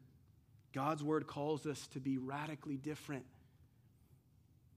God's 0.74 1.04
word 1.04 1.28
calls 1.28 1.66
us 1.66 1.86
to 1.88 2.00
be 2.00 2.18
radically 2.18 2.78
different. 2.78 3.26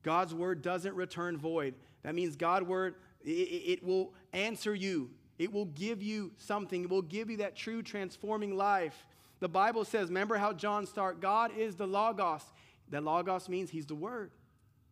God's 0.03 0.35
word 0.35 0.61
doesn't 0.61 0.97
return 0.97 1.39
void. 1.39 1.75
That 2.03 2.17
means 2.17 2.35
God's 2.35 2.67
word, 2.67 2.97
it, 3.25 3.31
it, 3.31 3.85
will 3.85 4.13
answer 4.33 4.75
you. 4.75 5.11
It 5.39 5.53
will 5.53 5.67
give 5.67 6.03
you 6.03 6.33
something. 6.37 6.83
It 6.83 6.91
will 6.91 7.03
give 7.03 7.31
you 7.31 7.37
that 7.37 7.55
true 7.55 7.85
transforming 7.85 8.57
life. 8.57 9.07
The 9.39 9.49
Bible 9.49 9.85
says, 9.85 10.09
remember 10.09 10.37
how 10.37 10.53
John 10.53 10.85
started? 10.89 11.23
God 11.23 11.57
is 11.57 11.77
the 11.77 11.87
Logos. 11.87 12.43
The 12.91 13.01
Logos 13.01 13.49
means 13.49 13.71
he's 13.71 13.87
the 13.87 13.95
word. 13.95 14.33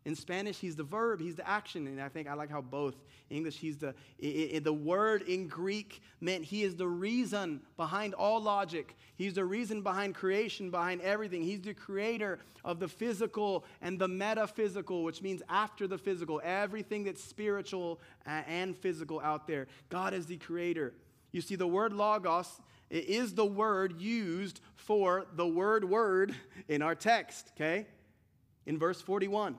In 0.06 0.14
Spanish, 0.14 0.58
he's 0.58 0.76
the 0.76 0.82
verb, 0.82 1.20
he's 1.20 1.34
the 1.34 1.46
action. 1.46 1.86
And 1.86 2.00
I 2.00 2.08
think 2.08 2.26
I 2.26 2.32
like 2.32 2.50
how 2.50 2.62
both 2.62 2.94
English, 3.28 3.56
he's 3.56 3.76
the, 3.76 3.88
it, 4.18 4.26
it, 4.26 4.64
the 4.64 4.72
word 4.72 5.22
in 5.22 5.46
Greek 5.46 6.00
meant 6.22 6.42
he 6.42 6.62
is 6.62 6.74
the 6.74 6.88
reason 6.88 7.60
behind 7.76 8.14
all 8.14 8.40
logic. 8.40 8.96
He's 9.16 9.34
the 9.34 9.44
reason 9.44 9.82
behind 9.82 10.14
creation, 10.14 10.70
behind 10.70 11.02
everything. 11.02 11.42
He's 11.42 11.60
the 11.60 11.74
creator 11.74 12.38
of 12.64 12.80
the 12.80 12.88
physical 12.88 13.64
and 13.82 13.98
the 13.98 14.08
metaphysical, 14.08 15.04
which 15.04 15.20
means 15.20 15.42
after 15.50 15.86
the 15.86 15.98
physical, 15.98 16.40
everything 16.42 17.04
that's 17.04 17.22
spiritual 17.22 18.00
and 18.24 18.74
physical 18.74 19.20
out 19.20 19.46
there. 19.46 19.66
God 19.90 20.14
is 20.14 20.24
the 20.24 20.38
creator. 20.38 20.94
You 21.30 21.42
see, 21.42 21.56
the 21.56 21.66
word 21.66 21.92
logos 21.92 22.48
is 22.88 23.34
the 23.34 23.44
word 23.44 24.00
used 24.00 24.60
for 24.76 25.26
the 25.36 25.46
word 25.46 25.84
word 25.84 26.34
in 26.68 26.80
our 26.80 26.94
text, 26.94 27.52
okay? 27.54 27.86
In 28.64 28.78
verse 28.78 29.00
41. 29.00 29.56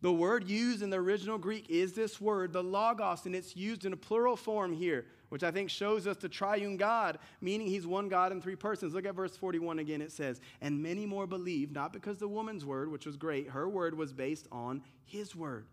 The 0.00 0.12
word 0.12 0.48
used 0.48 0.82
in 0.82 0.90
the 0.90 0.96
original 0.98 1.38
Greek 1.38 1.66
is 1.68 1.92
this 1.92 2.20
word, 2.20 2.52
the 2.52 2.62
logos, 2.62 3.26
and 3.26 3.34
it's 3.34 3.56
used 3.56 3.84
in 3.84 3.92
a 3.92 3.96
plural 3.96 4.36
form 4.36 4.72
here, 4.72 5.06
which 5.28 5.42
I 5.42 5.50
think 5.50 5.70
shows 5.70 6.06
us 6.06 6.16
the 6.18 6.28
triune 6.28 6.76
God, 6.76 7.18
meaning 7.40 7.66
he's 7.66 7.86
one 7.86 8.08
God 8.08 8.30
in 8.30 8.40
three 8.40 8.54
persons. 8.54 8.94
Look 8.94 9.06
at 9.06 9.16
verse 9.16 9.36
41 9.36 9.80
again. 9.80 10.00
It 10.00 10.12
says, 10.12 10.40
And 10.60 10.80
many 10.80 11.04
more 11.04 11.26
believed, 11.26 11.72
not 11.72 11.92
because 11.92 12.18
the 12.18 12.28
woman's 12.28 12.64
word, 12.64 12.92
which 12.92 13.06
was 13.06 13.16
great, 13.16 13.50
her 13.50 13.68
word 13.68 13.96
was 13.96 14.12
based 14.12 14.46
on 14.52 14.82
his 15.04 15.34
word. 15.34 15.66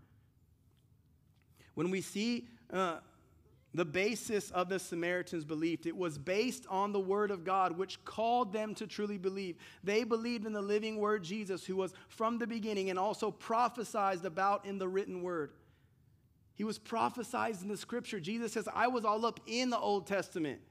When 1.76 1.92
we 1.92 2.02
see 2.02 2.48
uh, 2.74 2.98
the 3.76 3.86
basis 3.86 4.52
of 4.52 4.70
the 4.70 4.80
Samaritans' 4.80 5.44
belief. 5.44 5.86
It 5.86 5.96
was 5.96 6.18
based 6.18 6.66
on 6.70 6.94
the 6.94 7.00
Word 7.00 7.30
of 7.30 7.44
God, 7.44 7.78
which 7.78 8.04
called 8.06 8.54
them 8.54 8.74
to 8.76 8.88
truly 8.88 9.18
believe. 9.18 9.58
They 9.84 10.04
believed 10.04 10.46
in 10.46 10.54
the 10.54 10.62
living 10.62 10.98
Word, 10.98 11.24
Jesus, 11.24 11.66
who 11.66 11.76
was 11.76 11.94
from 12.08 12.38
the 12.38 12.48
beginning 12.48 12.90
and 12.90 12.98
also 12.98 13.32
prophesied 13.32 14.24
about 14.24 14.66
in 14.66 14.78
the 14.78 14.88
written 14.88 15.22
Word. 15.24 15.52
He 16.56 16.64
was 16.64 16.80
prophesied 16.80 17.62
in 17.62 17.68
the 17.68 17.76
Scripture. 17.76 18.20
Jesus 18.20 18.54
says, 18.54 18.68
I 18.74 18.88
was 18.88 19.04
all 19.04 19.26
up 19.26 19.42
in 19.46 19.70
the 19.70 19.78
Old 19.78 20.08
Testament. 20.08 20.62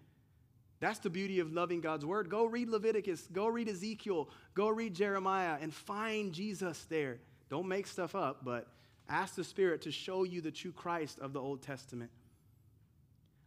That's 0.81 0.99
the 0.99 1.11
beauty 1.11 1.41
of 1.41 1.53
loving 1.53 1.81
God's 1.81 2.07
Word. 2.07 2.31
Go 2.31 2.47
read 2.47 2.69
Leviticus, 2.71 3.29
go 3.33 3.47
read 3.47 3.69
Ezekiel, 3.69 4.31
go 4.55 4.69
read 4.69 4.95
Jeremiah, 4.95 5.59
and 5.61 5.73
find 5.73 6.33
Jesus 6.33 6.87
there. 6.89 7.19
Don't 7.51 7.69
make 7.69 7.87
stuff 7.87 8.15
up, 8.15 8.45
but 8.45 8.69
ask 9.09 9.35
the 9.35 9.45
Spirit 9.45 9.83
to 9.83 9.93
show 9.93 10.25
you 10.25 10.41
the 10.41 10.51
true 10.51 10.73
Christ 10.73 11.19
of 11.19 11.35
the 11.35 11.41
Old 11.41 11.61
Testament. 11.61 12.11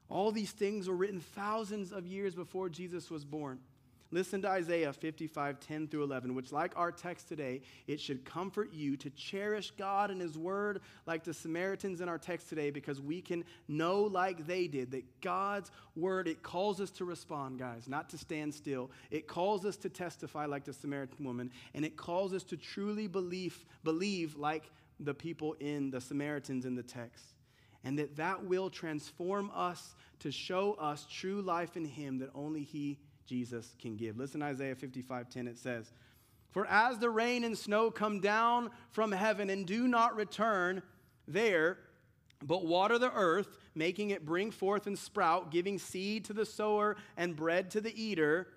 All 0.09 0.31
these 0.31 0.51
things 0.51 0.87
were 0.87 0.95
written 0.95 1.19
thousands 1.19 1.91
of 1.91 2.05
years 2.07 2.35
before 2.35 2.69
Jesus 2.69 3.09
was 3.09 3.25
born. 3.25 3.59
Listen 4.09 4.41
to 4.43 4.47
Isaiah 4.47 4.93
55, 4.93 5.59
10 5.59 5.87
through 5.89 6.03
11, 6.03 6.33
which, 6.33 6.53
like 6.53 6.71
our 6.77 6.93
text 6.93 7.27
today, 7.27 7.61
it 7.87 7.99
should 7.99 8.23
comfort 8.23 8.71
you 8.71 8.95
to 8.97 9.09
cherish 9.09 9.71
God 9.71 10.11
and 10.11 10.21
His 10.21 10.37
Word 10.37 10.79
like 11.05 11.25
the 11.25 11.33
Samaritans 11.33 11.99
in 11.99 12.07
our 12.07 12.17
text 12.17 12.47
today, 12.47 12.69
because 12.69 13.01
we 13.01 13.21
can 13.21 13.43
know, 13.67 14.03
like 14.03 14.47
they 14.47 14.67
did, 14.67 14.91
that 14.91 15.03
God's 15.19 15.71
Word, 15.97 16.29
it 16.29 16.41
calls 16.41 16.79
us 16.79 16.89
to 16.91 17.05
respond, 17.05 17.59
guys, 17.59 17.89
not 17.89 18.09
to 18.11 18.17
stand 18.17 18.53
still. 18.53 18.91
It 19.11 19.27
calls 19.27 19.65
us 19.65 19.75
to 19.77 19.89
testify 19.89 20.45
like 20.45 20.63
the 20.63 20.73
Samaritan 20.73 21.25
woman, 21.25 21.51
and 21.73 21.83
it 21.83 21.97
calls 21.97 22.33
us 22.33 22.43
to 22.45 22.55
truly 22.55 23.07
believe, 23.07 23.65
believe 23.83 24.37
like 24.37 24.71
the 25.01 25.13
people 25.13 25.57
in 25.59 25.89
the 25.89 25.99
Samaritans 25.99 26.65
in 26.65 26.75
the 26.75 26.83
text. 26.83 27.36
And 27.87 27.97
that 27.99 28.17
that 28.17 28.43
will 28.43 28.69
transform 28.69 29.49
us 29.55 29.95
to 30.19 30.29
show 30.29 30.73
us 30.73 31.07
true 31.09 31.41
life 31.41 31.77
in 31.77 31.85
Him 31.85 32.17
that 32.17 32.29
only 32.35 32.63
He 32.63 32.99
Jesus 33.25 33.77
can 33.79 33.95
give. 33.95 34.17
Listen 34.17 34.41
Isaiah 34.41 34.75
55 34.75 35.29
10, 35.29 35.47
it 35.47 35.57
says, 35.57 35.93
For 36.51 36.67
as 36.67 36.99
the 36.99 37.09
rain 37.09 37.45
and 37.45 37.57
snow 37.57 37.89
come 37.89 38.19
down 38.19 38.71
from 38.91 39.13
heaven 39.13 39.49
and 39.49 39.65
do 39.65 39.87
not 39.87 40.17
return 40.17 40.83
there, 41.29 41.77
but 42.43 42.65
water 42.65 42.99
the 42.99 43.13
earth, 43.13 43.57
making 43.73 44.09
it 44.09 44.25
bring 44.25 44.51
forth 44.51 44.85
and 44.85 44.99
sprout, 44.99 45.49
giving 45.49 45.79
seed 45.79 46.25
to 46.25 46.33
the 46.33 46.45
sower 46.45 46.97
and 47.15 47.37
bread 47.37 47.71
to 47.71 47.79
the 47.79 48.03
eater. 48.03 48.49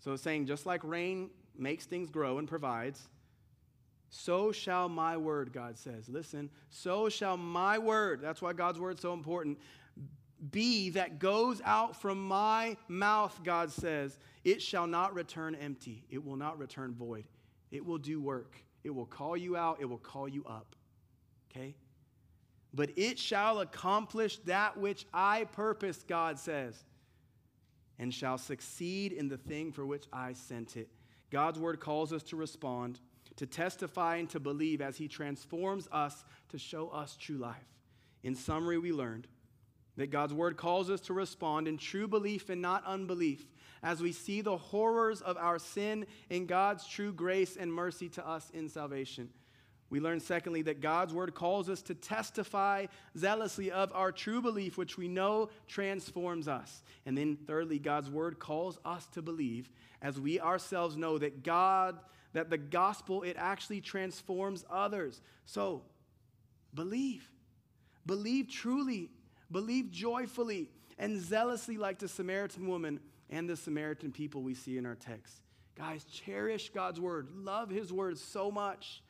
So 0.00 0.14
it's 0.14 0.24
saying, 0.24 0.46
just 0.46 0.66
like 0.66 0.82
rain 0.82 1.30
makes 1.56 1.84
things 1.84 2.10
grow 2.10 2.38
and 2.38 2.48
provides, 2.48 3.06
so 4.10 4.50
shall 4.52 4.88
my 4.88 5.16
word, 5.16 5.52
God 5.52 5.78
says. 5.78 6.08
Listen, 6.08 6.50
so 6.68 7.08
shall 7.08 7.36
my 7.36 7.78
word, 7.78 8.20
that's 8.20 8.42
why 8.42 8.52
God's 8.52 8.78
word 8.78 8.96
is 8.96 9.00
so 9.00 9.12
important, 9.12 9.58
be 10.50 10.90
that 10.90 11.18
goes 11.18 11.60
out 11.64 12.00
from 12.00 12.26
my 12.26 12.76
mouth, 12.88 13.38
God 13.44 13.70
says, 13.70 14.18
it 14.42 14.60
shall 14.60 14.86
not 14.86 15.14
return 15.14 15.54
empty. 15.54 16.04
It 16.10 16.24
will 16.24 16.36
not 16.36 16.58
return 16.58 16.94
void. 16.94 17.24
It 17.70 17.84
will 17.84 17.98
do 17.98 18.20
work. 18.20 18.56
It 18.82 18.90
will 18.90 19.06
call 19.06 19.36
you 19.36 19.56
out. 19.56 19.78
It 19.80 19.84
will 19.84 19.98
call 19.98 20.26
you 20.28 20.44
up. 20.44 20.74
Okay? 21.50 21.76
But 22.72 22.90
it 22.96 23.18
shall 23.18 23.60
accomplish 23.60 24.38
that 24.46 24.76
which 24.78 25.06
I 25.12 25.44
purpose, 25.44 26.04
God 26.08 26.38
says, 26.38 26.84
and 27.98 28.14
shall 28.14 28.38
succeed 28.38 29.12
in 29.12 29.28
the 29.28 29.36
thing 29.36 29.72
for 29.72 29.84
which 29.84 30.06
I 30.12 30.32
sent 30.32 30.76
it. 30.76 30.88
God's 31.30 31.58
word 31.58 31.80
calls 31.80 32.12
us 32.12 32.22
to 32.24 32.36
respond, 32.36 32.98
to 33.40 33.46
testify, 33.46 34.16
and 34.16 34.28
to 34.28 34.38
believe 34.38 34.82
as 34.82 34.98
He 34.98 35.08
transforms 35.08 35.88
us 35.90 36.26
to 36.50 36.58
show 36.58 36.90
us 36.90 37.16
true 37.16 37.38
life. 37.38 37.56
In 38.22 38.34
summary, 38.34 38.76
we 38.76 38.92
learned 38.92 39.26
that 39.96 40.10
God's 40.10 40.34
word 40.34 40.58
calls 40.58 40.90
us 40.90 41.00
to 41.02 41.14
respond 41.14 41.66
in 41.66 41.78
true 41.78 42.06
belief 42.06 42.50
and 42.50 42.60
not 42.60 42.84
unbelief 42.84 43.46
as 43.82 44.02
we 44.02 44.12
see 44.12 44.42
the 44.42 44.58
horrors 44.58 45.22
of 45.22 45.38
our 45.38 45.58
sin 45.58 46.04
and 46.28 46.46
God's 46.46 46.86
true 46.86 47.14
grace 47.14 47.56
and 47.56 47.72
mercy 47.72 48.10
to 48.10 48.28
us 48.28 48.50
in 48.50 48.68
salvation. 48.68 49.30
We 49.88 50.00
learn, 50.00 50.20
secondly, 50.20 50.60
that 50.62 50.82
God's 50.82 51.14
word 51.14 51.34
calls 51.34 51.70
us 51.70 51.80
to 51.84 51.94
testify 51.94 52.88
zealously 53.16 53.70
of 53.70 53.90
our 53.94 54.12
true 54.12 54.42
belief, 54.42 54.76
which 54.76 54.98
we 54.98 55.08
know 55.08 55.48
transforms 55.66 56.46
us. 56.46 56.82
And 57.06 57.16
then, 57.16 57.38
thirdly, 57.46 57.78
God's 57.78 58.10
word 58.10 58.38
calls 58.38 58.78
us 58.84 59.06
to 59.14 59.22
believe 59.22 59.70
as 60.02 60.20
we 60.20 60.38
ourselves 60.38 60.94
know 60.94 61.16
that 61.16 61.42
God, 61.42 61.98
that 62.32 62.50
the 62.50 62.58
gospel, 62.58 63.22
it 63.22 63.36
actually 63.38 63.80
transforms 63.80 64.64
others. 64.70 65.20
So, 65.46 65.82
believe. 66.74 67.28
Believe 68.06 68.48
truly 68.48 69.10
Believe 69.50 69.90
joyfully 69.90 70.68
and 70.98 71.20
zealously, 71.20 71.76
like 71.76 71.98
the 71.98 72.08
Samaritan 72.08 72.68
woman 72.68 73.00
and 73.30 73.48
the 73.48 73.56
Samaritan 73.56 74.12
people 74.12 74.42
we 74.42 74.54
see 74.54 74.78
in 74.78 74.86
our 74.86 74.94
text. 74.94 75.34
Guys, 75.76 76.04
cherish 76.04 76.70
God's 76.70 77.00
word. 77.00 77.28
Love 77.34 77.70
his 77.70 77.92
word 77.92 78.18
so 78.18 78.50
much 78.50 79.02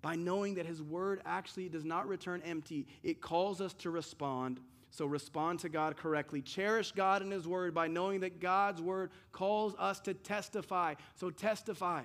by 0.00 0.14
knowing 0.14 0.54
that 0.54 0.66
his 0.66 0.82
word 0.82 1.20
actually 1.24 1.68
does 1.68 1.84
not 1.84 2.08
return 2.08 2.40
empty. 2.44 2.86
It 3.02 3.20
calls 3.20 3.60
us 3.60 3.74
to 3.74 3.90
respond. 3.90 4.60
So 4.94 5.06
respond 5.06 5.58
to 5.60 5.68
God 5.68 5.96
correctly. 5.96 6.40
Cherish 6.40 6.92
God 6.92 7.20
and 7.20 7.32
his 7.32 7.48
word 7.48 7.74
by 7.74 7.88
knowing 7.88 8.20
that 8.20 8.38
God's 8.38 8.80
word 8.80 9.10
calls 9.32 9.74
us 9.76 9.98
to 10.02 10.14
testify. 10.14 10.94
So 11.16 11.30
testify. 11.30 12.02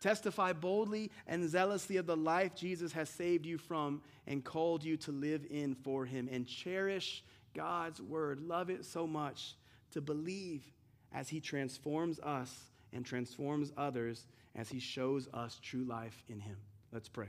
Testify 0.00 0.52
boldly 0.52 1.12
and 1.28 1.48
zealously 1.48 1.96
of 1.96 2.06
the 2.06 2.16
life 2.16 2.56
Jesus 2.56 2.92
has 2.94 3.08
saved 3.08 3.46
you 3.46 3.56
from 3.56 4.02
and 4.26 4.42
called 4.42 4.82
you 4.82 4.96
to 4.96 5.12
live 5.12 5.46
in 5.48 5.76
for 5.76 6.04
him. 6.04 6.28
And 6.28 6.44
cherish 6.44 7.22
God's 7.54 8.02
word. 8.02 8.40
Love 8.40 8.68
it 8.68 8.84
so 8.84 9.06
much 9.06 9.54
to 9.92 10.00
believe 10.00 10.64
as 11.12 11.28
he 11.28 11.38
transforms 11.38 12.18
us 12.18 12.52
and 12.92 13.06
transforms 13.06 13.70
others 13.76 14.26
as 14.56 14.68
he 14.68 14.80
shows 14.80 15.28
us 15.32 15.60
true 15.62 15.84
life 15.84 16.24
in 16.28 16.40
him. 16.40 16.56
Let's 16.90 17.08
pray. 17.08 17.28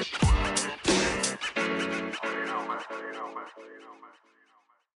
you 0.00 0.06
know 2.46 2.64
my 2.64 2.80
you 2.90 3.12
know 3.12 3.28
my 3.36 3.44
you 3.58 3.80
know 3.84 3.96
my 4.00 4.39